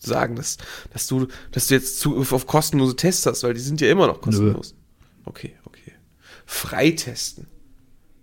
[0.00, 0.58] sagen, dass,
[0.92, 4.06] dass, du, dass du jetzt Zugriff auf kostenlose Tests hast, weil die sind ja immer
[4.06, 4.74] noch kostenlos.
[5.24, 5.92] Okay, okay.
[6.46, 7.46] Freitesten.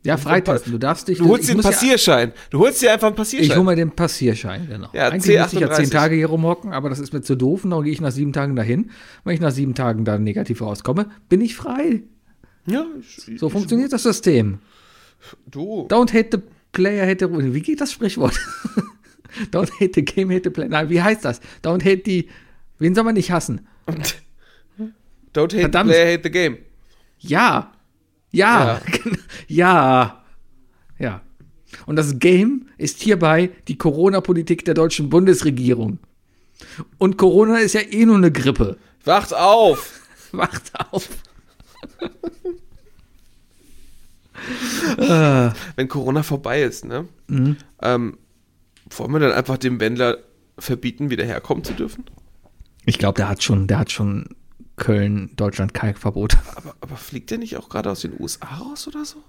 [0.05, 0.71] Ja, freitesten.
[0.71, 1.17] Du darfst dich.
[1.17, 2.31] Du holst ich dir einen muss ja- Passierschein.
[2.51, 3.49] Du holst dir einfach einen Passierschein.
[3.51, 4.89] Ich hole mir den Passierschein, genau.
[4.93, 5.75] Ja, Eigentlich müsste ich ja C38.
[5.75, 7.63] zehn Tage hier rumhocken, aber das ist mir zu doof.
[7.63, 8.91] Und dann gehe ich nach sieben Tagen dahin.
[9.23, 12.03] Wenn ich nach sieben Tagen dann negativ rauskomme, bin ich frei.
[12.67, 14.59] ja, ich, So funktioniert das System.
[15.49, 15.87] Du.
[15.89, 17.53] Don't hate the player, hate the.
[17.53, 18.39] Wie geht das Sprichwort?
[19.51, 20.69] Don't hate the game, hate the player.
[20.69, 21.41] Nein, wie heißt das?
[21.63, 22.29] Don't hate die.
[22.79, 23.65] Wen soll man nicht hassen?
[25.33, 25.89] Don't hate Verdammt.
[25.91, 26.57] the player, hate the game.
[27.19, 27.71] Ja.
[28.31, 28.65] Ja.
[28.65, 28.81] Ja.
[29.47, 30.25] Ja.
[31.85, 35.99] Und das Game ist hierbei die Corona-Politik der deutschen Bundesregierung.
[36.97, 38.77] Und Corona ist ja eh nur eine Grippe.
[39.03, 39.99] Wacht auf!
[40.31, 41.09] Wacht auf.
[45.75, 47.07] Wenn Corona vorbei ist, ne?
[47.27, 47.57] Mhm.
[47.81, 48.17] Ähm,
[48.89, 50.17] wollen wir dann einfach dem Wendler
[50.57, 52.03] verbieten, wieder herkommen zu dürfen?
[52.85, 54.35] Ich glaube, der hat schon, der hat schon
[54.75, 56.37] Köln, Deutschland Kalkverbot.
[56.55, 59.23] Aber, aber fliegt der nicht auch gerade aus den USA raus oder so?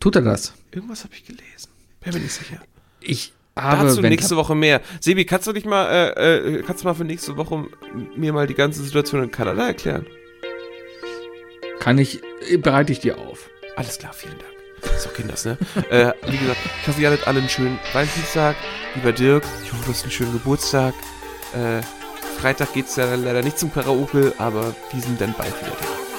[0.00, 0.54] Tut er das?
[0.72, 1.68] Irgendwas habe ich gelesen.
[2.00, 2.60] Bin mir nicht sicher.
[3.00, 4.80] Ich habe Dazu nächste Woche mehr.
[5.00, 7.66] Sebi, kannst du dich mal, äh, äh, kannst du mal für nächste Woche
[8.16, 10.06] mir mal die ganze Situation in Kanada erklären?
[11.80, 13.50] kann ich äh, bereite ich dir auf.
[13.74, 15.00] Alles klar, vielen Dank.
[15.00, 15.58] So Kinders, ne?
[15.90, 18.54] äh, wie gesagt, ich hoffe, ihr hattet alle einen schönen Valentinstag.
[18.94, 20.94] Lieber Dirk, ich hoffe, du hast einen schönen Geburtstag.
[21.54, 21.82] Äh,
[22.38, 26.09] Freitag geht's ja leider nicht zum Karaoke, aber wir sind dann bald wieder da.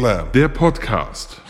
[0.00, 1.42] Slam, der Podcast.